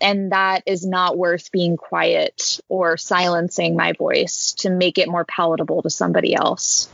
And 0.00 0.32
that 0.32 0.62
is 0.66 0.84
not 0.86 1.16
worth 1.16 1.52
being 1.52 1.76
quiet 1.76 2.60
or 2.68 2.96
silencing 2.96 3.76
my 3.76 3.92
voice 3.92 4.52
to 4.58 4.70
make 4.70 4.98
it 4.98 5.08
more 5.08 5.24
palatable 5.24 5.82
to 5.82 5.90
somebody 5.90 6.34
else. 6.34 6.88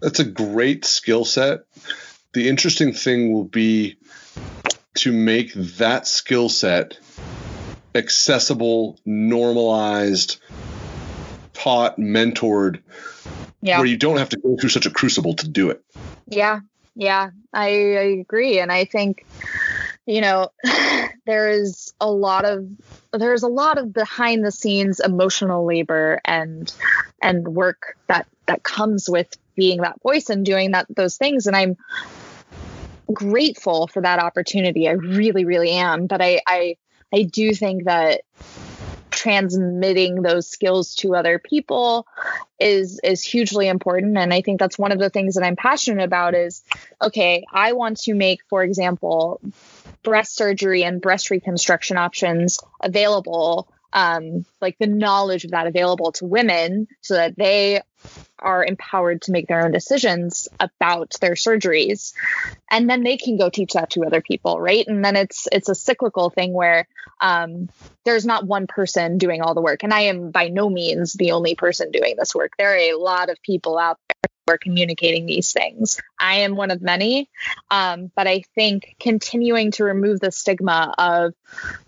That's 0.00 0.20
a 0.20 0.24
great 0.24 0.84
skill 0.84 1.24
set 1.24 1.64
the 2.34 2.48
interesting 2.48 2.92
thing 2.92 3.32
will 3.32 3.44
be 3.44 3.96
to 4.94 5.12
make 5.12 5.52
that 5.54 6.06
skill 6.06 6.48
set 6.48 6.98
accessible 7.94 8.98
normalized 9.04 10.40
taught 11.52 11.96
mentored 11.96 12.80
yeah. 13.62 13.78
where 13.78 13.86
you 13.86 13.96
don't 13.96 14.18
have 14.18 14.28
to 14.28 14.36
go 14.36 14.56
through 14.60 14.68
such 14.68 14.86
a 14.86 14.90
crucible 14.90 15.34
to 15.34 15.48
do 15.48 15.70
it 15.70 15.82
yeah 16.28 16.60
yeah, 16.94 17.30
I, 17.52 17.66
I 17.66 18.04
agree. 18.20 18.60
And 18.60 18.70
I 18.70 18.84
think, 18.84 19.26
you 20.06 20.20
know, 20.20 20.50
there 21.26 21.50
is 21.50 21.92
a 22.00 22.10
lot 22.10 22.44
of 22.44 22.66
there's 23.12 23.42
a 23.42 23.48
lot 23.48 23.78
of 23.78 23.92
behind 23.92 24.44
the 24.44 24.52
scenes 24.52 25.00
emotional 25.00 25.66
labor 25.66 26.20
and 26.24 26.72
and 27.22 27.46
work 27.46 27.96
that 28.08 28.26
that 28.46 28.62
comes 28.62 29.08
with 29.08 29.36
being 29.56 29.82
that 29.82 30.00
voice 30.02 30.30
and 30.30 30.44
doing 30.44 30.72
that 30.72 30.86
those 30.88 31.16
things. 31.16 31.46
And 31.46 31.56
I'm 31.56 31.76
grateful 33.12 33.86
for 33.86 34.02
that 34.02 34.18
opportunity. 34.18 34.88
I 34.88 34.92
really, 34.92 35.44
really 35.44 35.70
am. 35.70 36.06
But 36.06 36.22
I 36.22 36.40
I 36.46 36.76
I 37.12 37.22
do 37.22 37.52
think 37.54 37.84
that 37.84 38.22
transmitting 39.10 40.22
those 40.22 40.48
skills 40.48 40.96
to 40.96 41.14
other 41.14 41.38
people 41.38 42.06
is 42.58 43.00
is 43.02 43.22
hugely 43.22 43.68
important 43.68 44.18
and 44.18 44.34
i 44.34 44.40
think 44.40 44.58
that's 44.58 44.78
one 44.78 44.90
of 44.92 44.98
the 44.98 45.08
things 45.08 45.36
that 45.36 45.44
i'm 45.44 45.56
passionate 45.56 46.04
about 46.04 46.34
is 46.34 46.62
okay 47.00 47.44
i 47.50 47.72
want 47.72 47.96
to 47.96 48.12
make 48.12 48.40
for 48.50 48.62
example 48.62 49.40
breast 50.02 50.34
surgery 50.34 50.82
and 50.82 51.00
breast 51.00 51.30
reconstruction 51.30 51.96
options 51.96 52.58
available 52.82 53.68
um, 53.94 54.44
like 54.60 54.76
the 54.78 54.86
knowledge 54.86 55.44
of 55.44 55.52
that 55.52 55.66
available 55.66 56.12
to 56.12 56.26
women 56.26 56.88
so 57.00 57.14
that 57.14 57.36
they 57.36 57.80
are 58.40 58.64
empowered 58.64 59.22
to 59.22 59.32
make 59.32 59.46
their 59.46 59.64
own 59.64 59.70
decisions 59.70 60.48
about 60.60 61.14
their 61.20 61.34
surgeries. 61.34 62.12
And 62.70 62.90
then 62.90 63.04
they 63.04 63.16
can 63.16 63.38
go 63.38 63.48
teach 63.48 63.74
that 63.74 63.90
to 63.90 64.04
other 64.04 64.20
people 64.20 64.60
right? 64.60 64.86
And 64.86 65.04
then 65.04 65.16
it's 65.16 65.46
it's 65.52 65.68
a 65.68 65.74
cyclical 65.74 66.30
thing 66.30 66.52
where 66.52 66.88
um, 67.20 67.70
there's 68.04 68.26
not 68.26 68.46
one 68.46 68.66
person 68.66 69.18
doing 69.18 69.40
all 69.40 69.54
the 69.54 69.62
work. 69.62 69.82
And 69.82 69.94
i 69.94 70.00
am 70.00 70.30
by 70.30 70.48
no 70.48 70.68
means 70.68 71.14
the 71.14 71.32
only 71.32 71.54
person 71.54 71.90
doing 71.90 72.16
this 72.18 72.34
work. 72.34 72.52
There 72.58 72.72
are 72.74 72.76
a 72.76 72.94
lot 72.94 73.30
of 73.30 73.40
people 73.42 73.78
out 73.78 73.98
are 74.46 74.58
communicating 74.58 75.26
these 75.26 75.52
things. 75.52 76.00
I 76.18 76.40
am 76.40 76.54
one 76.54 76.70
of 76.70 76.82
many, 76.82 77.30
um, 77.70 78.10
but 78.14 78.26
I 78.26 78.42
think 78.54 78.96
continuing 79.00 79.70
to 79.72 79.84
remove 79.84 80.20
the 80.20 80.30
stigma 80.30 80.94
of, 80.98 81.34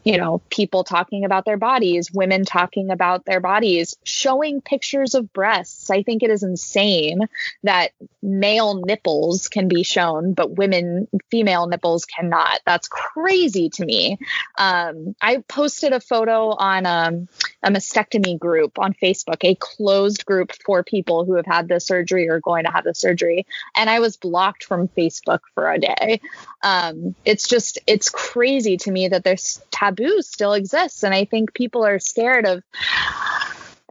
you 0.04 0.16
know, 0.16 0.40
people 0.48 0.82
talking 0.82 1.24
about 1.24 1.44
their 1.44 1.58
bodies, 1.58 2.10
women 2.12 2.44
talking 2.44 2.90
about 2.90 3.24
their 3.26 3.40
bodies, 3.40 3.96
showing 4.04 4.62
pictures 4.62 5.14
of 5.14 5.32
breasts. 5.32 5.90
I 5.90 6.02
think 6.02 6.22
it 6.22 6.30
is 6.30 6.42
insane 6.42 7.28
that 7.62 7.92
male 8.22 8.74
nipples 8.74 9.48
can 9.48 9.68
be 9.68 9.82
shown, 9.82 10.32
but 10.32 10.56
women, 10.56 11.08
female 11.30 11.66
nipples 11.66 12.06
cannot. 12.06 12.60
That's 12.64 12.88
crazy 12.88 13.68
to 13.70 13.84
me. 13.84 14.18
Um, 14.56 15.14
I 15.20 15.38
posted 15.48 15.92
a 15.92 16.00
photo 16.00 16.50
on 16.50 16.86
um, 16.86 17.28
a 17.66 17.70
mastectomy 17.70 18.38
group 18.38 18.78
on 18.78 18.94
Facebook, 18.94 19.42
a 19.42 19.56
closed 19.56 20.24
group 20.24 20.52
for 20.64 20.84
people 20.84 21.24
who 21.24 21.34
have 21.34 21.46
had 21.46 21.66
the 21.66 21.80
surgery 21.80 22.28
or 22.28 22.38
going 22.38 22.64
to 22.64 22.70
have 22.70 22.84
the 22.84 22.94
surgery. 22.94 23.44
And 23.74 23.90
I 23.90 23.98
was 23.98 24.16
blocked 24.16 24.62
from 24.62 24.86
Facebook 24.86 25.40
for 25.52 25.68
a 25.68 25.80
day. 25.80 26.20
Um, 26.62 27.16
it's 27.24 27.48
just, 27.48 27.80
it's 27.88 28.08
crazy 28.08 28.76
to 28.78 28.90
me 28.92 29.08
that 29.08 29.24
this 29.24 29.60
taboo 29.72 30.22
still 30.22 30.52
exists. 30.52 31.02
And 31.02 31.12
I 31.12 31.24
think 31.24 31.54
people 31.54 31.84
are 31.84 31.98
scared 31.98 32.46
of, 32.46 32.62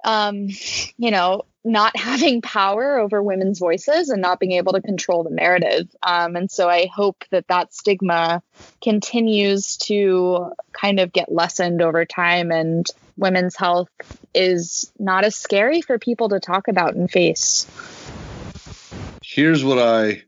um, 0.06 0.48
you 0.98 1.12
know, 1.12 1.42
not 1.66 1.98
having 1.98 2.42
power 2.42 2.98
over 3.00 3.22
women's 3.22 3.60
voices 3.60 4.10
and 4.10 4.22
not 4.22 4.40
being 4.40 4.54
able 4.54 4.74
to 4.74 4.82
control 4.82 5.24
the 5.24 5.32
narrative. 5.32 5.88
Um, 6.02 6.36
and 6.36 6.50
so 6.50 6.70
I 6.70 6.88
hope 6.94 7.26
that 7.32 7.48
that 7.48 7.74
stigma 7.74 8.42
continues 8.82 9.78
to 9.78 10.52
kind 10.72 11.00
of 11.00 11.12
get 11.12 11.32
lessened 11.32 11.82
over 11.82 12.06
time 12.06 12.52
and 12.52 12.86
women's 13.18 13.56
health 13.56 13.90
is 14.34 14.92
not 15.00 15.24
as 15.24 15.36
scary 15.36 15.82
for 15.82 15.98
people 15.98 16.30
to 16.30 16.40
talk 16.40 16.68
about 16.68 16.96
and 16.96 17.10
face. 17.10 17.66
Here's 19.24 19.64
what 19.64 19.80
I 19.80 20.24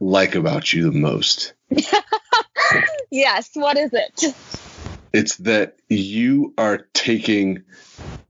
like 0.00 0.34
about 0.34 0.72
you 0.72 0.90
the 0.90 0.98
most. 0.98 1.52
yes, 3.10 3.50
what 3.54 3.76
is 3.76 3.90
it? 3.92 4.34
It's 5.12 5.36
that 5.36 5.76
you 5.88 6.52
are 6.58 6.86
taking 6.92 7.64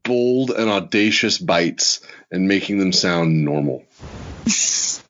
bold 0.06 0.50
and 0.50 0.70
audacious 0.70 1.38
bites 1.38 2.00
and 2.30 2.48
making 2.48 2.78
them 2.78 2.92
sound 2.92 3.44
normal. 3.44 3.84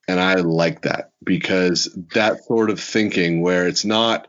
and 0.08 0.20
I 0.20 0.34
like 0.36 0.82
that 0.82 1.10
because 1.22 1.96
that 2.14 2.44
sort 2.44 2.70
of 2.70 2.80
thinking 2.80 3.42
where 3.42 3.68
it's 3.68 3.84
not, 3.84 4.28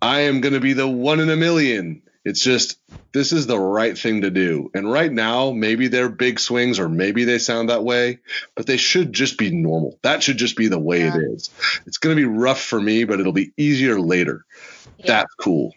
I 0.00 0.22
am 0.22 0.40
going 0.40 0.54
to 0.54 0.60
be 0.60 0.72
the 0.72 0.88
one 0.88 1.20
in 1.20 1.30
a 1.30 1.36
million. 1.36 2.02
It's 2.24 2.40
just, 2.40 2.78
this 3.12 3.32
is 3.32 3.46
the 3.46 3.58
right 3.58 3.98
thing 3.98 4.22
to 4.22 4.30
do. 4.30 4.70
And 4.74 4.90
right 4.90 5.10
now, 5.10 5.50
maybe 5.50 5.88
they're 5.88 6.08
big 6.08 6.38
swings 6.38 6.78
or 6.78 6.88
maybe 6.88 7.24
they 7.24 7.38
sound 7.38 7.68
that 7.68 7.84
way, 7.84 8.18
but 8.54 8.66
they 8.66 8.76
should 8.76 9.12
just 9.12 9.38
be 9.38 9.50
normal. 9.50 9.98
That 10.02 10.22
should 10.22 10.36
just 10.36 10.56
be 10.56 10.68
the 10.68 10.78
way 10.78 11.00
yeah. 11.00 11.16
it 11.16 11.22
is. 11.34 11.50
It's 11.86 11.98
going 11.98 12.16
to 12.16 12.20
be 12.20 12.28
rough 12.28 12.60
for 12.60 12.80
me, 12.80 13.04
but 13.04 13.18
it'll 13.20 13.32
be 13.32 13.52
easier 13.56 14.00
later. 14.00 14.44
Yeah. 14.98 15.06
That's 15.06 15.34
cool. 15.34 15.72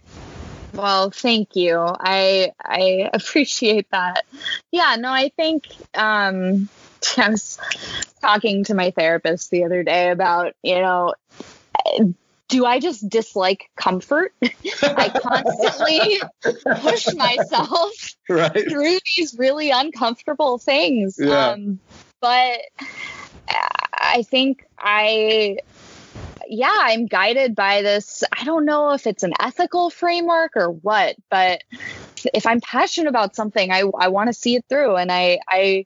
Well, 0.76 1.10
thank 1.10 1.56
you. 1.56 1.80
I 1.80 2.52
I 2.60 3.10
appreciate 3.14 3.90
that. 3.92 4.26
Yeah, 4.72 4.96
no, 5.00 5.12
I 5.12 5.30
think 5.30 5.68
um 5.94 6.70
I 7.18 7.30
was 7.30 7.60
talking 8.22 8.64
to 8.66 8.74
my 8.74 8.92
therapist 8.92 9.52
the 9.52 9.64
other 9.64 9.84
day 9.84 10.10
about, 10.10 10.54
you 10.64 10.80
know, 10.80 11.14
do 12.48 12.66
I 12.66 12.80
just 12.80 13.08
dislike 13.08 13.70
comfort? 13.76 14.34
I 14.84 15.10
constantly 15.10 16.22
push 16.82 17.14
myself 17.16 18.16
right. 18.30 18.70
through 18.70 18.98
these 19.16 19.36
really 19.38 19.72
uncomfortable 19.72 20.58
things. 20.58 21.18
Yeah. 21.20 21.52
Um, 21.52 21.80
but 22.22 22.62
I 23.94 24.24
think 24.24 24.66
I 24.78 25.60
yeah, 26.48 26.72
I'm 26.74 27.06
guided 27.06 27.56
by 27.56 27.82
this. 27.82 28.24
I 28.32 28.44
don't 28.44 28.66
know 28.66 28.92
if 28.92 29.08
it's 29.08 29.24
an 29.24 29.34
ethical 29.40 29.90
framework 29.90 30.52
or 30.56 30.70
what, 30.70 31.16
but 31.30 31.64
if 32.34 32.46
I'm 32.46 32.62
passionate 32.62 33.10
about 33.10 33.36
something, 33.36 33.72
I, 33.72 33.84
I 34.00 34.08
want 34.10 34.28
to 34.28 34.34
see 34.34 34.56
it 34.56 34.66
through. 34.70 34.96
And 34.96 35.12
I, 35.12 35.40
I, 35.48 35.86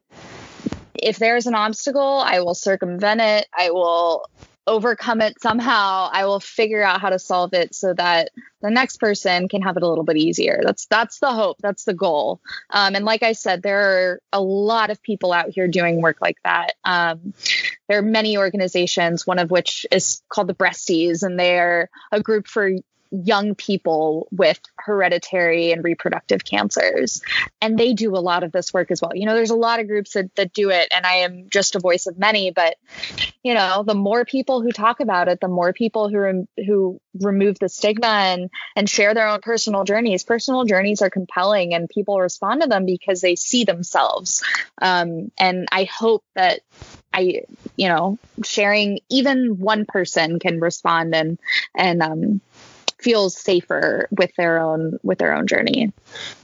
if 0.94 1.18
there's 1.18 1.48
an 1.48 1.56
obstacle, 1.56 2.20
I 2.20 2.42
will 2.42 2.56
circumvent 2.56 3.22
it. 3.22 3.48
I 3.58 3.72
will 3.72 4.26
overcome 4.68 5.22
it 5.22 5.42
somehow 5.42 6.10
i 6.12 6.26
will 6.26 6.40
figure 6.40 6.84
out 6.84 7.02
how 7.02 7.10
to 7.10 7.18
solve 7.18 7.54
it 7.54 7.74
so 7.74 7.94
that 7.94 8.30
the 8.62 8.70
next 8.70 8.98
person 8.98 9.48
can 9.48 9.62
have 9.62 9.78
it 9.78 9.84
a 9.84 9.88
little 9.88 10.04
bit 10.04 10.18
easier. 10.18 10.62
That's 10.64 10.86
that's 10.88 11.20
the 11.20 11.32
hope. 11.32 11.58
That's 11.62 11.86
the 11.86 11.94
goal. 11.94 12.42
Um, 12.70 12.96
and 12.96 13.06
like 13.06 13.24
i 13.24 13.32
said 13.34 13.62
there 13.62 13.80
are 13.80 14.22
a 14.34 14.42
lot 14.42 14.90
of 14.90 15.02
people 15.02 15.32
out 15.32 15.50
here 15.50 15.68
doing 15.68 16.02
work 16.02 16.18
like 16.22 16.38
that. 16.44 16.74
Um, 16.84 17.34
there 17.88 18.00
are 18.00 18.04
many 18.04 18.38
organizations 18.38 19.26
one 19.26 19.40
of 19.40 19.52
which 19.52 19.86
is 19.92 20.22
called 20.30 20.48
the 20.48 20.56
breasties 20.56 21.24
and 21.24 21.40
they're 21.40 21.90
a 22.12 22.22
group 22.22 22.48
for 22.48 22.72
young 23.12 23.56
people 23.56 24.28
with 24.32 24.60
hereditary 24.78 25.72
and 25.72 25.84
reproductive 25.84 26.46
cancers. 26.46 27.22
And 27.62 27.78
they 27.78 27.94
do 27.94 28.16
a 28.16 28.20
lot 28.20 28.44
of 28.44 28.52
this 28.52 28.74
work 28.74 28.92
as 28.92 29.02
well. 29.02 29.16
You 29.16 29.26
know, 29.26 29.34
there's 29.34 29.50
a 29.50 29.56
lot 29.56 29.80
of 29.80 29.88
groups 29.88 30.14
that, 30.14 30.34
that 30.36 30.54
do 30.54 30.70
it, 30.70 30.88
and 30.92 31.06
I 31.06 31.16
am 31.18 31.50
just 31.50 31.76
a 31.76 31.80
voice 31.80 32.08
of 32.08 32.18
many. 32.20 32.52
But, 32.52 32.78
you 33.44 33.54
know, 33.54 33.84
the 33.84 33.96
more 33.96 34.26
people 34.26 34.62
who 34.62 34.72
talk 34.72 35.00
about 35.00 35.28
it, 35.28 35.40
the 35.40 35.48
more 35.48 35.74
people 35.74 36.10
who, 36.10 36.18
rem- 36.18 36.48
who 36.58 37.00
remove 37.20 37.58
the 37.60 37.70
stigma 37.70 38.08
and, 38.08 38.50
and 38.76 38.90
share 38.90 39.14
their 39.14 39.28
own 39.28 39.42
personal 39.42 39.84
journeys. 39.84 40.24
Personal 40.24 40.66
journeys 40.66 41.02
are 41.02 41.10
compelling, 41.10 41.74
and 41.74 41.90
people 41.90 42.20
respond 42.20 42.62
to 42.62 42.68
them 42.68 42.86
because 42.86 43.22
they 43.22 43.36
see 43.36 43.64
themselves. 43.64 44.44
Um, 44.82 45.32
and 45.38 45.68
I 45.72 45.86
hope 45.86 46.24
that 46.36 46.62
I, 47.12 47.44
you 47.76 47.88
know, 47.88 48.20
sharing 48.44 49.00
even 49.10 49.58
one 49.60 49.86
person 49.86 50.38
can 50.40 50.60
respond 50.60 51.16
and, 51.16 51.40
and, 51.76 52.04
um, 52.04 52.42
feels 53.02 53.38
safer 53.38 54.08
with 54.12 54.32
their 54.38 54.60
own 54.60 55.00
with 55.04 55.18
their 55.18 55.34
own 55.34 55.48
journey. 55.48 55.92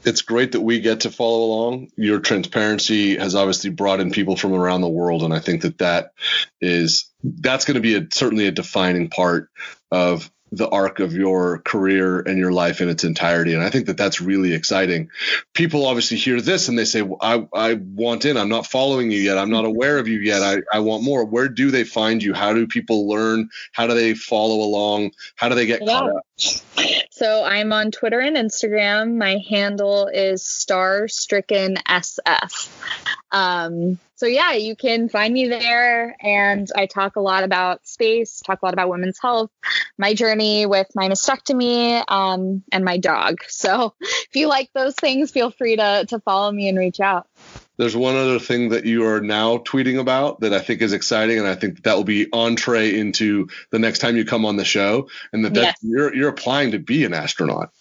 It's 0.04 0.22
great 0.22 0.54
that 0.54 0.62
we 0.62 0.80
get 0.80 1.02
to 1.02 1.12
follow 1.12 1.46
along. 1.46 1.92
Your 1.96 2.20
transparency 2.20 3.18
has 3.18 3.36
obviously 3.36 3.70
brought 3.70 4.00
in 4.00 4.12
people 4.12 4.36
from 4.36 4.54
around 4.54 4.82
the 4.82 4.90
world, 4.90 5.24
and 5.24 5.34
I 5.34 5.40
think 5.40 5.62
that 5.62 5.80
that 5.80 6.14
is 6.62 7.12
that's 7.24 7.66
going 7.66 7.76
to 7.76 7.82
be 7.82 7.96
a, 7.96 8.08
certainly 8.12 8.48
a 8.48 8.52
defining 8.52 9.10
part 9.10 9.50
of 9.92 10.32
the 10.52 10.70
arc 10.70 11.00
of 11.00 11.14
your 11.14 11.60
career 11.60 12.20
and 12.20 12.38
your 12.38 12.52
life 12.52 12.80
in 12.80 12.88
its 12.88 13.04
entirety. 13.04 13.54
And 13.54 13.64
I 13.64 13.70
think 13.70 13.88
that 13.88 13.98
that's 13.98 14.22
really 14.22 14.54
exciting. 14.54 15.10
People 15.54 15.86
obviously 15.86 16.18
hear 16.18 16.40
this 16.40 16.70
and 16.70 16.78
they 16.78 16.86
say, 16.86 17.08
I, 17.22 17.48
I 17.54 17.74
want 17.74 18.26
in. 18.26 18.38
I'm 18.38 18.50
not 18.50 18.68
following 18.68 19.12
you 19.12 19.18
yet. 19.18 19.38
I'm 19.38 19.50
not 19.50 19.66
aware 19.66 19.98
of 19.98 20.08
you 20.08 20.20
yet. 20.20 20.42
I, 20.42 20.62
I 20.72 20.80
want 20.80 21.04
more. 21.04 21.26
Where 21.26 21.50
do 21.50 21.72
they 21.72 21.84
find 21.84 22.22
you? 22.22 22.34
How 22.34 22.54
do 22.54 22.68
people 22.68 23.08
learn? 23.08 23.50
How 23.72 23.88
do 23.88 23.96
they 23.96 24.14
follow 24.14 24.64
along? 24.64 25.12
How 25.36 25.50
do 25.50 25.56
they 25.56 25.66
get 25.66 25.82
yeah. 25.82 26.00
caught 26.00 26.10
up? 26.16 26.26
So 27.12 27.44
I'm 27.44 27.74
on 27.74 27.92
Twitter 27.92 28.20
and 28.20 28.36
Instagram. 28.36 29.18
My 29.18 29.42
handle 29.50 30.08
is 30.08 30.46
star 30.46 31.08
stricken 31.08 31.78
SF. 31.88 32.70
Um, 33.36 34.00
so 34.16 34.28
yeah, 34.28 34.54
you 34.54 34.78
can 34.78 35.10
find 35.10 35.34
me 35.34 35.50
there, 35.50 36.16
and 36.22 36.72
I 36.74 36.86
talk 36.86 37.18
a 37.18 37.20
lot 37.20 37.44
about 37.44 37.86
space, 37.86 38.40
talk 38.40 38.62
a 38.62 38.66
lot 38.66 38.74
about 38.74 38.88
women's 38.88 39.20
health, 39.20 39.52
my 39.98 40.14
journey 40.14 40.66
with 40.66 40.88
my 40.96 41.10
mastectomy, 41.10 42.02
um, 42.10 42.64
and 42.72 42.86
my 42.86 42.96
dog. 42.96 43.40
So 43.50 43.94
if 44.00 44.36
you 44.36 44.48
like 44.48 44.70
those 44.74 44.96
things, 44.96 45.32
feel 45.32 45.52
free 45.52 45.76
to 45.76 46.06
to 46.08 46.20
follow 46.22 46.50
me 46.50 46.70
and 46.70 46.78
reach 46.78 47.02
out. 47.02 47.28
There's 47.76 47.96
one 47.96 48.16
other 48.16 48.40
thing 48.40 48.70
that 48.70 48.86
you 48.86 49.06
are 49.06 49.20
now 49.20 49.58
tweeting 49.58 50.00
about 50.00 50.40
that 50.40 50.54
I 50.54 50.60
think 50.60 50.82
is 50.82 50.94
exciting, 50.94 51.38
and 51.38 51.46
I 51.46 51.56
think 51.56 51.84
that 51.84 51.98
will 51.98 52.06
be 52.06 52.28
entree 52.32 52.98
into 52.98 53.50
the 53.72 53.80
next 53.80 54.00
time 54.00 54.16
you 54.16 54.24
come 54.24 54.46
on 54.46 54.56
the 54.56 54.64
show, 54.64 55.10
and 55.34 55.44
that 55.44 55.54
yes. 55.54 55.76
you're 55.82 56.16
you're 56.16 56.30
applying 56.30 56.72
to 56.72 56.80
be 56.80 57.04
an 57.04 57.14
astronaut. 57.14 57.72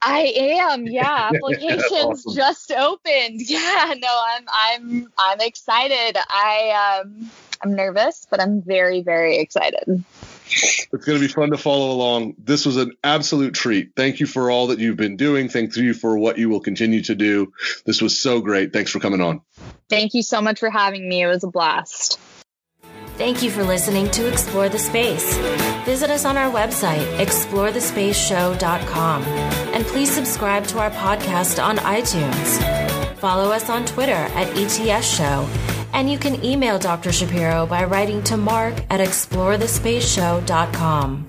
I 0.00 0.32
am, 0.36 0.86
yeah. 0.86 1.30
Applications 1.34 1.92
awesome. 1.92 2.34
just 2.34 2.72
opened. 2.72 3.42
Yeah, 3.48 3.94
no, 3.96 4.22
I'm 4.26 4.44
I'm 4.48 5.12
I'm 5.18 5.40
excited. 5.40 6.16
I 6.16 7.00
um 7.02 7.30
I'm 7.62 7.74
nervous, 7.74 8.26
but 8.30 8.40
I'm 8.40 8.62
very, 8.62 9.02
very 9.02 9.38
excited. 9.38 10.04
It's 10.50 11.04
going 11.04 11.18
to 11.18 11.20
be 11.20 11.28
fun 11.28 11.50
to 11.50 11.58
follow 11.58 11.92
along. 11.92 12.34
This 12.38 12.64
was 12.64 12.76
an 12.76 12.92
absolute 13.04 13.54
treat. 13.54 13.90
Thank 13.96 14.20
you 14.20 14.26
for 14.26 14.50
all 14.50 14.68
that 14.68 14.78
you've 14.78 14.96
been 14.96 15.16
doing. 15.16 15.48
Thank 15.48 15.76
you 15.76 15.92
for 15.92 16.16
what 16.16 16.38
you 16.38 16.48
will 16.48 16.60
continue 16.60 17.02
to 17.02 17.14
do. 17.14 17.52
This 17.84 18.00
was 18.00 18.18
so 18.18 18.40
great. 18.40 18.72
Thanks 18.72 18.90
for 18.90 19.00
coming 19.00 19.20
on. 19.20 19.42
Thank 19.90 20.14
you 20.14 20.22
so 20.22 20.40
much 20.40 20.60
for 20.60 20.70
having 20.70 21.08
me. 21.08 21.22
It 21.22 21.26
was 21.26 21.44
a 21.44 21.48
blast. 21.48 22.18
Thank 23.16 23.42
you 23.42 23.50
for 23.50 23.64
listening 23.64 24.10
to 24.12 24.28
Explore 24.28 24.68
the 24.68 24.78
Space. 24.78 25.36
Visit 25.84 26.08
us 26.08 26.24
on 26.24 26.36
our 26.36 26.52
website, 26.52 27.04
explorethespaceshow.com, 27.18 29.22
and 29.78 29.86
please 29.86 30.10
subscribe 30.10 30.66
to 30.66 30.80
our 30.80 30.90
podcast 30.90 31.62
on 31.62 31.76
iTunes. 31.78 32.58
Follow 33.18 33.52
us 33.52 33.70
on 33.70 33.86
Twitter 33.86 34.10
at 34.10 34.48
ETS 34.58 35.06
Show, 35.06 35.48
and 35.92 36.10
you 36.10 36.18
can 36.18 36.44
email 36.44 36.80
Dr. 36.80 37.12
Shapiro 37.12 37.64
by 37.64 37.84
writing 37.84 38.20
to 38.24 38.36
mark 38.36 38.74
at 38.90 38.98
explorethespaceshow.com. 38.98 41.26